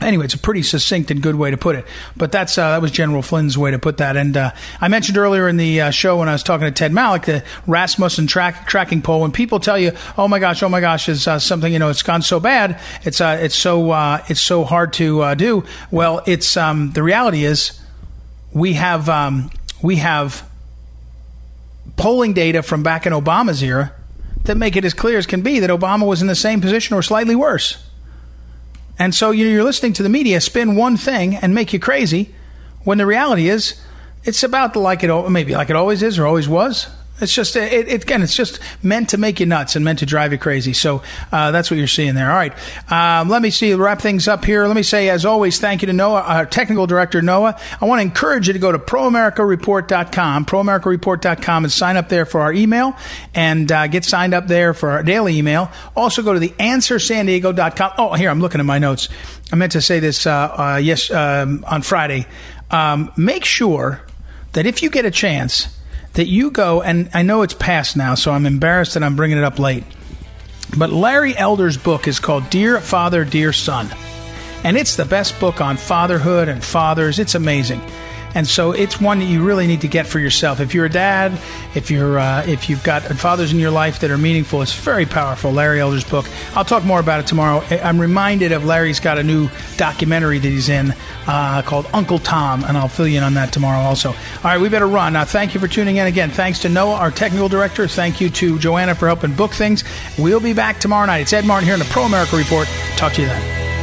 Anyway, 0.00 0.24
it's 0.24 0.34
a 0.34 0.38
pretty 0.38 0.62
succinct 0.62 1.10
and 1.10 1.22
good 1.22 1.36
way 1.36 1.50
to 1.50 1.56
put 1.56 1.76
it. 1.76 1.86
But 2.16 2.32
that's 2.32 2.58
uh, 2.58 2.70
that 2.72 2.82
was 2.82 2.90
General 2.90 3.22
Flynn's 3.22 3.56
way 3.56 3.70
to 3.70 3.78
put 3.78 3.98
that. 3.98 4.16
And 4.16 4.36
uh, 4.36 4.50
I 4.80 4.88
mentioned 4.88 5.16
earlier 5.16 5.48
in 5.48 5.56
the 5.56 5.82
uh, 5.82 5.90
show 5.90 6.18
when 6.18 6.28
I 6.28 6.32
was 6.32 6.42
talking 6.42 6.66
to 6.66 6.72
Ted 6.72 6.92
Malloch 6.92 7.24
the 7.24 7.44
Rasmussen 7.66 8.26
track, 8.26 8.66
tracking 8.66 9.02
poll. 9.02 9.20
When 9.20 9.30
people 9.30 9.60
tell 9.60 9.78
you, 9.78 9.92
"Oh 10.18 10.26
my 10.26 10.40
gosh, 10.40 10.62
oh 10.62 10.68
my 10.68 10.80
gosh," 10.80 11.08
is 11.08 11.28
uh, 11.28 11.38
something 11.38 11.72
you 11.72 11.78
know 11.78 11.90
it's 11.90 12.02
gone 12.02 12.22
so 12.22 12.40
bad, 12.40 12.80
it's 13.04 13.20
uh, 13.20 13.38
it's 13.40 13.54
so 13.54 13.92
uh, 13.92 14.22
it's 14.28 14.40
so 14.42 14.64
hard 14.64 14.92
to 14.94 15.34
do. 15.36 15.64
Well, 15.90 16.22
it's 16.26 16.56
um, 16.56 16.90
the 16.90 17.02
reality 17.02 17.44
is 17.44 17.80
we 18.52 18.74
have 18.74 19.08
um, 19.08 19.50
we 19.80 19.96
have 19.96 20.48
polling 21.96 22.32
data 22.32 22.62
from 22.62 22.82
back 22.82 23.06
in 23.06 23.12
Obama's 23.12 23.62
era 23.62 23.92
that 24.44 24.56
make 24.56 24.76
it 24.76 24.84
as 24.84 24.94
clear 24.94 25.18
as 25.18 25.26
can 25.26 25.42
be 25.42 25.60
that 25.60 25.70
Obama 25.70 26.06
was 26.06 26.20
in 26.20 26.28
the 26.28 26.34
same 26.34 26.60
position 26.60 26.96
or 26.96 27.02
slightly 27.02 27.36
worse. 27.36 27.82
And 28.98 29.14
so 29.14 29.30
you're 29.30 29.64
listening 29.64 29.92
to 29.94 30.02
the 30.02 30.08
media 30.08 30.40
spin 30.40 30.76
one 30.76 30.96
thing 30.96 31.34
and 31.36 31.54
make 31.54 31.72
you 31.72 31.80
crazy 31.80 32.34
when 32.84 32.98
the 32.98 33.06
reality 33.06 33.48
is 33.48 33.80
it's 34.24 34.42
about 34.42 34.72
the 34.72 34.78
like 34.78 35.02
it 35.02 35.30
maybe 35.30 35.54
like 35.54 35.70
it 35.70 35.76
always 35.76 36.02
is 36.02 36.18
or 36.18 36.26
always 36.26 36.48
was. 36.48 36.88
It's 37.20 37.32
just 37.32 37.54
it, 37.54 37.88
it, 37.88 38.02
again, 38.02 38.22
it's 38.22 38.34
just 38.34 38.58
meant 38.82 39.10
to 39.10 39.18
make 39.18 39.38
you 39.38 39.46
nuts 39.46 39.76
and 39.76 39.84
meant 39.84 40.00
to 40.00 40.06
drive 40.06 40.32
you 40.32 40.38
crazy. 40.38 40.72
So 40.72 41.02
uh, 41.30 41.52
that's 41.52 41.70
what 41.70 41.76
you're 41.76 41.86
seeing 41.86 42.16
there. 42.16 42.28
All 42.28 42.36
right, 42.36 42.52
um, 42.90 43.28
let 43.28 43.40
me 43.40 43.50
see 43.50 43.72
wrap 43.74 44.00
things 44.00 44.26
up 44.26 44.44
here. 44.44 44.66
Let 44.66 44.74
me 44.74 44.82
say, 44.82 45.08
as 45.08 45.24
always, 45.24 45.60
thank 45.60 45.82
you 45.82 45.86
to 45.86 45.92
Noah, 45.92 46.22
our 46.22 46.44
technical 46.44 46.88
director 46.88 47.22
Noah. 47.22 47.58
I 47.80 47.84
want 47.84 48.00
to 48.00 48.02
encourage 48.02 48.48
you 48.48 48.52
to 48.52 48.58
go 48.58 48.72
to 48.72 48.80
proamericareport.com, 48.80 50.44
proamericareport.com, 50.44 51.64
and 51.64 51.72
sign 51.72 51.96
up 51.96 52.08
there 52.08 52.26
for 52.26 52.40
our 52.40 52.52
email 52.52 52.96
and 53.32 53.70
uh, 53.70 53.86
get 53.86 54.04
signed 54.04 54.34
up 54.34 54.48
there 54.48 54.74
for 54.74 54.90
our 54.90 55.04
daily 55.04 55.38
email. 55.38 55.70
Also, 55.94 56.20
go 56.20 56.32
to 56.32 56.40
the 56.40 56.50
answersandiego.com. 56.50 57.92
Oh, 57.96 58.14
here 58.14 58.28
I'm 58.28 58.40
looking 58.40 58.58
at 58.58 58.66
my 58.66 58.80
notes. 58.80 59.08
I 59.52 59.56
meant 59.56 59.72
to 59.72 59.80
say 59.80 60.00
this 60.00 60.26
uh, 60.26 60.32
uh 60.32 60.80
yes 60.82 61.12
um, 61.12 61.64
on 61.68 61.82
Friday. 61.82 62.26
Um, 62.72 63.12
make 63.16 63.44
sure 63.44 64.02
that 64.54 64.66
if 64.66 64.82
you 64.82 64.90
get 64.90 65.04
a 65.04 65.10
chance 65.12 65.73
that 66.14 66.26
you 66.26 66.50
go, 66.50 66.82
and 66.82 67.10
I 67.12 67.22
know 67.22 67.42
it's 67.42 67.54
past 67.54 67.96
now, 67.96 68.14
so 68.14 68.32
I'm 68.32 68.46
embarrassed 68.46 68.94
that 68.94 69.02
I'm 69.02 69.16
bringing 69.16 69.38
it 69.38 69.44
up 69.44 69.58
late. 69.58 69.84
But 70.76 70.90
Larry 70.90 71.36
Elder's 71.36 71.76
book 71.76 72.08
is 72.08 72.18
called 72.18 72.50
Dear 72.50 72.80
Father, 72.80 73.24
Dear 73.24 73.52
Son. 73.52 73.88
And 74.64 74.76
it's 74.76 74.96
the 74.96 75.04
best 75.04 75.38
book 75.38 75.60
on 75.60 75.76
fatherhood 75.76 76.48
and 76.48 76.64
fathers. 76.64 77.18
It's 77.18 77.34
amazing. 77.34 77.80
And 78.34 78.46
so 78.46 78.72
it's 78.72 79.00
one 79.00 79.20
that 79.20 79.26
you 79.26 79.44
really 79.44 79.66
need 79.66 79.82
to 79.82 79.88
get 79.88 80.06
for 80.06 80.18
yourself. 80.18 80.60
If 80.60 80.74
you're 80.74 80.86
a 80.86 80.90
dad, 80.90 81.38
if 81.74 81.90
you're 81.90 82.18
uh, 82.18 82.44
if 82.46 82.68
you've 82.68 82.82
got 82.82 83.02
fathers 83.02 83.52
in 83.52 83.58
your 83.58 83.70
life 83.70 84.00
that 84.00 84.10
are 84.10 84.18
meaningful, 84.18 84.62
it's 84.62 84.74
very 84.74 85.06
powerful. 85.06 85.52
Larry 85.52 85.80
Elder's 85.80 86.04
book. 86.04 86.26
I'll 86.54 86.64
talk 86.64 86.84
more 86.84 87.00
about 87.00 87.20
it 87.20 87.26
tomorrow. 87.26 87.64
I'm 87.70 88.00
reminded 88.00 88.52
of 88.52 88.64
Larry's 88.64 89.00
got 89.00 89.18
a 89.18 89.22
new 89.22 89.48
documentary 89.76 90.38
that 90.38 90.48
he's 90.48 90.68
in 90.68 90.94
uh, 91.26 91.62
called 91.62 91.86
Uncle 91.92 92.18
Tom, 92.18 92.64
and 92.64 92.76
I'll 92.76 92.88
fill 92.88 93.06
you 93.06 93.18
in 93.18 93.24
on 93.24 93.34
that 93.34 93.52
tomorrow 93.52 93.80
also. 93.80 94.10
All 94.10 94.16
right, 94.44 94.60
we 94.60 94.68
better 94.68 94.88
run. 94.88 95.12
Now, 95.12 95.24
thank 95.24 95.54
you 95.54 95.60
for 95.60 95.68
tuning 95.68 95.96
in 95.96 96.06
again. 96.06 96.30
Thanks 96.30 96.60
to 96.60 96.68
Noah, 96.68 96.96
our 96.96 97.10
technical 97.10 97.48
director. 97.48 97.86
Thank 97.86 98.20
you 98.20 98.30
to 98.30 98.58
Joanna 98.58 98.94
for 98.94 99.06
helping 99.06 99.34
book 99.34 99.52
things. 99.52 99.84
We'll 100.18 100.40
be 100.40 100.52
back 100.52 100.80
tomorrow 100.80 101.06
night. 101.06 101.20
It's 101.20 101.32
Ed 101.32 101.44
Martin 101.44 101.66
here 101.66 101.74
in 101.74 101.80
the 101.80 101.86
Pro 101.86 102.04
America 102.04 102.36
Report. 102.36 102.68
Talk 102.96 103.12
to 103.14 103.22
you 103.22 103.28
then. 103.28 103.73